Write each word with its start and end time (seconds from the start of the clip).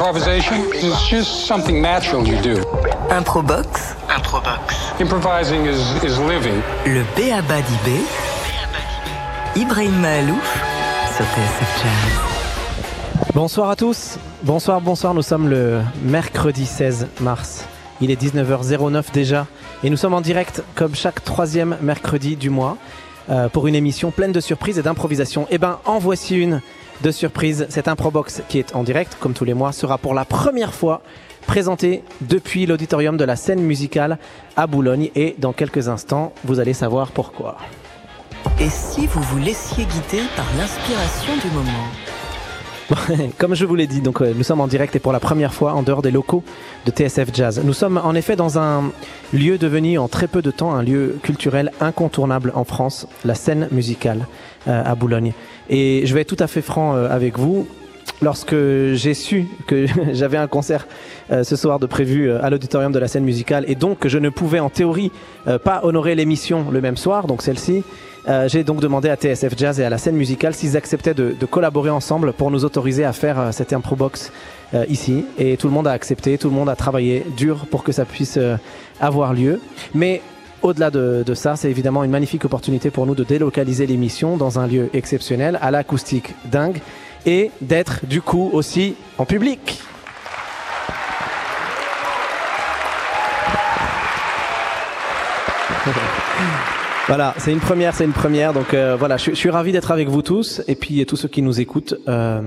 Improvisation 0.00 0.72
is 0.72 0.94
just 1.10 1.46
something 1.46 1.82
natural 1.82 2.26
you 2.26 2.40
do. 2.40 2.56
Improbox. 3.10 3.94
Improbox. 4.08 4.98
Improvising 4.98 5.66
is, 5.66 5.78
is 6.02 6.18
living. 6.18 6.62
Le 6.86 7.02
B.A.B.A. 7.14 7.60
d'IB. 7.60 8.06
Ibrahim 9.56 9.92
Mahalouf 10.00 10.64
sur 11.14 11.26
TSF 11.26 11.82
Jazz. 11.82 13.32
Bonsoir 13.34 13.68
à 13.68 13.76
tous. 13.76 14.16
Bonsoir, 14.42 14.80
bonsoir. 14.80 15.12
Nous 15.12 15.20
sommes 15.20 15.50
le 15.50 15.82
mercredi 16.02 16.64
16 16.64 17.08
mars. 17.20 17.66
Il 18.00 18.10
est 18.10 18.18
19h09 18.18 19.12
déjà. 19.12 19.46
Et 19.84 19.90
nous 19.90 19.98
sommes 19.98 20.14
en 20.14 20.22
direct 20.22 20.62
comme 20.76 20.94
chaque 20.94 21.22
troisième 21.22 21.76
mercredi 21.82 22.36
du 22.36 22.48
mois 22.48 22.78
euh, 23.28 23.50
pour 23.50 23.66
une 23.66 23.74
émission 23.74 24.10
pleine 24.10 24.32
de 24.32 24.40
surprises 24.40 24.78
et 24.78 24.82
d'improvisation. 24.82 25.46
Eh 25.50 25.58
ben, 25.58 25.78
en 25.84 25.98
voici 25.98 26.38
une 26.38 26.62
de 27.02 27.10
surprise. 27.10 27.66
Cette 27.68 27.88
Improbox 27.88 28.42
qui 28.48 28.58
est 28.58 28.74
en 28.74 28.82
direct, 28.82 29.16
comme 29.20 29.32
tous 29.32 29.44
les 29.44 29.54
mois, 29.54 29.72
sera 29.72 29.98
pour 29.98 30.14
la 30.14 30.24
première 30.24 30.74
fois 30.74 31.02
présentée 31.46 32.02
depuis 32.20 32.66
l'auditorium 32.66 33.16
de 33.16 33.24
la 33.24 33.36
scène 33.36 33.60
musicale 33.60 34.18
à 34.56 34.66
Boulogne. 34.66 35.10
Et 35.14 35.34
dans 35.38 35.52
quelques 35.52 35.88
instants, 35.88 36.32
vous 36.44 36.60
allez 36.60 36.74
savoir 36.74 37.12
pourquoi. 37.12 37.56
Et 38.58 38.70
si 38.70 39.06
vous 39.06 39.22
vous 39.22 39.38
laissiez 39.38 39.84
guider 39.84 40.24
par 40.36 40.46
l'inspiration 40.56 41.32
du 41.42 41.54
moment? 41.54 43.28
Comme 43.38 43.54
je 43.54 43.64
vous 43.64 43.76
l'ai 43.76 43.86
dit, 43.86 44.00
donc 44.00 44.20
euh, 44.20 44.32
nous 44.36 44.42
sommes 44.42 44.60
en 44.60 44.66
direct 44.66 44.96
et 44.96 44.98
pour 44.98 45.12
la 45.12 45.20
première 45.20 45.54
fois 45.54 45.74
en 45.74 45.82
dehors 45.82 46.02
des 46.02 46.10
locaux 46.10 46.42
de 46.86 46.90
TSF 46.90 47.28
Jazz. 47.32 47.60
Nous 47.62 47.72
sommes 47.72 48.00
en 48.02 48.14
effet 48.14 48.34
dans 48.34 48.58
un 48.58 48.90
lieu 49.32 49.58
devenu 49.58 49.98
en 49.98 50.08
très 50.08 50.26
peu 50.26 50.42
de 50.42 50.50
temps 50.50 50.74
un 50.74 50.82
lieu 50.82 51.18
culturel 51.22 51.70
incontournable 51.80 52.52
en 52.54 52.64
France, 52.64 53.06
la 53.24 53.34
scène 53.34 53.68
musicale 53.70 54.26
à 54.66 54.94
Boulogne. 54.94 55.32
Et 55.68 56.02
je 56.04 56.14
vais 56.14 56.22
être 56.22 56.34
tout 56.34 56.42
à 56.42 56.46
fait 56.46 56.62
franc 56.62 56.94
euh, 56.94 57.08
avec 57.08 57.38
vous. 57.38 57.66
Lorsque 58.22 58.54
j'ai 58.54 59.14
su 59.14 59.46
que 59.66 59.86
j'avais 60.12 60.36
un 60.36 60.48
concert 60.48 60.86
euh, 61.30 61.44
ce 61.44 61.56
soir 61.56 61.78
de 61.78 61.86
prévu 61.86 62.28
euh, 62.28 62.44
à 62.44 62.50
l'auditorium 62.50 62.92
de 62.92 62.98
la 62.98 63.08
scène 63.08 63.24
musicale 63.24 63.64
et 63.68 63.76
donc 63.76 64.00
que 64.00 64.08
je 64.08 64.18
ne 64.18 64.28
pouvais 64.28 64.58
en 64.58 64.68
théorie 64.68 65.10
euh, 65.46 65.58
pas 65.58 65.80
honorer 65.84 66.14
l'émission 66.14 66.70
le 66.70 66.80
même 66.80 66.96
soir, 66.96 67.26
donc 67.26 67.40
celle-ci, 67.40 67.82
euh, 68.28 68.48
j'ai 68.48 68.64
donc 68.64 68.80
demandé 68.80 69.08
à 69.08 69.16
TSF 69.16 69.56
Jazz 69.56 69.80
et 69.80 69.84
à 69.84 69.90
la 69.90 69.98
scène 69.98 70.16
musicale 70.16 70.54
s'ils 70.54 70.76
acceptaient 70.76 71.14
de, 71.14 71.34
collaborer 71.46 71.90
ensemble 71.90 72.32
pour 72.32 72.50
nous 72.50 72.64
autoriser 72.64 73.04
à 73.04 73.12
faire 73.12 73.38
euh, 73.40 73.52
cette 73.52 73.72
improbox 73.72 74.32
euh, 74.74 74.84
ici. 74.88 75.24
Et 75.38 75.56
tout 75.56 75.66
le 75.66 75.72
monde 75.72 75.88
a 75.88 75.92
accepté, 75.92 76.36
tout 76.38 76.48
le 76.48 76.54
monde 76.54 76.68
a 76.68 76.76
travaillé 76.76 77.24
dur 77.36 77.66
pour 77.70 77.82
que 77.82 77.92
ça 77.92 78.04
puisse 78.04 78.36
euh, 78.36 78.56
avoir 79.00 79.32
lieu. 79.32 79.60
Mais 79.94 80.20
au-delà 80.62 80.90
de, 80.90 81.24
ça, 81.34 81.56
c'est 81.56 81.70
évidemment 81.70 82.04
une 82.04 82.10
magnifique 82.10 82.44
opportunité 82.44 82.90
pour 82.90 83.06
nous 83.06 83.14
de 83.14 83.24
délocaliser 83.24 83.86
l'émission 83.86 84.36
dans 84.36 84.58
un 84.58 84.66
lieu 84.66 84.90
exceptionnel, 84.92 85.58
à 85.62 85.70
l'acoustique 85.70 86.34
dingue, 86.46 86.80
et 87.26 87.50
d'être 87.60 88.06
du 88.06 88.22
coup 88.22 88.50
aussi 88.52 88.94
en 89.18 89.24
public. 89.24 89.80
Voilà, 97.06 97.34
c'est 97.38 97.50
une 97.50 97.58
première, 97.58 97.92
c'est 97.92 98.04
une 98.04 98.12
première. 98.12 98.52
Donc 98.52 98.72
euh, 98.72 98.94
voilà, 98.96 99.16
je, 99.16 99.32
suis 99.32 99.50
ravi 99.50 99.72
d'être 99.72 99.90
avec 99.90 100.08
vous 100.08 100.22
tous 100.22 100.62
et 100.68 100.76
puis 100.76 101.04
tous 101.06 101.16
ceux 101.16 101.26
qui 101.26 101.42
nous 101.42 101.60
écoutent 101.60 101.96
euh, 102.06 102.40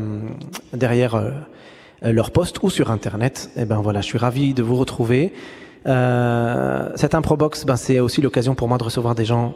derrière 0.72 1.16
euh, 1.16 1.32
leur 2.02 2.32
poste 2.32 2.64
ou 2.64 2.70
sur 2.70 2.90
internet. 2.90 3.50
Et 3.58 3.66
ben 3.66 3.82
voilà, 3.82 4.00
je 4.00 4.06
suis 4.06 4.18
ravi 4.18 4.54
de 4.54 4.64
vous 4.64 4.78
retrouver. 4.78 5.34
Euh, 5.86 6.90
cette 6.96 7.16
improbox, 7.16 7.66
ben 7.66 7.76
c'est 7.76 8.00
aussi 8.00 8.22
l'occasion 8.22 8.56
pour 8.56 8.68
moi 8.68 8.78
de 8.78 8.84
recevoir 8.84 9.16
des 9.16 9.26
gens 9.26 9.54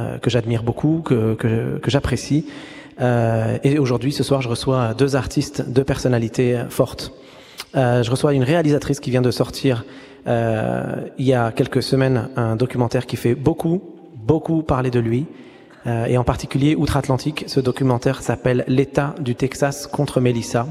euh, 0.00 0.18
que 0.18 0.30
j'admire 0.30 0.62
beaucoup, 0.62 1.02
que 1.04 1.34
que, 1.34 1.78
que 1.78 1.90
j'apprécie. 1.90 2.46
Euh, 3.00 3.58
et 3.64 3.78
aujourd'hui, 3.78 4.12
ce 4.12 4.22
soir, 4.22 4.42
je 4.42 4.48
reçois 4.48 4.94
deux 4.94 5.16
artistes, 5.16 5.64
deux 5.68 5.84
personnalités 5.84 6.64
fortes. 6.68 7.12
Euh, 7.76 8.02
je 8.02 8.10
reçois 8.10 8.34
une 8.34 8.42
réalisatrice 8.42 9.00
qui 9.00 9.10
vient 9.10 9.22
de 9.22 9.30
sortir 9.30 9.84
euh, 10.26 11.08
il 11.18 11.26
y 11.26 11.32
a 11.32 11.52
quelques 11.52 11.82
semaines 11.82 12.28
un 12.36 12.56
documentaire 12.56 13.06
qui 13.06 13.16
fait 13.16 13.34
beaucoup, 13.34 13.82
beaucoup 14.16 14.62
parler 14.62 14.90
de 14.90 15.00
lui, 15.00 15.26
euh, 15.86 16.04
et 16.06 16.18
en 16.18 16.24
particulier 16.24 16.74
outre-Atlantique. 16.74 17.44
Ce 17.46 17.60
documentaire 17.60 18.22
s'appelle 18.22 18.64
L'État 18.68 19.14
du 19.20 19.34
Texas 19.34 19.86
contre 19.86 20.20
Melissa. 20.20 20.66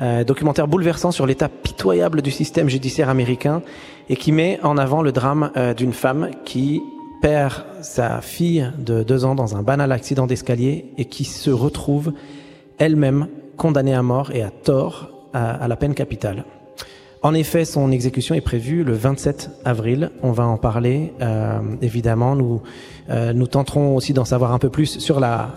Euh, 0.00 0.24
documentaire 0.24 0.66
bouleversant 0.66 1.12
sur 1.12 1.26
l'état 1.26 1.48
pitoyable 1.48 2.22
du 2.22 2.30
système 2.30 2.68
judiciaire 2.68 3.08
américain 3.08 3.62
et 4.08 4.16
qui 4.16 4.32
met 4.32 4.58
en 4.62 4.76
avant 4.78 5.02
le 5.02 5.12
drame 5.12 5.50
euh, 5.56 5.74
d'une 5.74 5.92
femme 5.92 6.30
qui 6.44 6.82
perd 7.20 7.64
sa 7.82 8.20
fille 8.20 8.70
de 8.78 9.02
deux 9.02 9.24
ans 9.24 9.34
dans 9.34 9.56
un 9.56 9.62
banal 9.62 9.92
accident 9.92 10.26
d'escalier 10.26 10.86
et 10.98 11.04
qui 11.04 11.24
se 11.24 11.50
retrouve 11.50 12.12
elle-même 12.78 13.28
condamnée 13.56 13.94
à 13.94 14.02
mort 14.02 14.32
et 14.32 14.42
à 14.42 14.50
tort 14.50 15.08
à, 15.32 15.66
la 15.68 15.76
peine 15.76 15.94
capitale. 15.94 16.44
En 17.22 17.32
effet, 17.32 17.64
son 17.64 17.92
exécution 17.92 18.34
est 18.34 18.40
prévue 18.40 18.82
le 18.82 18.92
27 18.92 19.50
avril. 19.64 20.10
On 20.22 20.32
va 20.32 20.44
en 20.44 20.56
parler, 20.56 21.12
euh, 21.22 21.60
évidemment. 21.80 22.34
Nous, 22.34 22.60
euh, 23.08 23.32
nous 23.32 23.46
tenterons 23.46 23.94
aussi 23.94 24.12
d'en 24.12 24.24
savoir 24.24 24.52
un 24.52 24.58
peu 24.58 24.68
plus 24.68 24.98
sur 24.98 25.20
la 25.20 25.50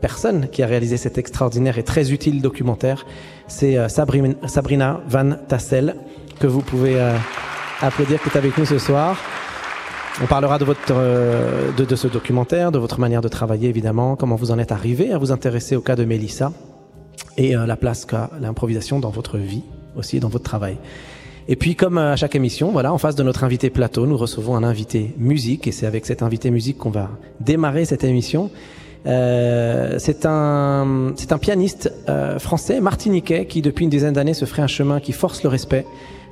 personne 0.00 0.48
qui 0.48 0.62
a 0.62 0.66
réalisé 0.66 0.96
cet 0.96 1.18
extraordinaire 1.18 1.76
et 1.78 1.82
très 1.82 2.12
utile 2.12 2.40
documentaire. 2.40 3.04
C'est 3.46 3.76
Sabrina, 3.88 5.00
Van 5.06 5.32
Tassel, 5.48 5.96
que 6.40 6.46
vous 6.46 6.62
pouvez 6.62 6.98
applaudir, 7.86 8.20
qui 8.22 8.28
est 8.28 8.36
avec 8.36 8.56
nous 8.58 8.64
ce 8.64 8.78
soir. 8.78 9.16
On 10.22 10.26
parlera 10.26 10.58
de, 10.58 10.64
votre, 10.64 10.80
euh, 10.90 11.72
de, 11.72 11.96
ce 11.96 12.06
documentaire, 12.06 12.70
de 12.70 12.78
votre 12.78 13.00
manière 13.00 13.20
de 13.20 13.28
travailler, 13.28 13.68
évidemment, 13.68 14.14
comment 14.16 14.36
vous 14.36 14.50
en 14.50 14.58
êtes 14.58 14.72
arrivé 14.72 15.12
à 15.12 15.18
vous 15.18 15.32
intéresser 15.32 15.74
au 15.74 15.80
cas 15.80 15.96
de 15.96 16.04
Mélissa 16.04 16.52
et 17.36 17.56
euh, 17.56 17.66
la 17.66 17.76
place 17.76 18.04
qu'a 18.04 18.30
l'improvisation 18.40 19.00
dans 19.00 19.10
votre 19.10 19.38
vie, 19.38 19.64
aussi 19.96 20.20
dans 20.20 20.28
votre 20.28 20.44
travail. 20.44 20.76
Et 21.48 21.56
puis, 21.56 21.74
comme 21.74 21.98
à 21.98 22.16
chaque 22.16 22.34
émission, 22.36 22.70
voilà, 22.70 22.92
en 22.92 22.98
face 22.98 23.16
de 23.16 23.22
notre 23.22 23.44
invité 23.44 23.70
plateau, 23.70 24.06
nous 24.06 24.16
recevons 24.16 24.56
un 24.56 24.62
invité 24.62 25.14
musique, 25.18 25.66
et 25.66 25.72
c'est 25.72 25.86
avec 25.86 26.06
cet 26.06 26.22
invité 26.22 26.50
musique 26.50 26.78
qu'on 26.78 26.90
va 26.90 27.10
démarrer 27.40 27.84
cette 27.84 28.04
émission. 28.04 28.50
Euh, 29.06 29.96
c'est 29.98 30.24
un, 30.24 31.12
un 31.30 31.38
pianiste 31.38 31.92
euh, 32.08 32.38
français, 32.38 32.80
martiniquais, 32.80 33.46
qui 33.46 33.60
depuis 33.60 33.84
une 33.84 33.90
dizaine 33.90 34.14
d'années 34.14 34.32
se 34.32 34.46
ferait 34.46 34.62
un 34.62 34.68
chemin 34.68 35.00
qui 35.00 35.12
force 35.12 35.42
le 35.42 35.50
respect. 35.50 35.84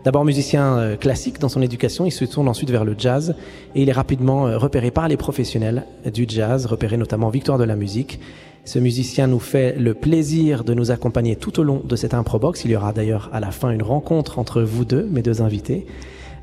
D'abord 0.05 0.25
musicien 0.25 0.79
euh, 0.79 0.97
classique 0.97 1.39
dans 1.39 1.49
son 1.49 1.63
éducation, 1.63 2.05
il 2.05 2.11
se 2.11 2.25
tourne 2.25 2.49
ensuite 2.49 2.71
vers 2.71 2.85
le 2.85 2.95
jazz 2.99 3.37
et 3.75 3.83
il 3.83 3.89
est 3.89 3.93
rapidement 3.93 4.47
euh, 4.47 4.59
repéré 4.59 4.91
par 4.91 5.07
les 5.07 5.17
professionnels 5.17 5.85
du 6.13 6.27
jazz, 6.29 6.67
repéré 6.67 6.97
notamment 6.97 7.29
Victoire 7.29 7.59
de 7.59 7.65
la 7.65 7.77
musique. 7.77 8.19
Ce 8.65 8.79
musicien 8.79 9.27
nous 9.27 9.41
fait 9.41 9.77
le 9.77 9.95
plaisir 9.95 10.65
de 10.65 10.75
nous 10.75 10.91
accompagner 10.91 11.37
tout 11.37 11.59
au 11.61 11.63
long 11.63 11.83
de 11.85 11.97
cette 11.97 12.15
improbox. 12.15 12.65
Il 12.65 12.71
y 12.71 12.77
aura 12.77 12.93
d'ailleurs 12.93 13.31
à 13.33 13.41
la 13.41 13.51
fin 13.51 13.71
une 13.71 13.83
rencontre 13.83 14.39
entre 14.39 14.63
vous 14.63 14.85
deux, 14.85 15.09
mes 15.11 15.23
deux 15.23 15.43
invités. 15.43 15.87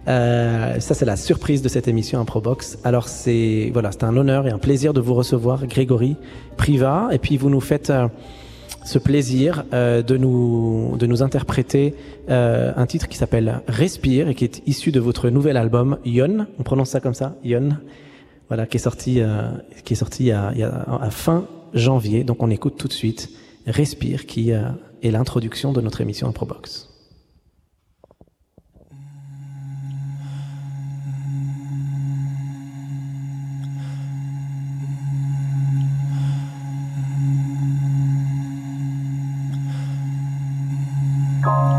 Euh, 0.07 0.79
ça, 0.79 0.93
c'est 0.93 1.05
la 1.05 1.15
surprise 1.15 1.61
de 1.61 1.69
cette 1.69 1.87
émission 1.87 2.19
Improbox. 2.19 2.79
Alors, 2.83 3.07
c'est 3.07 3.69
voilà, 3.73 3.91
c'est 3.91 4.03
un 4.03 4.15
honneur 4.17 4.47
et 4.47 4.51
un 4.51 4.57
plaisir 4.57 4.93
de 4.93 5.01
vous 5.01 5.13
recevoir, 5.13 5.67
Grégory 5.67 6.15
Priva. 6.57 7.09
Et 7.11 7.19
puis, 7.19 7.37
vous 7.37 7.49
nous 7.49 7.61
faites 7.61 7.89
euh, 7.89 8.07
ce 8.85 8.97
plaisir 8.99 9.65
euh, 9.73 10.01
de 10.01 10.17
nous 10.17 10.95
de 10.97 11.05
nous 11.05 11.21
interpréter 11.21 11.93
euh, 12.29 12.71
un 12.75 12.85
titre 12.85 13.07
qui 13.07 13.17
s'appelle 13.17 13.61
Respire 13.67 14.29
et 14.29 14.35
qui 14.35 14.45
est 14.45 14.61
issu 14.67 14.91
de 14.91 14.99
votre 14.99 15.29
nouvel 15.29 15.57
album 15.57 15.97
Yon. 16.05 16.47
On 16.59 16.63
prononce 16.63 16.89
ça 16.89 16.99
comme 16.99 17.13
ça, 17.13 17.35
Yon. 17.43 17.69
Voilà, 18.47 18.65
qui 18.65 18.77
est 18.77 18.79
sorti 18.79 19.21
euh, 19.21 19.49
qui 19.83 19.93
est 19.93 19.95
sorti 19.97 20.31
a- 20.31 20.49
à 21.01 21.09
fin 21.11 21.45
janvier. 21.73 22.23
Donc, 22.23 22.41
on 22.41 22.49
écoute 22.49 22.75
tout 22.77 22.87
de 22.87 22.93
suite 22.93 23.29
Respire, 23.67 24.25
qui 24.25 24.51
euh, 24.53 24.61
est 25.03 25.11
l'introduction 25.11 25.71
de 25.73 25.81
notre 25.81 26.01
émission 26.01 26.27
Improbox. 26.27 26.89
Respire 41.49 41.78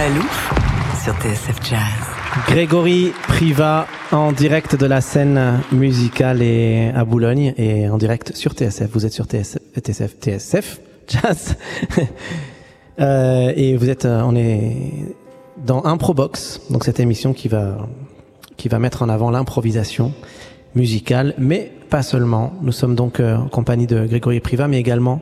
Malouf 0.00 0.54
sur 1.04 1.12
TSF 1.20 1.58
Jazz. 1.62 2.46
Grégory 2.46 3.12
Priva 3.28 3.86
en 4.12 4.32
direct 4.32 4.74
de 4.74 4.86
la 4.86 5.02
scène 5.02 5.60
musicale 5.72 6.40
et 6.40 6.90
à 6.94 7.04
Boulogne 7.04 7.52
et 7.58 7.86
en 7.86 7.98
direct 7.98 8.34
sur 8.34 8.52
TSF. 8.52 8.88
Vous 8.94 9.04
êtes 9.04 9.12
sur 9.12 9.26
TSF, 9.26 9.58
TSF, 9.78 10.16
TSF 10.18 10.80
Jazz. 11.06 11.54
euh, 13.00 13.52
et 13.54 13.76
vous 13.76 13.90
êtes, 13.90 14.06
euh, 14.06 14.22
on 14.24 14.34
est 14.34 14.74
dans 15.66 15.84
Improbox, 15.84 16.62
donc 16.70 16.84
cette 16.84 16.98
émission 16.98 17.34
qui 17.34 17.48
va, 17.48 17.86
qui 18.56 18.70
va 18.70 18.78
mettre 18.78 19.02
en 19.02 19.10
avant 19.10 19.30
l'improvisation 19.30 20.14
musicale, 20.74 21.34
mais 21.36 21.72
pas 21.90 22.02
seulement. 22.02 22.54
Nous 22.62 22.72
sommes 22.72 22.94
donc 22.94 23.20
euh, 23.20 23.36
en 23.36 23.48
compagnie 23.48 23.86
de 23.86 24.06
Grégory 24.06 24.40
Priva, 24.40 24.66
mais 24.66 24.78
également 24.78 25.20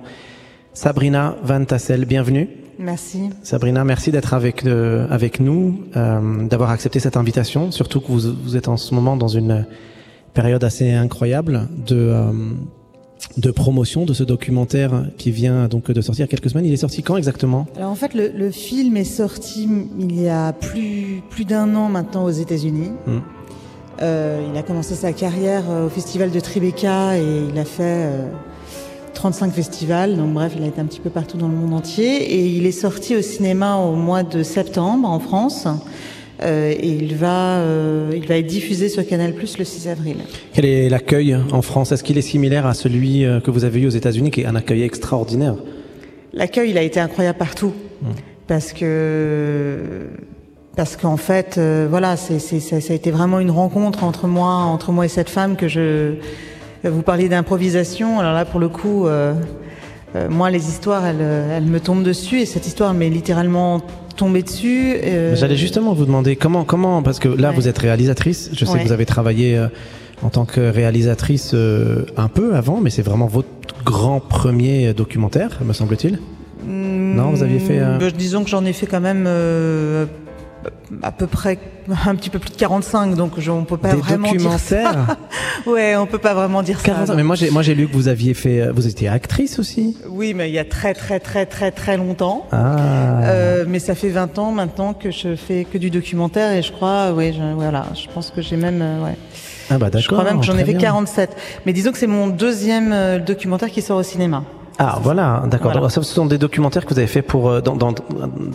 Sabrina 0.73 1.35
Van 1.43 1.65
Tassel. 1.65 2.05
Bienvenue. 2.05 2.68
Merci. 2.79 3.31
Sabrina, 3.43 3.85
merci 3.85 4.13
d'être 4.13 4.35
avec, 4.35 4.65
euh, 4.65 5.07
avec 5.11 5.41
nous, 5.41 5.81
euh, 5.97 6.47
d'avoir 6.47 6.71
accepté 6.71 7.01
cette 7.01 7.17
invitation, 7.17 7.73
surtout 7.73 8.01
que 8.01 8.07
vous, 8.07 8.21
vous, 8.43 8.57
êtes 8.57 8.69
en 8.69 8.77
ce 8.77 8.95
moment 8.95 9.17
dans 9.17 9.29
une 9.29 9.67
période 10.33 10.63
assez 10.63 10.93
incroyable 10.93 11.69
de, 11.87 11.97
euh, 11.97 12.33
de 13.37 13.51
promotion 13.51 14.05
de 14.05 14.15
ce 14.15 14.23
documentaire 14.23 15.07
qui 15.17 15.33
vient 15.33 15.67
donc 15.67 15.91
de 15.91 16.01
sortir 16.01 16.29
quelques 16.29 16.51
semaines. 16.51 16.67
Il 16.67 16.73
est 16.73 16.77
sorti 16.77 17.03
quand 17.03 17.17
exactement? 17.17 17.67
Alors 17.77 17.91
en 17.91 17.97
fait, 17.97 18.15
le, 18.15 18.29
le, 18.29 18.51
film 18.53 18.97
est 18.97 19.03
sorti 19.05 19.69
il 19.99 20.21
y 20.21 20.29
a 20.29 20.53
plus, 20.53 21.23
plus 21.31 21.45
d'un 21.45 21.75
an 21.75 21.89
maintenant 21.89 22.25
aux 22.25 22.31
États-Unis. 22.31 22.93
Mmh. 23.07 23.19
il 24.01 24.57
a 24.57 24.63
commencé 24.63 24.95
sa 24.95 25.13
carrière 25.13 25.65
au 25.85 25.89
festival 25.89 26.31
de 26.31 26.39
Tribeca 26.39 27.19
et 27.19 27.49
il 27.53 27.59
a 27.59 27.65
fait 27.65 28.09
35 29.19 29.53
festivals, 29.53 30.17
donc 30.17 30.33
bref, 30.33 30.53
il 30.57 30.63
a 30.63 30.69
été 30.69 30.81
un 30.81 30.85
petit 30.85 31.01
peu 31.01 31.11
partout 31.11 31.39
dans 31.39 31.49
le 31.49 31.55
monde 31.55 31.75
entier. 31.75 32.23
Et 32.35 32.47
il 32.47 32.67
est 32.67 32.73
sorti 32.73 33.17
au 33.17 33.21
cinéma 33.21 33.75
au 33.75 33.97
mois 33.97 34.23
de 34.23 34.45
septembre 34.45 35.09
en 35.09 35.19
France. 35.19 35.67
Euh, 36.45 36.71
et 36.71 36.89
il 36.89 37.17
va, 37.17 37.59
euh, 37.59 38.13
il 38.15 38.29
va 38.29 38.37
être 38.37 38.47
diffusé 38.47 38.89
sur 38.89 39.05
Canal 39.05 39.33
Plus 39.33 39.59
le 39.59 39.65
6 39.65 39.89
avril. 39.89 40.19
Quel 40.53 40.67
est 40.67 40.89
l'accueil 40.89 41.37
en 41.51 41.63
France? 41.63 41.91
Est-ce 41.91 42.05
qu'il 42.05 42.17
est 42.17 42.23
similaire 42.23 42.65
à 42.65 42.75
celui 42.75 43.25
euh, 43.25 43.41
que 43.41 43.51
vous 43.51 43.65
avez 43.65 43.81
eu 43.81 43.87
aux 43.89 43.91
États-Unis, 43.91 44.31
qui 44.31 44.43
est 44.43 44.47
un 44.47 44.55
accueil 44.55 44.85
extraordinaire? 44.85 45.57
L'accueil, 46.33 46.71
il 46.71 46.79
a 46.79 46.83
été 46.83 47.01
incroyable 47.01 47.39
partout, 47.39 47.73
mmh. 48.03 48.07
parce 48.47 48.73
que 48.73 50.07
parce 50.77 50.97
qu'en 50.97 51.17
fait, 51.17 51.57
euh, 51.59 51.89
voilà, 51.91 52.17
c'est, 52.17 52.39
ça, 52.39 52.81
ça 52.81 52.93
a 52.93 52.95
été 52.95 53.11
vraiment 53.11 53.41
une 53.41 53.51
rencontre 53.51 54.05
entre 54.05 54.29
moi, 54.29 54.53
entre 54.53 54.93
moi 54.93 55.07
et 55.07 55.09
cette 55.09 55.29
femme 55.29 55.57
que 55.57 55.67
je 55.67 56.15
vous 56.85 57.03
parliez 57.03 57.29
d'improvisation. 57.29 58.21
Alors 58.21 58.33
là, 58.33 58.45
pour 58.45 58.61
le 58.61 58.69
coup, 58.69 59.07
euh, 59.07 59.35
euh, 60.17 60.29
moi, 60.29 60.51
les 60.51 60.69
histoires, 60.69 61.05
elles, 61.07 61.21
elles, 61.21 61.65
me 61.65 61.81
tombent 61.81 62.05
dessus 62.05 62.41
et 62.41 62.47
cette 62.47 62.67
histoire 62.67 62.95
m'est 62.95 63.11
littéralement 63.11 63.83
tombée 64.19 64.43
dessus. 64.43 64.97
Euh... 65.03 65.35
J'allais 65.35 65.57
justement 65.57 65.95
vous 65.95 66.05
demander 66.05 66.37
comment, 66.37 66.65
comment, 66.65 67.03
parce 67.03 67.19
que 67.19 67.29
là, 67.29 67.51
ouais. 67.51 67.55
vous 67.55 67.69
êtes 67.69 67.79
réalisatrice. 67.79 68.51
Je 68.53 68.65
sais 68.65 68.73
ouais. 68.73 68.81
que 68.81 68.85
vous 68.85 68.93
avez 68.93 69.07
travaillé 69.07 69.57
euh, 69.57 69.69
en 70.23 70.29
tant 70.29 70.45
que 70.45 70.61
réalisatrice 70.61 71.53
euh, 71.55 72.05
un 72.19 72.29
peu 72.29 72.55
avant, 72.55 72.81
mais 72.81 72.91
c'est 72.91 73.03
vraiment 73.03 73.27
votre 73.27 73.49
grand 73.85 74.21
premier 74.21 74.93
documentaire, 74.93 75.61
me 75.65 75.73
semble-t-il. 75.73 76.19
Mmh, 76.67 77.15
non, 77.15 77.31
vous 77.31 77.43
aviez 77.43 77.61
fait. 77.61 77.79
Bah, 77.79 78.11
disons 78.11 78.45
que 78.45 78.51
j'en 78.51 78.65
ai 78.65 78.73
fait 78.73 78.87
quand 78.87 79.01
même 79.01 79.25
euh, 79.27 80.07
à 81.03 81.13
peu 81.13 81.27
près 81.27 81.59
un 82.07 82.15
petit 82.15 82.31
peu 82.31 82.39
plus 82.39 82.51
de 82.51 82.57
45 82.57 83.15
donc 83.15 83.33
je, 83.39 83.51
on 83.51 83.65
peut 83.65 83.77
pas 83.77 83.93
Des 83.93 84.01
vraiment 84.01 84.29
documentaires. 84.33 84.91
dire 84.93 85.07
ça. 85.07 85.17
ouais 85.71 85.97
on 85.97 86.07
peut 86.07 86.19
pas 86.19 86.35
vraiment 86.35 86.63
dire 86.63 86.83
40 86.83 87.07
ça 87.09 87.15
mais 87.15 87.23
moi 87.23 87.37
j'ai 87.37 87.51
moi 87.51 87.63
j'ai 87.63 87.75
lu 87.75 87.87
que 87.89 87.93
vous 87.93 88.09
aviez 88.09 88.35
fait 88.35 88.69
vous 88.71 88.87
étiez 88.87 89.09
actrice 89.09 89.59
aussi 89.59 89.97
oui 90.09 90.35
mais 90.35 90.49
il 90.51 90.55
y 90.55 90.59
a 90.59 90.65
très 90.65 90.95
très 90.95 91.21
très 91.21 91.47
très 91.47 91.71
très 91.71 91.97
longtemps 91.97 92.47
ah. 92.53 93.23
euh, 93.23 93.65
mais 93.69 93.79
ça 93.79 93.95
fait 93.95 94.09
20 94.09 94.39
ans 94.39 94.53
maintenant 94.53 94.93
que 94.95 95.11
je 95.11 95.37
fais 95.37 95.65
que 95.65 95.79
du 95.79 95.91
documentaire 95.91 96.53
et 96.53 96.63
je 96.63 96.73
crois 96.73 97.13
ouais 97.13 97.33
je, 97.33 97.55
voilà 97.55 97.87
je 97.95 98.07
pense 98.13 98.31
que 98.31 98.43
j'ai 98.43 98.57
même 98.57 98.81
euh, 98.83 99.05
ouais 99.05 99.17
ah 99.71 99.79
bah 99.79 99.87
d'accord 99.91 100.01
je 100.01 100.09
crois 100.09 100.25
même 100.25 100.41
que 100.41 100.47
j'en 100.47 100.57
ai 100.59 100.65
fait 100.65 100.75
47 100.75 101.37
mais 101.67 101.73
disons 101.73 101.93
que 101.93 101.99
c'est 101.99 102.07
mon 102.07 102.27
deuxième 102.29 102.93
euh, 102.93 103.19
documentaire 103.19 103.71
qui 103.71 103.83
sort 103.83 103.99
au 103.99 104.03
cinéma 104.03 104.45
ah 104.79 104.99
voilà 105.03 105.43
d'accord 105.51 105.73
voilà. 105.73 105.89
ce 105.89 106.03
sont 106.03 106.27
des 106.27 106.39
documentaires 106.39 106.85
que 106.87 106.93
vous 106.95 106.99
avez 106.99 107.09
fait 107.09 107.23
pour 107.23 107.49
euh, 107.49 107.61
dans, 107.61 107.77
dans 107.77 107.95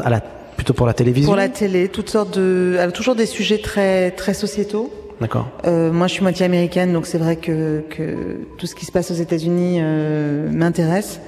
à 0.03 0.09
la 0.09 0.21
Plutôt 0.63 0.73
pour 0.75 0.87
la 0.87 0.93
télévision 0.93 1.29
Pour 1.29 1.35
la 1.35 1.49
télé, 1.49 1.89
toutes 1.89 2.09
sortes 2.09 2.39
de, 2.39 2.77
alors, 2.79 2.93
toujours 2.93 3.15
des 3.15 3.25
sujets 3.25 3.57
très 3.57 4.11
très 4.11 4.33
sociétaux. 4.33 4.93
D'accord. 5.19 5.49
Euh, 5.65 5.91
moi, 5.91 6.07
je 6.07 6.13
suis 6.13 6.21
moitié 6.21 6.45
américaine, 6.45 6.93
donc 6.93 7.05
c'est 7.05 7.17
vrai 7.17 7.35
que, 7.35 7.83
que 7.89 8.37
tout 8.57 8.65
ce 8.65 8.73
qui 8.73 8.85
se 8.85 8.91
passe 8.93 9.11
aux 9.11 9.15
États-Unis 9.15 9.79
euh, 9.81 10.49
m'intéresse. 10.53 11.19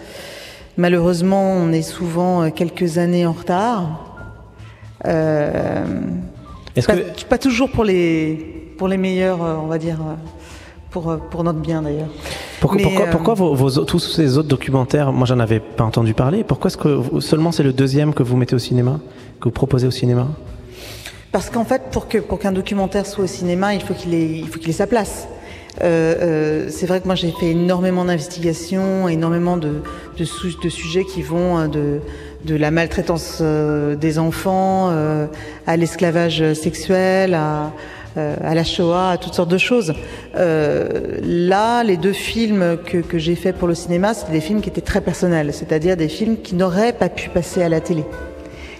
Malheureusement, 0.77 1.51
on 1.51 1.73
est 1.73 1.81
souvent 1.81 2.49
quelques 2.49 2.97
années 2.97 3.25
en 3.25 3.33
retard. 3.33 4.15
Euh, 5.05 5.83
Est-ce 6.77 6.87
pas, 6.87 6.95
que 6.95 7.25
pas 7.25 7.37
toujours 7.37 7.69
pour 7.69 7.83
les 7.83 8.71
pour 8.77 8.87
les 8.87 8.97
meilleurs, 8.97 9.41
on 9.41 9.67
va 9.67 9.77
dire. 9.77 9.97
Pour, 10.91 11.19
pour, 11.29 11.43
notre 11.43 11.59
bien 11.59 11.81
d'ailleurs. 11.81 12.07
Pourquoi, 12.61 12.81
pourquoi, 12.81 13.05
euh... 13.05 13.11
pourquoi 13.11 13.33
vos, 13.33 13.53
vos, 13.53 13.83
tous 13.83 13.99
ces 13.99 14.37
autres 14.37 14.47
documentaires, 14.47 15.11
moi 15.11 15.25
j'en 15.27 15.39
avais 15.41 15.59
pas 15.59 15.83
entendu 15.83 16.13
parler, 16.13 16.45
pourquoi 16.45 16.69
est-ce 16.69 16.77
que 16.77 17.19
seulement 17.19 17.51
c'est 17.51 17.63
le 17.63 17.73
deuxième 17.73 18.13
que 18.13 18.23
vous 18.23 18.37
mettez 18.37 18.55
au 18.55 18.59
cinéma, 18.59 19.01
que 19.39 19.45
vous 19.45 19.51
proposez 19.51 19.87
au 19.87 19.91
cinéma 19.91 20.27
Parce 21.31 21.49
qu'en 21.49 21.65
fait, 21.65 21.83
pour 21.91 22.07
qu'un 22.07 22.21
pour 22.21 22.39
qu'un 22.39 22.51
documentaire 22.51 23.05
soit 23.05 23.23
au 23.23 23.27
cinéma, 23.27 23.73
il 23.73 23.81
faut 23.81 23.93
qu'il 23.93 24.13
ait, 24.13 24.39
il 24.39 24.47
faut 24.47 24.59
ait 24.59 24.71
sa 24.71 24.87
place. 24.87 25.27
Euh, 25.81 26.15
euh, 26.21 26.69
c'est 26.69 26.85
vrai 26.85 27.01
que 27.01 27.05
moi 27.05 27.15
j'ai 27.15 27.31
fait 27.31 27.47
énormément 27.47 28.05
d'investigations, 28.05 29.09
énormément 29.09 29.57
de, 29.57 29.81
de, 30.17 30.23
sujets 30.69 31.03
qui 31.03 31.21
vont 31.21 31.67
de, 31.67 31.99
de 32.45 32.55
la 32.55 32.71
maltraitance 32.71 33.39
euh, 33.41 33.95
des 33.95 34.17
enfants 34.17 34.89
à 35.67 35.77
l'esclavage 35.77 36.53
sexuel, 36.53 37.33
à, 37.33 37.73
euh, 38.17 38.35
la 38.41 38.63
Shoah, 38.63 39.09
à 39.11 39.17
toutes 39.17 39.33
sortes 39.33 39.51
de 39.51 39.57
choses. 39.57 39.93
Euh, 40.37 41.17
là, 41.21 41.83
les 41.83 41.97
deux 41.97 42.13
films 42.13 42.77
que, 42.85 42.99
que 42.99 43.17
j'ai 43.17 43.35
faits 43.35 43.57
pour 43.57 43.67
le 43.67 43.75
cinéma, 43.75 44.13
c'était 44.13 44.31
des 44.31 44.41
films 44.41 44.61
qui 44.61 44.69
étaient 44.69 44.79
très 44.79 45.01
personnels, 45.01 45.53
c'est-à-dire 45.53 45.97
des 45.97 46.07
films 46.07 46.37
qui 46.41 46.55
n'auraient 46.55 46.93
pas 46.93 47.09
pu 47.09 47.29
passer 47.29 47.61
à 47.61 47.67
la 47.67 47.81
télé, 47.81 48.03
euh, 48.03 48.34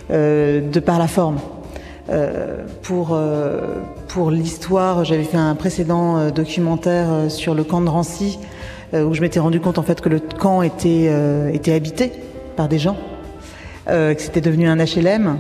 de 0.10 0.80
par 0.80 1.00
la 1.00 1.08
forme. 1.08 1.38
Euh, 2.10 2.66
pour 2.84 3.14
euh, 3.14 3.82
pour 4.08 4.30
l'histoire, 4.30 5.04
j'avais 5.06 5.24
fait 5.24 5.38
un 5.38 5.56
précédent 5.56 6.18
euh, 6.18 6.30
documentaire 6.30 7.30
sur 7.30 7.56
le 7.56 7.64
camp 7.64 7.82
de 7.82 7.88
Drancy, 7.88 8.40
où 8.94 9.14
je 9.14 9.22
m'étais 9.22 9.40
rendu 9.40 9.60
compte 9.60 9.78
en 9.78 9.84
fait 9.84 10.00
que 10.00 10.08
le 10.08 10.20
camp 10.20 10.62
était 10.62 11.12
était 11.54 11.74
habité 11.74 12.14
par 12.56 12.70
des 12.70 12.80
gens, 12.80 12.96
que 13.88 14.16
c'était 14.18 14.40
devenu 14.40 14.70
un 14.70 14.78
HLM. 14.78 15.38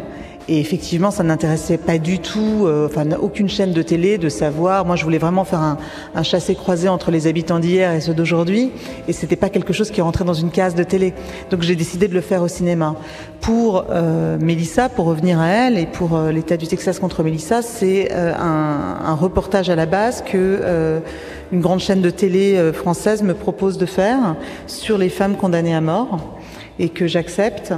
Et 0.47 0.59
effectivement, 0.59 1.09
ça 1.09 1.23
n'intéressait 1.23 1.79
pas 1.79 1.97
du 1.97 2.19
tout, 2.19 2.65
euh, 2.65 2.85
enfin 2.85 3.03
aucune 3.19 3.49
chaîne 3.49 3.73
de 3.73 3.81
télé 3.81 4.19
de 4.19 4.29
savoir. 4.29 4.85
Moi, 4.85 4.95
je 4.95 5.03
voulais 5.03 5.17
vraiment 5.17 5.43
faire 5.43 5.61
un, 5.61 5.77
un 6.13 6.23
chassé-croisé 6.23 6.87
entre 6.87 7.09
les 7.09 7.25
habitants 7.25 7.59
d'hier 7.59 7.91
et 7.93 8.01
ceux 8.01 8.13
d'aujourd'hui, 8.13 8.71
et 9.07 9.13
c'était 9.13 9.35
pas 9.35 9.49
quelque 9.49 9.73
chose 9.73 9.89
qui 9.89 10.01
rentrait 10.01 10.23
dans 10.23 10.35
une 10.35 10.51
case 10.51 10.75
de 10.75 10.83
télé. 10.83 11.15
Donc, 11.49 11.63
j'ai 11.63 11.75
décidé 11.75 12.07
de 12.07 12.13
le 12.13 12.21
faire 12.21 12.43
au 12.43 12.47
cinéma. 12.47 12.95
Pour 13.41 13.85
euh, 13.89 14.37
Mélissa, 14.39 14.87
pour 14.87 15.05
revenir 15.05 15.39
à 15.39 15.47
elle, 15.47 15.79
et 15.79 15.85
pour 15.85 16.15
euh, 16.15 16.31
l'État 16.31 16.57
du 16.57 16.67
Texas 16.67 16.99
contre 16.99 17.23
Mélissa, 17.23 17.61
c'est 17.61 18.09
euh, 18.11 18.33
un, 18.35 18.99
un, 19.05 19.15
reportage 19.15 19.69
à 19.69 19.75
la 19.75 19.85
base 19.85 20.23
que 20.23 20.33
euh, 20.35 20.99
une 21.51 21.61
grande 21.61 21.79
chaîne 21.79 22.01
de 22.01 22.09
télé 22.09 22.71
française 22.73 23.23
me 23.23 23.33
propose 23.33 23.77
de 23.77 23.85
faire 23.85 24.35
sur 24.67 24.97
les 24.97 25.09
femmes 25.09 25.35
condamnées 25.35 25.75
à 25.75 25.81
mort, 25.81 26.37
et 26.79 26.89
que 26.89 27.07
j'accepte. 27.07 27.73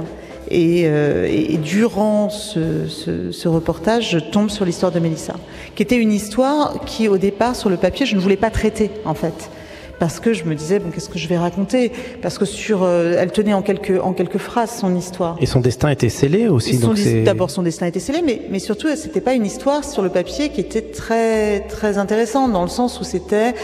Et, 0.50 0.84
euh, 0.86 1.26
et, 1.28 1.58
durant 1.58 2.30
ce, 2.30 2.86
ce, 2.88 3.32
ce, 3.32 3.48
reportage, 3.48 4.10
je 4.10 4.18
tombe 4.18 4.48
sur 4.50 4.64
l'histoire 4.64 4.92
de 4.92 4.98
Mélissa, 4.98 5.34
qui 5.74 5.82
était 5.82 5.96
une 5.96 6.12
histoire 6.12 6.80
qui, 6.86 7.08
au 7.08 7.18
départ, 7.18 7.54
sur 7.54 7.68
le 7.68 7.76
papier, 7.76 8.06
je 8.06 8.14
ne 8.16 8.20
voulais 8.20 8.36
pas 8.36 8.50
traiter, 8.50 8.90
en 9.04 9.14
fait. 9.14 9.50
Parce 9.98 10.20
que 10.20 10.32
je 10.32 10.44
me 10.44 10.54
disais, 10.54 10.78
bon, 10.78 10.90
qu'est-ce 10.90 11.08
que 11.08 11.18
je 11.18 11.26
vais 11.26 11.36
raconter? 11.36 11.90
Parce 12.22 12.38
que 12.38 12.44
sur, 12.44 12.82
euh, 12.82 13.16
elle 13.18 13.32
tenait 13.32 13.52
en 13.52 13.62
quelques, 13.62 14.00
en 14.00 14.12
quelques 14.12 14.38
phrases 14.38 14.78
son 14.78 14.94
histoire. 14.96 15.36
Et 15.40 15.46
son 15.46 15.60
destin 15.60 15.88
était 15.90 16.08
scellé 16.08 16.48
aussi. 16.48 16.78
D'abord, 17.24 17.50
son 17.50 17.62
destin 17.62 17.86
était 17.86 18.00
scellé, 18.00 18.22
mais, 18.24 18.42
mais 18.48 18.60
surtout, 18.60 18.88
c'était 18.94 19.20
pas 19.20 19.34
une 19.34 19.44
histoire 19.44 19.84
sur 19.84 20.02
le 20.02 20.08
papier 20.08 20.50
qui 20.50 20.60
était 20.60 20.82
très, 20.82 21.60
très 21.60 21.98
intéressante, 21.98 22.52
dans 22.52 22.62
le 22.62 22.68
sens 22.68 23.00
où 23.00 23.04
c'était 23.04 23.54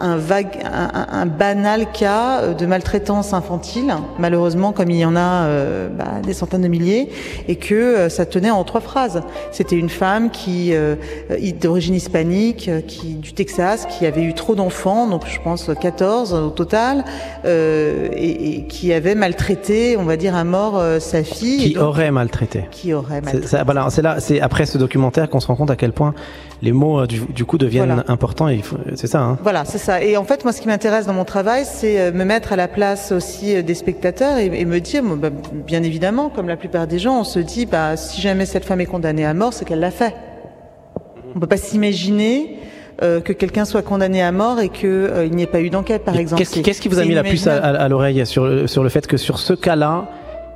un, 0.00 0.16
vague, 0.16 0.58
un, 0.64 1.06
un, 1.12 1.26
banal 1.26 1.90
cas 1.92 2.54
de 2.54 2.66
maltraitance 2.66 3.32
infantile, 3.32 3.94
malheureusement 4.18 4.72
comme 4.72 4.90
il 4.90 4.98
y 4.98 5.04
en 5.04 5.16
a 5.16 5.44
euh, 5.44 5.88
bah, 5.88 6.20
des 6.24 6.32
centaines 6.32 6.62
de 6.62 6.68
milliers, 6.68 7.08
et 7.48 7.56
que 7.56 7.74
euh, 7.74 8.08
ça 8.08 8.26
tenait 8.26 8.50
en 8.50 8.64
trois 8.64 8.80
phrases. 8.80 9.22
C'était 9.52 9.76
une 9.76 9.88
femme 9.88 10.30
qui 10.30 10.70
euh, 10.72 10.96
d'origine 11.60 11.94
hispanique, 11.94 12.70
qui 12.86 13.14
du 13.14 13.32
Texas, 13.32 13.86
qui 13.86 14.06
avait 14.06 14.22
eu 14.22 14.34
trop 14.34 14.54
d'enfants, 14.54 15.06
donc 15.06 15.22
je 15.26 15.40
pense 15.40 15.70
14 15.80 16.34
au 16.34 16.50
total, 16.50 17.04
et, 17.44 18.56
et, 18.56 18.66
qui 18.66 18.92
avait 18.92 19.14
maltraité, 19.14 19.96
on 19.96 20.04
va 20.04 20.16
dire 20.16 20.34
à 20.34 20.44
mort 20.44 20.82
sa 21.00 21.22
fille. 21.22 21.58
Qui 21.58 21.74
donc, 21.74 21.84
aurait 21.84 22.10
maltraité. 22.10 22.64
Qui 22.70 22.92
aurait 22.94 23.20
maltraité. 23.20 23.46
C'est 23.46 23.64
voilà, 23.64 23.88
là, 24.02 24.20
c'est 24.20 24.40
après 24.40 24.66
ce 24.66 24.78
documentaire 24.78 25.28
qu'on 25.28 25.40
se 25.40 25.46
rend 25.46 25.56
compte 25.56 25.70
à 25.70 25.76
quel 25.76 25.92
point 25.92 26.14
les 26.62 26.72
mots 26.72 27.06
du, 27.06 27.20
du 27.20 27.44
coup 27.44 27.58
deviennent 27.58 27.86
voilà. 27.86 28.04
importants. 28.08 28.48
C'est 28.94 29.06
ça. 29.06 29.22
Hein 29.22 29.38
voilà, 29.42 29.64
c'est 29.64 29.78
ça. 29.78 29.89
Ça. 29.90 30.02
Et 30.02 30.16
en 30.16 30.24
fait, 30.24 30.44
moi, 30.44 30.52
ce 30.52 30.60
qui 30.60 30.68
m'intéresse 30.68 31.06
dans 31.06 31.12
mon 31.12 31.24
travail, 31.24 31.64
c'est 31.64 32.00
euh, 32.00 32.12
me 32.12 32.24
mettre 32.24 32.52
à 32.52 32.56
la 32.56 32.68
place 32.68 33.12
aussi 33.12 33.56
euh, 33.56 33.62
des 33.62 33.74
spectateurs 33.74 34.38
et, 34.38 34.46
et 34.46 34.64
me 34.64 34.78
dire, 34.80 35.02
bah, 35.02 35.30
bien 35.52 35.82
évidemment, 35.82 36.28
comme 36.28 36.48
la 36.48 36.56
plupart 36.56 36.86
des 36.86 36.98
gens, 36.98 37.20
on 37.20 37.24
se 37.24 37.38
dit, 37.40 37.66
bah, 37.66 37.96
si 37.96 38.20
jamais 38.20 38.46
cette 38.46 38.64
femme 38.64 38.80
est 38.80 38.86
condamnée 38.86 39.24
à 39.26 39.34
mort, 39.34 39.52
c'est 39.52 39.64
qu'elle 39.64 39.80
l'a 39.80 39.90
fait. 39.90 40.14
On 41.34 41.40
peut 41.40 41.46
pas 41.46 41.56
s'imaginer 41.56 42.56
euh, 43.02 43.20
que 43.20 43.32
quelqu'un 43.32 43.64
soit 43.64 43.82
condamné 43.82 44.22
à 44.22 44.32
mort 44.32 44.60
et 44.60 44.68
qu'il 44.68 44.88
euh, 44.88 45.28
n'y 45.28 45.42
ait 45.42 45.46
pas 45.46 45.60
eu 45.60 45.70
d'enquête, 45.70 46.04
par 46.04 46.16
exemple. 46.16 46.42
Qu'est-ce 46.42 46.80
qui, 46.80 46.88
vous 46.88 46.98
a 46.98 47.04
mis 47.04 47.14
la 47.14 47.22
puce 47.22 47.46
à, 47.46 47.52
inimaginable. 47.54 47.76
à- 47.78 47.82
à 47.84 47.88
l'oreille 47.88 48.26
sur, 48.26 48.44
le- 48.46 48.66
sur 48.66 48.82
le 48.82 48.88
fait 48.90 49.06
que 49.06 49.16
sur 49.16 49.38
ce 49.38 49.54
cas-là, 49.54 50.08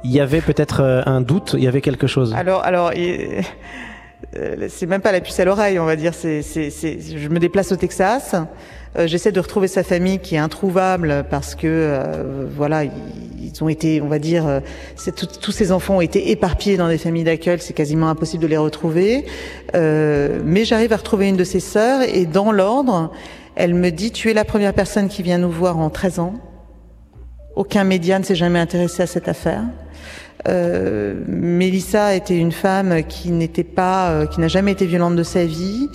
il 0.04 0.12
y 0.12 0.20
avait 0.20 0.42
peut-être 0.42 0.80
un 1.06 1.20
doute, 1.22 1.54
il 1.56 1.64
y 1.64 1.68
avait 1.68 1.80
quelque 1.80 2.06
chose? 2.06 2.34
Alors, 2.36 2.62
alors, 2.64 2.92
et- 2.92 3.40
c'est 4.68 4.86
même 4.86 5.00
pas 5.00 5.12
la 5.12 5.20
puce 5.20 5.38
à 5.40 5.44
l'oreille, 5.44 5.78
on 5.78 5.84
va 5.84 5.96
dire. 5.96 6.14
C'est, 6.14 6.42
c'est, 6.42 6.70
c'est, 6.70 6.98
je 7.00 7.28
me 7.28 7.38
déplace 7.38 7.72
au 7.72 7.76
Texas. 7.76 8.34
euh, 8.96 9.06
j'essaie 9.06 9.32
de 9.32 9.40
retrouver 9.40 9.68
sa 9.68 9.82
famille 9.82 10.18
qui 10.18 10.34
est 10.34 10.38
introuvable 10.38 11.24
parce 11.30 11.54
que 11.54 11.66
euh, 11.66 12.46
voilà, 12.54 12.84
ils, 12.84 13.62
ont 13.62 13.68
été, 13.68 14.00
on 14.00 14.08
va 14.08 14.18
dire, 14.18 14.46
euh, 14.46 14.60
tous 15.40 15.52
ces 15.52 15.72
enfants 15.72 15.96
ont 15.96 16.00
été 16.00 16.30
éparpillés 16.30 16.76
dans 16.76 16.88
des 16.88 16.98
familles 16.98 17.24
d'accueil. 17.24 17.58
C'est 17.60 17.74
quasiment 17.74 18.08
impossible 18.08 18.42
de 18.42 18.48
les 18.48 18.56
retrouver. 18.56 19.26
Euh, 19.74 20.40
mais 20.44 20.64
j'arrive 20.64 20.92
à 20.92 20.96
retrouver 20.96 21.28
une 21.28 21.36
de 21.36 21.44
ses 21.44 21.60
sœurs 21.60 22.02
et 22.02 22.26
dans 22.26 22.52
l'ordre, 22.52 23.12
elle 23.56 23.74
me 23.74 23.90
dit 23.90 24.10
tu 24.10 24.30
es 24.30 24.34
la 24.34 24.44
première 24.44 24.74
personne 24.74 25.08
qui 25.08 25.22
vient 25.22 25.38
nous 25.38 25.50
voir 25.50 25.78
en 25.78 25.90
13 25.90 26.18
ans. 26.18 26.34
Aucun 27.56 27.84
média 27.84 28.18
ne 28.18 28.24
s'est 28.24 28.34
jamais 28.34 28.58
intéressé 28.58 29.02
à 29.02 29.06
cette 29.06 29.28
affaire. 29.28 29.62
Euh, 30.48 31.14
Mélissa 31.26 32.14
était 32.14 32.36
une 32.36 32.52
femme 32.52 33.02
qui 33.08 33.30
n'était 33.30 33.64
pas, 33.64 34.10
euh, 34.10 34.26
qui 34.26 34.40
n'a 34.40 34.48
jamais 34.48 34.72
été 34.72 34.86
violente 34.86 35.16
de 35.16 35.22
sa 35.22 35.44
vie. 35.44 35.88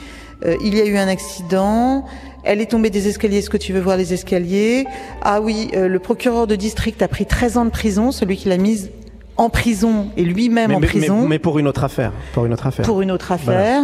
Euh, 0.46 0.55
il 0.63 0.75
y 0.75 0.81
a 0.81 0.86
eu 0.86 0.98
un 0.98 1.08
accident. 1.08 2.05
Elle 2.43 2.62
est 2.62 2.72
tombée 2.72 2.89
des 2.89 3.08
escaliers. 3.08 3.39
Est-ce 3.39 3.50
que 3.50 3.58
tu 3.58 3.74
veux 3.74 3.81
voir 3.81 3.98
les 3.98 4.13
escaliers? 4.13 4.86
Ah 5.22 5.41
oui, 5.41 5.69
euh, 5.75 5.88
le 5.88 6.00
procureur 6.00 6.48
de 6.48 6.55
district 6.55 7.01
a 7.01 7.08
pris 7.08 7.25
13 7.25 7.58
ans 7.58 7.65
de 7.65 7.69
prison, 7.69 8.12
celui 8.12 8.38
qui 8.38 8.48
l'a 8.50 8.58
mise 8.58 8.89
en 9.39 9.50
prison 9.50 10.08
et 10.17 10.24
lui-même 10.24 10.72
en 10.74 10.79
mais- 10.79 10.88
prison 10.88 11.22
mais- 11.22 11.27
mais 11.29 11.39
pour 11.39 11.60
une 11.60 11.67
autre 11.67 11.84
affaire. 11.84 12.12
Pour 12.34 12.46
une 12.46 12.53
autre 12.53 12.67
affaire. 12.67 12.86
pour 12.86 13.01
une 13.01 13.10
autre 13.12 13.31
affaire. 13.31 13.84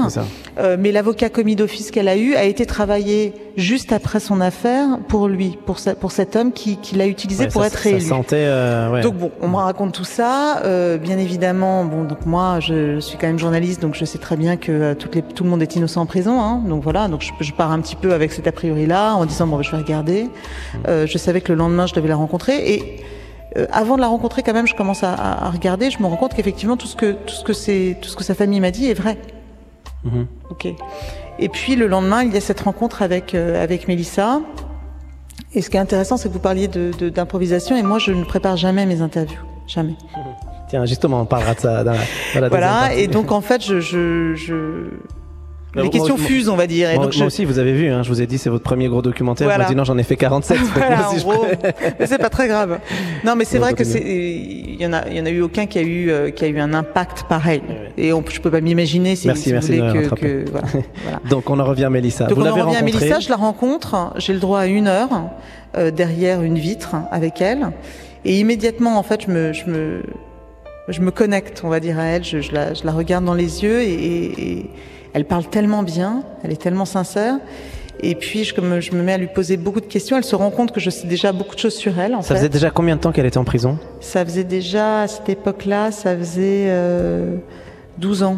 Euh, 0.59 0.77
mais 0.79 0.91
l'avocat 0.91 1.29
commis 1.29 1.55
d'office 1.55 1.91
qu'elle 1.91 2.07
a 2.07 2.15
eu 2.17 2.35
a 2.35 2.43
été 2.43 2.65
travaillé 2.65 3.33
juste 3.57 3.91
après 3.93 4.19
son 4.19 4.39
affaire 4.41 5.00
pour 5.07 5.27
lui, 5.27 5.57
pour, 5.65 5.79
ce- 5.79 5.89
pour 5.91 6.12
cet 6.12 6.35
homme 6.35 6.51
qui, 6.51 6.77
qui 6.77 6.95
l'a 6.95 7.07
utilisé 7.07 7.45
Ouais, 7.45 7.50
pour 7.50 7.62
ça, 7.62 7.67
être 7.67 7.75
réélu. 7.75 8.01
sentait, 8.01 8.35
euh, 8.47 8.91
ouais. 8.91 9.01
Donc 9.01 9.15
bon, 9.15 9.31
on 9.41 9.47
me 9.47 9.55
raconte 9.55 9.93
tout 9.93 10.03
ça. 10.03 10.62
Euh, 10.65 10.97
bien 10.97 11.17
évidemment, 11.17 11.85
bon, 11.85 12.03
donc 12.03 12.25
moi, 12.25 12.59
je 12.59 13.00
suis 13.00 13.17
quand 13.17 13.27
même 13.27 13.39
journaliste, 13.39 13.81
donc 13.81 13.95
je 13.95 14.03
sais 14.05 14.17
très 14.17 14.35
bien 14.38 14.57
que 14.57 14.93
toutes 14.93 15.15
les, 15.15 15.21
tout 15.21 15.43
le 15.45 15.50
monde 15.50 15.62
est 15.62 15.75
innocent 15.75 16.01
en 16.01 16.05
prison. 16.05 16.41
Hein, 16.41 16.62
donc 16.67 16.83
voilà, 16.83 17.07
donc 17.07 17.21
je, 17.21 17.31
je 17.43 17.51
pars 17.53 17.71
un 17.71 17.79
petit 17.79 17.95
peu 17.95 18.13
avec 18.13 18.31
cet 18.33 18.47
a 18.47 18.51
priori-là, 18.51 19.13
en 19.15 19.25
disant 19.25 19.47
bon, 19.47 19.57
ben, 19.57 19.63
je 19.63 19.71
vais 19.71 19.77
regarder. 19.77 20.27
Euh, 20.88 21.05
je 21.07 21.17
savais 21.17 21.39
que 21.41 21.51
le 21.53 21.57
lendemain, 21.57 21.85
je 21.88 21.93
devais 21.93 22.09
la 22.09 22.15
rencontrer 22.17 22.74
et 22.74 22.97
euh, 23.57 23.65
avant 23.71 23.95
de 23.95 24.01
la 24.01 24.07
rencontrer, 24.07 24.43
quand 24.43 24.53
même, 24.53 24.67
je 24.67 24.75
commence 24.75 25.03
à, 25.03 25.50
regarder. 25.50 25.89
Je 25.89 26.00
me 26.00 26.07
rends 26.07 26.17
compte 26.17 26.33
qu'effectivement, 26.33 26.77
tout 26.77 26.88
ce 26.88 26.95
que 26.95 27.13
tout 27.13 27.33
ce 27.33 27.43
que 27.43 27.53
c'est, 27.53 27.97
tout 28.01 28.09
ce 28.09 28.15
que 28.15 28.24
sa 28.24 28.35
famille 28.35 28.59
m'a 28.59 28.71
dit 28.71 28.89
est 28.89 28.93
vrai. 28.93 29.17
Mhm. 30.03 30.27
Ok. 30.50 30.67
Et 31.39 31.50
puis 31.50 31.75
le 31.75 31.88
lendemain, 31.88 32.24
il 32.24 32.33
y 32.33 32.38
a 32.38 32.41
cette 32.41 32.62
rencontre 32.62 33.01
avec 33.01 33.33
euh, 33.35 33.62
avec 33.63 33.88
Mélissa. 33.88 34.41
Et 35.53 35.62
ce 35.62 35.69
qui 35.69 35.77
est 35.77 35.79
intéressant, 35.79 36.17
c'est 36.17 36.27
que 36.27 36.33
vous 36.33 36.39
parliez 36.39 36.67
de- 36.67 36.91
de- 37.00 37.09
d'improvisation, 37.09 37.77
et 37.77 37.81
moi, 37.83 37.97
je 37.97 38.12
ne 38.12 38.25
prépare 38.25 38.57
jamais 38.57 38.85
mes 38.85 39.01
interviews, 39.01 39.39
jamais. 39.67 39.95
Tiens, 40.67 40.85
justement, 40.85 41.21
on 41.21 41.25
parlera 41.25 41.53
de 41.53 41.59
ça 41.62 41.83
dans 41.83 41.91
la, 41.93 41.97
dans 42.33 42.41
la 42.41 42.50
Voilà. 42.50 42.93
Et 42.93 43.07
donc 43.07 43.31
en 43.31 43.39
fait, 43.41 43.63
je, 43.63 43.79
je, 43.79 44.33
je... 44.35 44.89
Les 45.75 45.82
moi- 45.84 45.91
questions 45.91 46.17
moi- 46.17 46.25
fusent, 46.27 46.50
on 46.50 46.55
va 46.55 46.67
dire. 46.67 46.89
Et 46.89 46.96
Moi, 46.96 47.05
donc 47.05 47.13
moi 47.15 47.22
je... 47.24 47.25
aussi, 47.27 47.46
vous 47.46 47.60
avez 47.60 47.74
vu, 47.74 47.89
hein, 47.89 48.01
je 48.03 48.10
vous 48.10 48.22
ai 48.22 48.27
dit, 48.27 48.38
c'est 48.38 48.50
votre 48.50 48.63
premier 48.63 48.88
gros 48.88 49.01
documentaire. 49.01 49.48
Voilà. 49.48 49.63
Moi, 49.65 49.70
dit 49.70 49.75
non, 49.75 49.84
j'en 49.84 49.98
ai 49.98 50.03
fait 50.03 50.15
47. 50.15 50.58
donc 50.62 50.67
moi 50.75 50.86
Voilà, 50.88 51.08
aussi, 51.10 51.15
en 51.15 51.20
je 51.20 51.24
gros. 51.24 51.34
pourrais- 51.34 51.75
Mais 52.00 52.08
c'est 52.08 52.17
pas 52.17 52.29
très 52.29 52.48
grave. 52.48 52.79
Non, 53.24 53.36
mais 53.36 53.46
c'est 53.46 53.58
vrai 53.60 53.74
que 53.74 53.84
c'est, 53.84 54.01
il 54.01 54.82
y 54.82 54.86
en 54.86 54.94
a, 54.94 55.08
il 55.10 55.17
y 55.17 55.22
en 55.22 55.25
a 55.25 55.29
eu 55.29 55.41
aucun 55.41 55.65
qui 55.65 55.77
a 55.77 55.82
eu, 55.82 56.10
euh, 56.10 56.29
qui 56.32 56.46
a 56.46 56.48
eu 56.48 56.60
un 56.60 56.74
impact 56.74 57.24
pareil. 57.27 57.62
Et 57.98 58.13
on, 58.13 58.24
je 58.27 58.39
peux 58.39 58.51
pas 58.51 58.62
m'imaginer 58.62 59.15
si, 59.15 59.27
Merci, 59.27 59.44
si 59.44 59.51
merci 59.53 59.72
vous 59.79 59.88
voulez 59.88 59.91
que, 59.94 59.98
rattraper. 60.03 60.22
que- 60.22 60.46
voilà, 60.51 60.67
voilà. 61.03 61.20
Donc, 61.29 61.50
on 61.50 61.60
en 61.60 61.65
revient 61.65 61.86
à 61.86 61.89
Mélissa. 61.89 62.25
Donc 62.27 62.38
vous 62.38 62.44
on 62.46 62.50
en 62.50 62.65
revient 62.65 62.77
à. 62.77 62.82
Mélissa, 62.82 63.20
je 63.20 63.29
la 63.29 63.36
rencontre, 63.36 64.13
j'ai 64.17 64.34
le 64.34 64.39
droit 64.39 64.60
à 64.62 64.65
une 64.67 64.88
heure 64.88 65.10
euh, 65.77 65.91
derrière 65.91 66.41
une 66.41 66.58
vitre 66.58 66.96
avec 67.12 67.41
elle, 67.41 67.72
et 68.24 68.39
immédiatement 68.39 68.98
en 68.98 69.03
fait 69.03 69.24
je 69.25 69.32
me, 69.32 69.51
je 69.53 69.65
me, 69.65 70.01
je 70.87 71.01
me 71.01 71.11
connecte, 71.11 71.61
on 71.63 71.69
va 71.69 71.79
dire 71.79 71.97
à 71.99 72.03
elle, 72.05 72.23
je, 72.23 72.41
je 72.41 72.51
la, 72.53 72.73
je 72.73 72.83
la 72.85 72.91
regarde 72.91 73.25
dans 73.25 73.33
les 73.33 73.63
yeux 73.63 73.81
et, 73.81 73.93
et- 73.93 74.51
et 74.59 74.65
elle 75.13 75.25
parle 75.25 75.45
tellement 75.45 75.81
bien, 75.83 76.23
elle 76.43 76.51
est 76.51 76.61
tellement 76.61 76.85
sincère. 76.85 77.35
Et 78.01 78.13
puis 78.15 78.43
je 78.43 78.59
me, 78.59 78.81
je 78.81 78.91
me 78.91 79.01
mets 79.01 79.13
à 79.13 79.17
lui 79.17 79.27
poser 79.27 79.55
beaucoup 79.55 79.79
de 79.79 79.85
questions. 79.85 80.17
Elle 80.17 80.25
se 80.25 80.35
rend 80.35 80.51
compte 80.51 80.74
que 80.74 80.81
je 80.81 80.89
sais 80.89 81.07
déjà 81.07 81.31
beaucoup 81.31 81.55
de 81.55 81.59
choses 81.59 81.75
sur 81.75 81.98
elle. 81.98 82.13
En 82.13 82.21
Ça 82.21 82.29
fait. 82.29 82.35
faisait 82.41 82.50
déjà 82.50 82.69
combien 82.69 82.98
de 82.98 83.01
temps 83.01 83.13
qu'elle 83.13 83.25
était 83.25 83.37
en 83.37 83.45
prison? 83.45 83.79
Ça 84.01 84.25
faisait 84.25 84.43
déjà 84.43 85.03
à 85.03 85.07
cette 85.07 85.29
époque-là, 85.29 85.91
ça 85.91 86.15
faisait 86.17 86.65
euh, 86.67 87.37
12 87.98 88.24
ans 88.24 88.37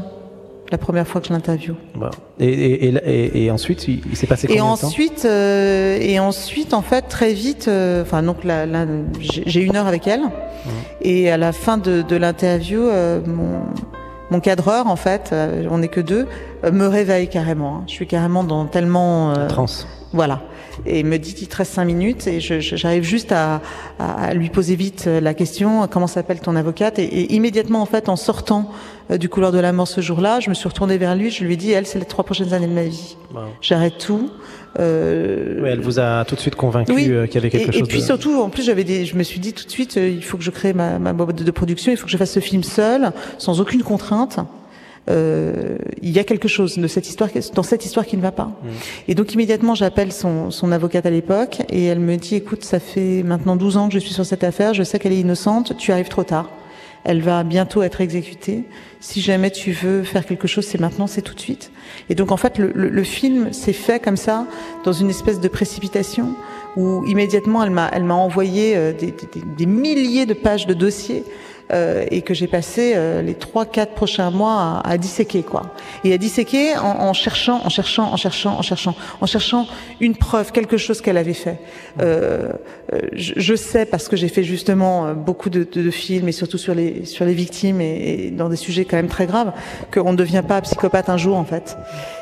la 0.71 0.77
première 0.77 1.07
fois 1.07 1.21
que 1.21 1.27
je 1.27 1.33
l'interview. 1.33 1.75
Bon. 1.95 2.09
et, 2.39 2.47
et, 2.47 2.85
et, 2.87 2.91
et- 3.05 3.45
et 3.45 3.51
ensuite, 3.51 3.87
il, 3.87 4.01
il 4.09 4.15
s'est 4.17 4.27
passé 4.27 4.45
Et 4.45 4.57
combien 4.57 4.63
de 4.63 4.67
temps? 4.81 4.87
euh, 5.25 5.97
et 6.01 6.19
ensuite, 6.19 6.73
en 6.73 6.81
fait, 6.81 7.03
très 7.03 7.33
vite, 7.33 7.67
euh, 7.67 8.01
enfin 8.01 8.21
donc 8.23 8.37
j'ai 9.19 9.61
une 9.61 9.75
heure 9.75 9.87
avec 9.87 10.07
elle, 10.07 10.21
et 11.01 11.31
à 11.31 11.37
la 11.37 11.51
fin 11.53 11.77
de, 11.77 12.01
de 12.01 12.15
l'interview, 12.15 12.81
euh, 12.81 13.21
mon, 13.25 13.61
mon 14.29 14.39
cadreur, 14.41 14.87
en 14.87 14.95
fait, 14.97 15.29
euh, 15.31 15.65
on 15.71 15.77
n'est 15.77 15.87
que 15.87 16.01
deux, 16.01 16.27
me 16.71 16.85
réveille 16.87 17.29
carrément. 17.29 17.77
hein. 17.77 17.83
Je 17.87 17.93
suis 17.93 18.07
carrément 18.07 18.43
dans 18.43 18.65
tellement, 18.65 19.33
Trans. 19.47 19.65
voilà, 20.11 20.41
et 20.85 21.03
me 21.03 21.17
dit 21.17 21.35
il 21.41 21.47
te 21.47 21.57
reste 21.57 21.73
cinq 21.73 21.85
minutes, 21.85 22.27
et 22.27 22.39
j'arrive 22.39 23.03
juste 23.03 23.31
à, 23.31 23.61
à, 23.99 24.33
lui 24.33 24.49
poser 24.49 24.75
vite 24.75 25.05
euh, 25.07 25.19
la 25.19 25.33
question 25.33 25.87
comment 25.87 26.07
s'appelle 26.07 26.39
ton 26.39 26.55
avocate, 26.55 26.99
et, 26.99 27.03
et 27.03 27.33
immédiatement, 27.33 27.81
en 27.81 27.85
fait, 27.85 28.09
en 28.09 28.15
sortant 28.15 28.69
euh, 29.11 29.17
du 29.17 29.29
couloir 29.29 29.51
de 29.51 29.59
la 29.59 29.73
mort 29.73 29.87
ce 29.87 30.01
jour-là, 30.01 30.39
je 30.39 30.49
me 30.49 30.55
suis 30.55 30.67
retournée 30.67 30.97
vers 30.97 31.15
lui, 31.15 31.31
je 31.31 31.43
lui 31.43 31.53
ai 31.53 31.57
dit 31.57 31.71
elle, 31.71 31.85
c'est 31.85 31.99
les 31.99 32.05
trois 32.05 32.23
prochaines 32.23 32.53
années 32.53 32.67
de 32.67 32.73
ma 32.73 32.83
vie. 32.83 33.17
Wow. 33.33 33.41
J'arrête 33.61 33.97
tout. 33.97 34.29
Euh, 34.79 35.59
Oui, 35.61 35.69
elle 35.71 35.79
vous 35.79 35.99
a 35.99 36.23
tout 36.25 36.35
de 36.35 36.39
suite 36.39 36.55
convaincu 36.55 36.93
oui. 36.93 37.07
euh, 37.09 37.25
qu'il 37.25 37.35
y 37.35 37.37
avait 37.39 37.49
quelque 37.49 37.69
et, 37.69 37.71
chose 37.71 37.81
et 37.81 37.89
puis 37.89 37.99
de... 37.99 38.05
surtout, 38.05 38.39
en 38.41 38.49
plus, 38.49 38.63
j'avais 38.63 38.83
des, 38.83 39.05
je 39.05 39.15
me 39.15 39.23
suis 39.23 39.39
dit 39.39 39.53
tout 39.53 39.65
de 39.65 39.71
suite, 39.71 39.95
il 39.95 40.23
faut 40.23 40.37
que 40.37 40.43
je 40.43 40.51
crée 40.51 40.73
ma, 40.73 40.99
ma 40.99 41.13
boîte 41.13 41.41
de 41.41 41.51
production, 41.51 41.91
il 41.91 41.97
faut 41.97 42.05
que 42.05 42.11
je 42.11 42.17
fasse 42.17 42.33
ce 42.33 42.39
film 42.39 42.63
seul, 42.63 43.11
sans 43.37 43.59
aucune 43.59 43.81
contrainte. 43.81 44.39
Euh, 45.09 45.77
il 46.01 46.09
y 46.11 46.19
a 46.19 46.23
quelque 46.23 46.47
chose 46.47 46.77
de 46.77 46.87
cette 46.87 47.07
histoire, 47.07 47.29
dans 47.53 47.63
cette 47.63 47.85
histoire 47.85 48.05
qui 48.05 48.17
ne 48.17 48.21
va 48.21 48.31
pas. 48.31 48.45
Mm. 48.45 48.67
Et 49.07 49.15
donc 49.15 49.33
immédiatement, 49.33 49.75
j'appelle 49.75 50.11
son, 50.11 50.51
son 50.51 50.71
avocate 50.71 51.05
à 51.05 51.09
l'époque 51.09 51.61
et 51.69 51.85
elle 51.85 51.99
me 51.99 52.17
dit, 52.17 52.35
écoute, 52.35 52.63
ça 52.63 52.79
fait 52.79 53.23
maintenant 53.23 53.55
12 53.55 53.77
ans 53.77 53.87
que 53.87 53.93
je 53.93 53.99
suis 53.99 54.13
sur 54.13 54.25
cette 54.25 54.43
affaire, 54.43 54.73
je 54.73 54.83
sais 54.83 54.99
qu'elle 54.99 55.13
est 55.13 55.19
innocente, 55.19 55.77
tu 55.77 55.91
arrives 55.91 56.09
trop 56.09 56.23
tard. 56.23 56.49
Elle 57.03 57.21
va 57.21 57.43
bientôt 57.43 57.83
être 57.83 58.01
exécutée. 58.01 58.65
Si 58.99 59.21
jamais 59.21 59.49
tu 59.49 59.71
veux 59.71 60.03
faire 60.03 60.25
quelque 60.25 60.47
chose, 60.47 60.65
c'est 60.65 60.79
maintenant, 60.79 61.07
c'est 61.07 61.21
tout 61.21 61.35
de 61.35 61.39
suite. 61.39 61.71
Et 62.09 62.15
donc 62.15 62.33
en 62.33 62.37
fait, 62.37 62.57
le, 62.57 62.71
le, 62.75 62.89
le 62.89 63.03
film 63.03 63.53
s'est 63.53 63.71
fait 63.71 64.03
comme 64.03 64.17
ça, 64.17 64.45
dans 64.83 64.91
une 64.91 65.09
espèce 65.09 65.39
de 65.39 65.47
précipitation, 65.47 66.35
où 66.75 67.05
immédiatement 67.05 67.63
elle 67.63 67.69
m'a, 67.69 67.89
elle 67.93 68.03
m'a 68.03 68.15
envoyé 68.15 68.75
euh, 68.75 68.91
des, 68.91 69.07
des, 69.07 69.41
des 69.57 69.65
milliers 69.65 70.25
de 70.25 70.33
pages 70.33 70.67
de 70.67 70.73
dossiers. 70.73 71.23
Euh, 71.73 72.05
et 72.11 72.21
que 72.21 72.33
j'ai 72.33 72.47
passé 72.47 72.93
euh, 72.95 73.21
les 73.21 73.33
trois 73.33 73.65
quatre 73.65 73.93
prochains 73.93 74.31
mois 74.31 74.81
à, 74.85 74.91
à 74.91 74.97
disséquer 74.97 75.43
quoi. 75.43 75.73
Et 76.05 76.13
à 76.13 76.17
disséquer 76.17 76.77
en, 76.77 76.85
en 77.09 77.11
cherchant 77.11 77.59
en 77.65 77.67
cherchant 77.67 78.09
en 78.13 78.15
cherchant 78.15 78.57
en 78.57 78.61
cherchant 78.61 78.95
en 79.19 79.25
cherchant 79.25 79.67
une 79.99 80.15
preuve 80.15 80.53
quelque 80.53 80.77
chose 80.77 81.01
qu'elle 81.01 81.17
avait 81.17 81.33
fait. 81.33 81.59
Euh, 81.99 82.53
euh, 82.93 83.01
je, 83.11 83.33
je 83.35 83.55
sais 83.55 83.85
parce 83.85 84.07
que 84.07 84.15
j'ai 84.15 84.29
fait 84.29 84.43
justement 84.43 85.07
euh, 85.07 85.13
beaucoup 85.13 85.49
de, 85.49 85.67
de, 85.69 85.81
de, 85.81 85.91
films 85.91 86.29
et 86.29 86.31
surtout 86.31 86.57
sur 86.57 86.73
les 86.73 87.03
sur 87.03 87.25
les 87.25 87.33
victimes 87.33 87.81
et, 87.81 88.27
et 88.27 88.31
dans 88.31 88.47
des 88.47 88.55
sujets 88.55 88.85
quand 88.85 88.95
même 88.95 89.09
très 89.09 89.25
graves 89.25 89.51
qu'on 89.93 90.13
ne 90.13 90.17
devient 90.17 90.43
pas 90.47 90.61
psychopathe 90.61 91.09
un 91.09 91.17
jour 91.17 91.35
en 91.35 91.43
fait. 91.43 91.77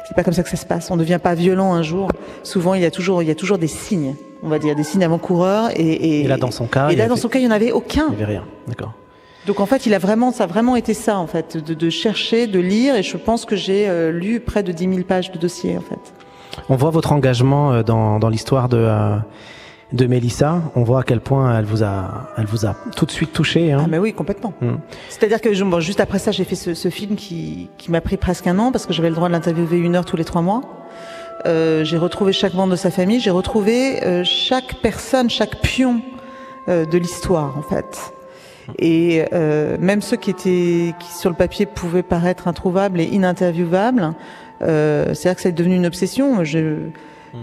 C'est 0.08 0.15
pas 0.15 0.23
comme 0.23 0.34
ça 0.34 0.41
que 0.41 0.49
ça 0.49 0.58
se 0.58 0.65
passe. 0.65 0.89
On 0.89 0.95
ne 0.95 1.01
devient 1.01 1.19
pas 1.21 1.36
violent 1.36 1.73
un 1.73 1.84
jour. 1.84 2.10
Souvent 2.41 2.73
il 2.73 2.81
y 2.81 2.86
a 2.86 2.91
toujours 2.91 3.21
il 3.21 3.27
y 3.27 3.31
a 3.31 3.36
toujours 3.36 3.60
des 3.60 3.67
signes 3.67 4.15
on 4.41 4.49
va 4.49 4.58
dire 4.58 4.75
des 4.75 4.84
signes 4.84 5.03
avant-coureurs 5.03 5.69
et, 5.75 5.84
et, 5.84 6.21
et 6.21 6.27
là 6.27 6.38
dans 6.38 6.49
son 6.51 6.65
cas 6.65 6.89
et 6.89 6.95
là 6.95 7.08
dans 7.08 7.15
son 7.15 7.29
cas 7.29 7.38
il 7.38 7.43
n'y 7.43 7.47
en 7.47 7.55
avait 7.55 7.71
aucun. 7.71 8.08
Il 8.10 8.17
n'y 8.17 8.23
avait 8.23 8.34
rien. 8.34 8.45
D'accord 8.67 8.93
donc 9.45 9.60
en 9.60 9.65
fait, 9.65 9.86
il 9.86 9.93
a 9.93 9.99
vraiment, 9.99 10.31
ça 10.31 10.45
a 10.45 10.47
vraiment 10.47 10.75
été 10.75 10.93
ça 10.93 11.17
en 11.17 11.27
fait, 11.27 11.58
de, 11.58 11.73
de 11.73 11.89
chercher, 11.89 12.47
de 12.47 12.60
lire, 12.60 12.95
et 12.95 13.03
je 13.03 13.17
pense 13.17 13.45
que 13.45 13.55
j'ai 13.55 13.88
euh, 13.88 14.12
lu 14.12 14.39
près 14.39 14.63
de 14.63 14.71
10 14.71 14.89
000 14.89 15.03
pages 15.03 15.31
de 15.31 15.38
dossiers 15.38 15.77
en 15.77 15.81
fait. 15.81 16.13
On 16.69 16.75
voit 16.75 16.89
votre 16.89 17.12
engagement 17.12 17.73
euh, 17.73 17.84
dans, 17.84 18.19
dans 18.19 18.29
l'histoire 18.29 18.69
de 18.69 18.77
euh, 18.77 19.17
de 19.93 20.08
Mélissa. 20.08 20.62
On 20.75 20.84
voit 20.84 21.01
à 21.01 21.03
quel 21.03 21.21
point 21.21 21.58
elle 21.58 21.65
vous 21.65 21.84
a, 21.84 22.31
elle 22.38 22.45
vous 22.45 22.65
a 22.65 22.75
tout 22.95 23.05
de 23.05 23.12
suite 23.12 23.34
touché. 23.34 23.71
Hein. 23.71 23.81
Ah 23.84 23.88
mais 23.88 23.99
oui, 23.99 24.13
complètement. 24.13 24.53
Mm. 24.62 24.75
C'est-à-dire 25.10 25.41
que 25.41 25.63
bon, 25.63 25.79
juste 25.79 25.99
après 25.99 26.19
ça, 26.19 26.31
j'ai 26.31 26.43
fait 26.43 26.55
ce, 26.55 26.73
ce 26.73 26.89
film 26.89 27.15
qui, 27.15 27.69
qui 27.77 27.91
m'a 27.91 28.01
pris 28.01 28.17
presque 28.17 28.47
un 28.47 28.58
an 28.60 28.71
parce 28.71 28.86
que 28.86 28.93
j'avais 28.93 29.10
le 29.10 29.15
droit 29.15 29.27
de 29.27 29.34
l'interviewer 29.34 29.77
une 29.77 29.95
heure 29.95 30.05
tous 30.05 30.17
les 30.17 30.25
trois 30.25 30.41
mois. 30.41 30.62
Euh, 31.45 31.84
j'ai 31.84 31.97
retrouvé 31.97 32.34
chaque 32.34 32.53
membre 32.55 32.71
de 32.71 32.77
sa 32.77 32.89
famille, 32.89 33.19
j'ai 33.19 33.29
retrouvé 33.29 34.03
euh, 34.03 34.23
chaque 34.23 34.75
personne, 34.81 35.29
chaque 35.29 35.62
pion 35.62 36.01
euh, 36.69 36.86
de 36.86 36.97
l'histoire 36.97 37.55
en 37.58 37.62
fait. 37.62 38.14
Et 38.80 39.25
euh, 39.34 39.78
même 39.80 40.01
ceux 40.01 40.17
qui 40.17 40.30
étaient, 40.30 40.93
qui 40.99 41.12
sur 41.12 41.30
le 41.30 41.36
papier 41.36 41.65
pouvaient 41.65 42.04
paraître 42.04 42.47
introuvables 42.47 42.99
et 42.99 43.06
ininterviewables, 43.06 44.13
euh, 44.62 45.13
c'est-à-dire 45.13 45.36
que 45.36 45.41
c'est 45.41 45.51
devenu 45.51 45.75
une 45.75 45.86
obsession. 45.86 46.43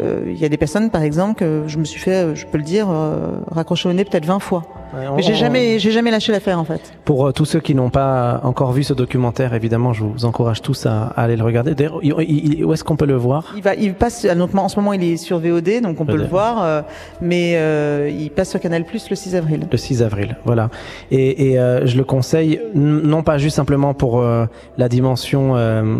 Euh, 0.01 0.23
Il 0.27 0.39
y 0.39 0.45
a 0.45 0.49
des 0.49 0.57
personnes, 0.57 0.91
par 0.91 1.03
exemple, 1.03 1.39
que 1.39 1.65
je 1.67 1.79
me 1.79 1.85
suis 1.85 2.01
fait, 2.01 2.35
je 2.35 2.47
peux 2.47 2.59
le 2.59 2.65
dire, 2.65 2.87
euh, 2.91 3.33
raccrocher 3.51 3.89
au 3.89 3.93
nez 3.93 4.05
peut-être 4.05 4.25
20 4.25 4.39
fois. 4.39 4.63
Ouais, 4.95 5.07
on- 5.09 5.17
Mais 5.17 5.23
j'ai 5.23 5.33
on- 5.33 5.37
jamais, 5.37 5.79
j'ai 5.79 5.91
jamais 5.91 6.11
lâché 6.11 6.33
l'affaire 6.33 6.59
en 6.59 6.65
fait. 6.65 6.93
Pour 7.05 7.27
euh, 7.27 7.33
tous 7.33 7.45
ceux 7.47 7.61
qui 7.61 7.75
n'ont 7.75 7.89
pas 7.91 8.41
encore 8.45 8.73
vu 8.73 8.83
ce 8.83 8.93
documentaire, 8.93 9.55
évidemment, 9.55 9.93
je 9.95 10.05
vous 10.05 10.25
encourage 10.27 10.61
tous 10.61 10.85
à, 10.87 11.05
à 11.05 11.23
aller 11.23 11.37
le 11.37 11.45
regarder. 11.45 11.75
D'ailleurs, 11.75 12.01
il- 12.03 12.15
il- 12.29 12.65
où 12.65 12.73
est-ce 12.75 12.85
qu'on 12.85 12.97
peut 12.97 13.07
le 13.07 13.17
voir? 13.17 13.53
Il 13.57 13.63
va, 13.63 13.75
il 13.75 13.95
passe. 13.95 14.25
donc, 14.27 14.55
en 14.55 14.69
ce 14.69 14.77
moment, 14.77 14.93
il 14.93 15.03
est 15.05 15.17
sur 15.17 15.39
VOD, 15.39 15.81
donc 15.83 16.01
on 16.01 16.05
peut 16.07 16.17
le 16.17 16.27
voir. 16.27 16.63
euh, 16.63 16.83
mais 17.21 17.55
euh, 17.57 18.11
il 18.13 18.31
passe 18.31 18.51
sur 18.51 18.61
Canal 18.61 18.85
Plus 18.85 19.09
le 19.09 19.17
6 19.17 19.35
avril. 19.35 19.67
Le 19.71 19.77
6 19.79 20.03
avril, 20.03 20.37
voilà. 20.45 20.69
Et, 21.11 21.51
et, 21.53 21.59
euh, 21.59 21.87
je 21.87 21.97
le 21.97 22.05
conseille, 22.05 22.61
non 22.75 23.23
pas 23.23 23.39
juste 23.39 23.57
simplement 23.57 23.95
pour 23.95 24.21
euh, 24.21 24.47
la 24.79 24.89
dimension 24.89 25.57
euh, 25.57 25.97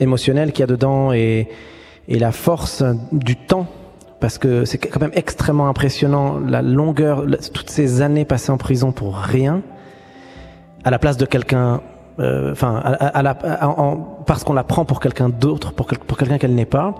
émotionnelle 0.00 0.52
qu'il 0.52 0.60
y 0.60 0.64
a 0.64 0.66
dedans 0.66 1.12
et, 1.12 1.48
et 2.10 2.18
la 2.18 2.32
force 2.32 2.82
du 3.12 3.36
temps, 3.36 3.66
parce 4.18 4.36
que 4.36 4.64
c'est 4.64 4.78
quand 4.78 5.00
même 5.00 5.12
extrêmement 5.14 5.68
impressionnant 5.68 6.40
la 6.40 6.60
longueur, 6.60 7.24
toutes 7.54 7.70
ces 7.70 8.02
années 8.02 8.24
passées 8.24 8.50
en 8.50 8.58
prison 8.58 8.90
pour 8.90 9.16
rien, 9.16 9.62
à 10.84 10.90
la 10.90 10.98
place 10.98 11.16
de 11.16 11.24
quelqu'un, 11.24 11.80
enfin, 12.52 12.80
à, 12.84 12.92
à- 12.92 13.18
à 13.18 13.22
la, 13.22 13.30
à- 13.30 13.68
en- 13.68 13.96
parce 14.26 14.44
qu'on 14.44 14.52
la 14.52 14.64
prend 14.64 14.84
pour 14.84 15.00
quelqu'un 15.00 15.28
d'autre, 15.28 15.72
pour, 15.72 15.86
quel- 15.86 15.98
pour 15.98 16.16
quelqu'un 16.18 16.38
qu'elle 16.38 16.54
n'est 16.54 16.64
pas, 16.66 16.94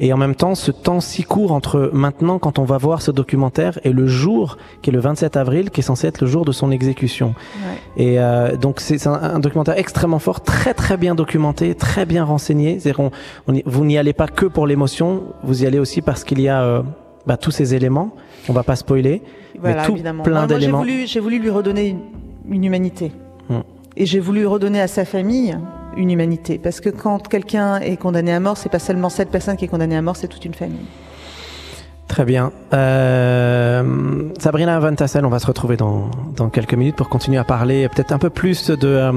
et 0.00 0.12
en 0.12 0.16
même 0.16 0.34
temps, 0.34 0.54
ce 0.54 0.70
temps 0.70 1.00
si 1.00 1.22
court 1.24 1.52
entre 1.52 1.90
maintenant, 1.92 2.38
quand 2.38 2.58
on 2.58 2.64
va 2.64 2.78
voir 2.78 3.02
ce 3.02 3.10
documentaire, 3.10 3.78
et 3.84 3.90
le 3.92 4.06
jour, 4.06 4.56
qui 4.80 4.90
est 4.90 4.92
le 4.92 5.00
27 5.00 5.36
avril, 5.36 5.70
qui 5.70 5.80
est 5.80 5.84
censé 5.84 6.06
être 6.06 6.20
le 6.20 6.26
jour 6.26 6.44
de 6.44 6.52
son 6.52 6.70
exécution. 6.70 7.34
Et 7.96 8.18
euh, 8.18 8.56
donc 8.56 8.80
c'est 8.80 8.98
c'est 8.98 9.08
un, 9.08 9.14
un 9.14 9.38
documentaire 9.38 9.76
extrêmement 9.78 10.18
fort, 10.18 10.40
très 10.40 10.74
très 10.74 10.96
bien 10.96 11.14
documenté, 11.14 11.74
très 11.74 12.06
bien 12.06 12.24
renseigné. 12.24 12.78
C'est-à-dire 12.80 13.00
on- 13.00 13.10
on 13.48 13.54
y- 13.54 13.62
vous 13.66 13.84
n'y 13.84 13.98
allez 13.98 14.12
pas 14.12 14.28
que 14.28 14.46
pour 14.46 14.66
l'émotion, 14.66 15.22
vous 15.44 15.62
y 15.62 15.66
allez 15.66 15.78
aussi 15.78 16.02
parce 16.02 16.24
qu'il 16.24 16.40
y 16.40 16.48
a 16.48 16.62
euh, 16.62 16.82
bah, 17.26 17.36
tous 17.36 17.50
ces 17.50 17.74
éléments. 17.74 18.14
On 18.48 18.52
va 18.52 18.64
pas 18.64 18.74
spoiler, 18.76 19.22
Voilà, 19.60 19.82
mais 19.82 19.86
tout 19.86 19.92
évidemment. 19.92 20.22
plein 20.24 20.40
moi, 20.40 20.46
j'ai 20.48 20.54
d'éléments. 20.58 20.78
voulu, 20.78 21.06
j'ai 21.06 21.20
voulu 21.20 21.38
lui 21.38 21.50
redonner 21.50 21.88
une, 21.90 22.00
une 22.50 22.64
humanité. 22.64 23.12
Hmm. 23.48 23.60
Et 23.96 24.06
j'ai 24.06 24.20
voulu 24.20 24.46
redonner 24.46 24.80
à 24.80 24.88
sa 24.88 25.04
famille 25.04 25.56
une 25.96 26.10
humanité. 26.10 26.58
Parce 26.58 26.80
que 26.80 26.88
quand 26.88 27.28
quelqu'un 27.28 27.78
est 27.80 27.96
condamné 27.96 28.32
à 28.32 28.40
mort, 28.40 28.56
c'est 28.56 28.70
pas 28.70 28.78
seulement 28.78 29.08
cette 29.08 29.30
personne 29.30 29.56
qui 29.56 29.66
est 29.66 29.68
condamnée 29.68 29.96
à 29.96 30.02
mort, 30.02 30.16
c'est 30.16 30.28
toute 30.28 30.44
une 30.44 30.54
famille. 30.54 30.86
Très 32.08 32.24
bien. 32.26 32.52
Euh, 32.74 33.82
Sabrina 34.38 34.78
Van 34.80 34.94
Tassel, 34.94 35.24
on 35.24 35.30
va 35.30 35.38
se 35.38 35.46
retrouver 35.46 35.78
dans, 35.78 36.10
dans 36.36 36.50
quelques 36.50 36.74
minutes 36.74 36.96
pour 36.96 37.08
continuer 37.08 37.38
à 37.38 37.44
parler 37.44 37.88
peut-être 37.88 38.12
un 38.12 38.18
peu 38.18 38.28
plus 38.28 38.70
de, 38.70 38.86
euh, 38.86 39.12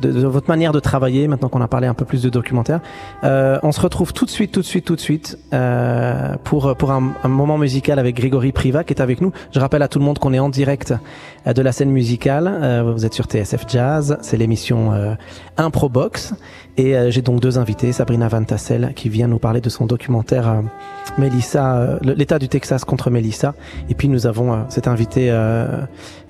de, 0.00 0.12
de 0.12 0.26
votre 0.26 0.48
manière 0.48 0.72
de 0.72 0.80
travailler, 0.80 1.28
maintenant 1.28 1.48
qu'on 1.48 1.60
a 1.60 1.68
parlé 1.68 1.86
un 1.86 1.94
peu 1.94 2.04
plus 2.04 2.22
de 2.22 2.28
documentaire. 2.28 2.80
Euh, 3.24 3.58
on 3.62 3.72
se 3.72 3.80
retrouve 3.80 4.12
tout 4.12 4.24
de 4.24 4.30
suite, 4.30 4.52
tout 4.52 4.60
de 4.60 4.66
suite, 4.66 4.84
tout 4.84 4.96
de 4.96 5.00
suite 5.00 5.38
euh, 5.52 6.34
pour, 6.44 6.74
pour 6.76 6.92
un, 6.92 7.12
un 7.22 7.28
moment 7.28 7.58
musical 7.58 7.98
avec 7.98 8.16
Grégory 8.16 8.52
Priva 8.52 8.84
qui 8.84 8.92
est 8.92 9.00
avec 9.00 9.20
nous. 9.20 9.32
Je 9.52 9.60
rappelle 9.60 9.82
à 9.82 9.88
tout 9.88 9.98
le 9.98 10.04
monde 10.04 10.18
qu'on 10.18 10.32
est 10.32 10.38
en 10.38 10.48
direct 10.48 10.94
euh, 11.46 11.52
de 11.52 11.62
la 11.62 11.72
scène 11.72 11.90
musicale. 11.90 12.48
Euh, 12.48 12.92
vous 12.94 13.04
êtes 13.04 13.14
sur 13.14 13.26
TSF 13.26 13.64
Jazz, 13.68 14.18
c'est 14.22 14.36
l'émission 14.36 14.92
euh, 14.92 15.14
Improbox. 15.56 16.34
Et 16.78 16.94
euh, 16.94 17.10
j'ai 17.10 17.22
donc 17.22 17.40
deux 17.40 17.58
invités, 17.58 17.92
Sabrina 17.92 18.28
Van 18.28 18.44
Tassel 18.44 18.92
qui 18.94 19.08
vient 19.08 19.28
nous 19.28 19.38
parler 19.38 19.60
de 19.60 19.70
son 19.70 19.86
documentaire 19.86 20.48
euh, 20.48 20.60
Mélissa, 21.16 21.76
euh, 21.76 21.98
l'État 22.02 22.38
du 22.38 22.48
Texas 22.48 22.84
contre 22.84 23.10
Mélissa. 23.10 23.54
Et 23.88 23.94
puis 23.94 24.08
nous 24.08 24.26
avons 24.26 24.52
euh, 24.52 24.56
cet 24.68 24.86
invité 24.86 25.30
euh, 25.30 25.82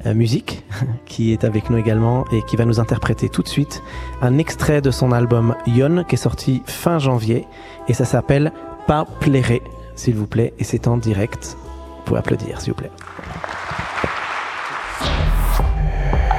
euh, 0.07 0.15
musique 0.15 0.65
qui 1.07 1.33
est 1.33 1.43
avec 1.43 1.69
nous 1.69 1.79
également 1.79 2.25
et 2.33 2.43
qui 2.43 2.57
va 2.57 2.65
nous 2.65 2.79
interpréter 2.79 3.29
tout 3.29 3.43
de 3.43 3.49
suite 3.49 3.83
un 4.23 4.39
extrait 4.39 4.81
de 4.81 4.93
son 4.93 5.11
album 5.11 5.57
Yon 5.67 6.05
qui 6.05 6.15
est 6.15 6.19
sorti 6.19 6.63
fin 6.67 6.99
janvier 6.99 7.45
et 7.89 7.95
ça 7.95 8.05
s'appelle 8.05 8.53
Pas 8.87 9.05
plairé, 9.21 9.63
s'il 9.97 10.15
vous 10.15 10.27
plaît. 10.29 10.55
Et 10.61 10.65
c'est 10.65 10.87
en 10.87 10.97
direct. 10.97 11.57
Vous 11.99 12.03
pouvez 12.05 12.21
applaudir, 12.21 12.61
s'il 12.61 12.73
vous 12.73 12.79
plaît. 12.79 12.91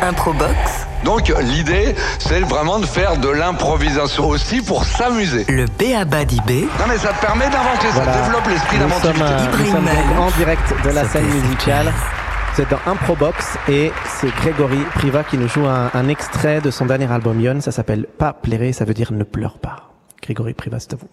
Improbox, 0.01 0.87
Donc 1.03 1.31
l'idée, 1.41 1.95
c'est 2.19 2.39
vraiment 2.41 2.79
de 2.79 2.85
faire 2.85 3.17
de 3.17 3.29
l'improvisation 3.29 4.27
aussi 4.27 4.61
pour 4.61 4.83
s'amuser. 4.85 5.45
le 5.49 5.65
B.A.B.A. 5.65 6.25
d'IB, 6.25 6.67
Non 6.79 6.85
mais 6.87 6.97
ça 6.97 7.09
te 7.13 7.21
permet 7.25 7.45
d'inventer, 7.49 7.87
ça 7.93 8.05
développe 8.05 8.47
l'esprit 8.47 8.77
d'inventivité. 8.77 9.21
euh, 9.23 9.47
nous 9.59 9.65
sommes 9.65 9.85
donc 9.85 9.93
Malouf. 9.95 10.19
en 10.19 10.37
direct 10.37 10.73
de 10.83 10.89
la 10.89 11.03
Ça 11.03 11.09
scène 11.09 11.25
musicale. 11.27 11.91
C'est 12.55 12.69
dans 12.69 12.79
Improbox 12.87 13.57
et 13.69 13.91
c'est 14.19 14.33
Grégory 14.35 14.79
Priva 14.95 15.23
qui 15.23 15.37
nous 15.37 15.47
joue 15.47 15.65
un, 15.67 15.91
un 15.93 16.07
extrait 16.09 16.59
de 16.61 16.71
son 16.71 16.85
dernier 16.85 17.11
album 17.11 17.39
Yon. 17.39 17.61
Ça 17.61 17.71
s'appelle 17.71 18.05
Pas 18.17 18.33
plairer, 18.33 18.73
ça 18.73 18.83
veut 18.85 18.95
dire 18.95 19.11
ne 19.11 19.23
pleure 19.23 19.59
pas. 19.59 19.89
Grégory 20.23 20.53
Priva, 20.55 20.79
c'est 20.79 20.93
à 20.93 20.95
vous. 20.95 21.07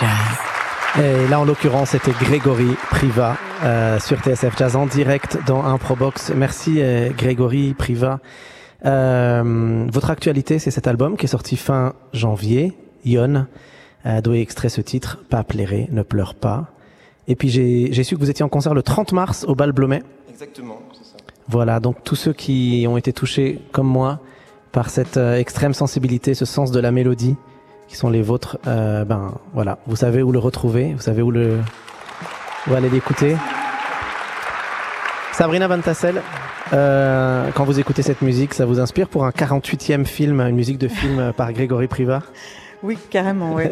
Jazz. 0.00 1.04
Et 1.04 1.28
là, 1.28 1.38
en 1.38 1.44
l'occurrence, 1.44 1.90
c'était 1.90 2.12
Grégory 2.12 2.74
Priva 2.90 3.36
euh, 3.62 3.98
sur 4.00 4.18
TSF 4.18 4.56
Jazz 4.56 4.74
en 4.76 4.86
direct 4.86 5.38
dans 5.46 5.64
Improbox. 5.64 6.32
Merci 6.34 6.76
euh, 6.78 7.10
Grégory 7.10 7.74
Priva. 7.74 8.20
Euh, 8.86 9.86
votre 9.92 10.10
actualité, 10.10 10.58
c'est 10.58 10.70
cet 10.70 10.86
album 10.86 11.16
qui 11.16 11.26
est 11.26 11.28
sorti 11.28 11.56
fin 11.56 11.92
janvier, 12.12 12.72
Yon, 13.04 13.46
euh, 14.06 14.20
d'où 14.22 14.32
est 14.32 14.40
extrait 14.40 14.70
ce 14.70 14.80
titre, 14.80 15.18
Pas 15.28 15.44
plairer, 15.44 15.88
ne 15.90 16.02
pleure 16.02 16.34
pas. 16.34 16.70
Et 17.28 17.36
puis 17.36 17.50
j'ai 17.50 17.92
j'ai 17.92 18.02
su 18.02 18.16
que 18.16 18.20
vous 18.20 18.30
étiez 18.30 18.44
en 18.44 18.48
concert 18.48 18.74
le 18.74 18.82
30 18.82 19.12
mars 19.12 19.44
au 19.46 19.54
Bal 19.54 19.72
Blomet. 19.72 20.02
Exactement, 20.30 20.80
c'est 20.92 21.04
ça. 21.04 21.16
Voilà, 21.48 21.78
donc 21.78 22.02
tous 22.04 22.16
ceux 22.16 22.32
qui 22.32 22.86
ont 22.88 22.96
été 22.96 23.12
touchés, 23.12 23.60
comme 23.72 23.86
moi, 23.86 24.20
par 24.72 24.88
cette 24.88 25.18
euh, 25.18 25.36
extrême 25.36 25.74
sensibilité, 25.74 26.34
ce 26.34 26.46
sens 26.46 26.70
de 26.70 26.80
la 26.80 26.90
mélodie, 26.90 27.36
qui 27.90 27.96
sont 27.96 28.08
les 28.08 28.22
vôtres, 28.22 28.56
euh, 28.68 29.04
ben 29.04 29.32
voilà, 29.52 29.78
vous 29.88 29.96
savez 29.96 30.22
où 30.22 30.30
le 30.30 30.38
retrouver, 30.38 30.94
vous 30.94 31.02
savez 31.02 31.22
où 31.22 31.32
le, 31.32 31.58
où 32.68 32.74
aller 32.74 32.88
l'écouter. 32.88 33.36
Sabrina 35.32 35.66
Van 35.66 35.80
Tassel, 35.80 36.22
euh, 36.72 37.50
quand 37.52 37.64
vous 37.64 37.80
écoutez 37.80 38.02
cette 38.02 38.22
musique, 38.22 38.54
ça 38.54 38.64
vous 38.64 38.78
inspire 38.78 39.08
pour 39.08 39.24
un 39.24 39.30
48e 39.30 40.04
film, 40.04 40.40
une 40.40 40.54
musique 40.54 40.78
de 40.78 40.86
film 40.86 41.18
euh, 41.18 41.32
par 41.32 41.52
Grégory 41.52 41.88
Priva 41.88 42.22
Oui, 42.84 42.96
carrément, 43.10 43.54
oui. 43.54 43.64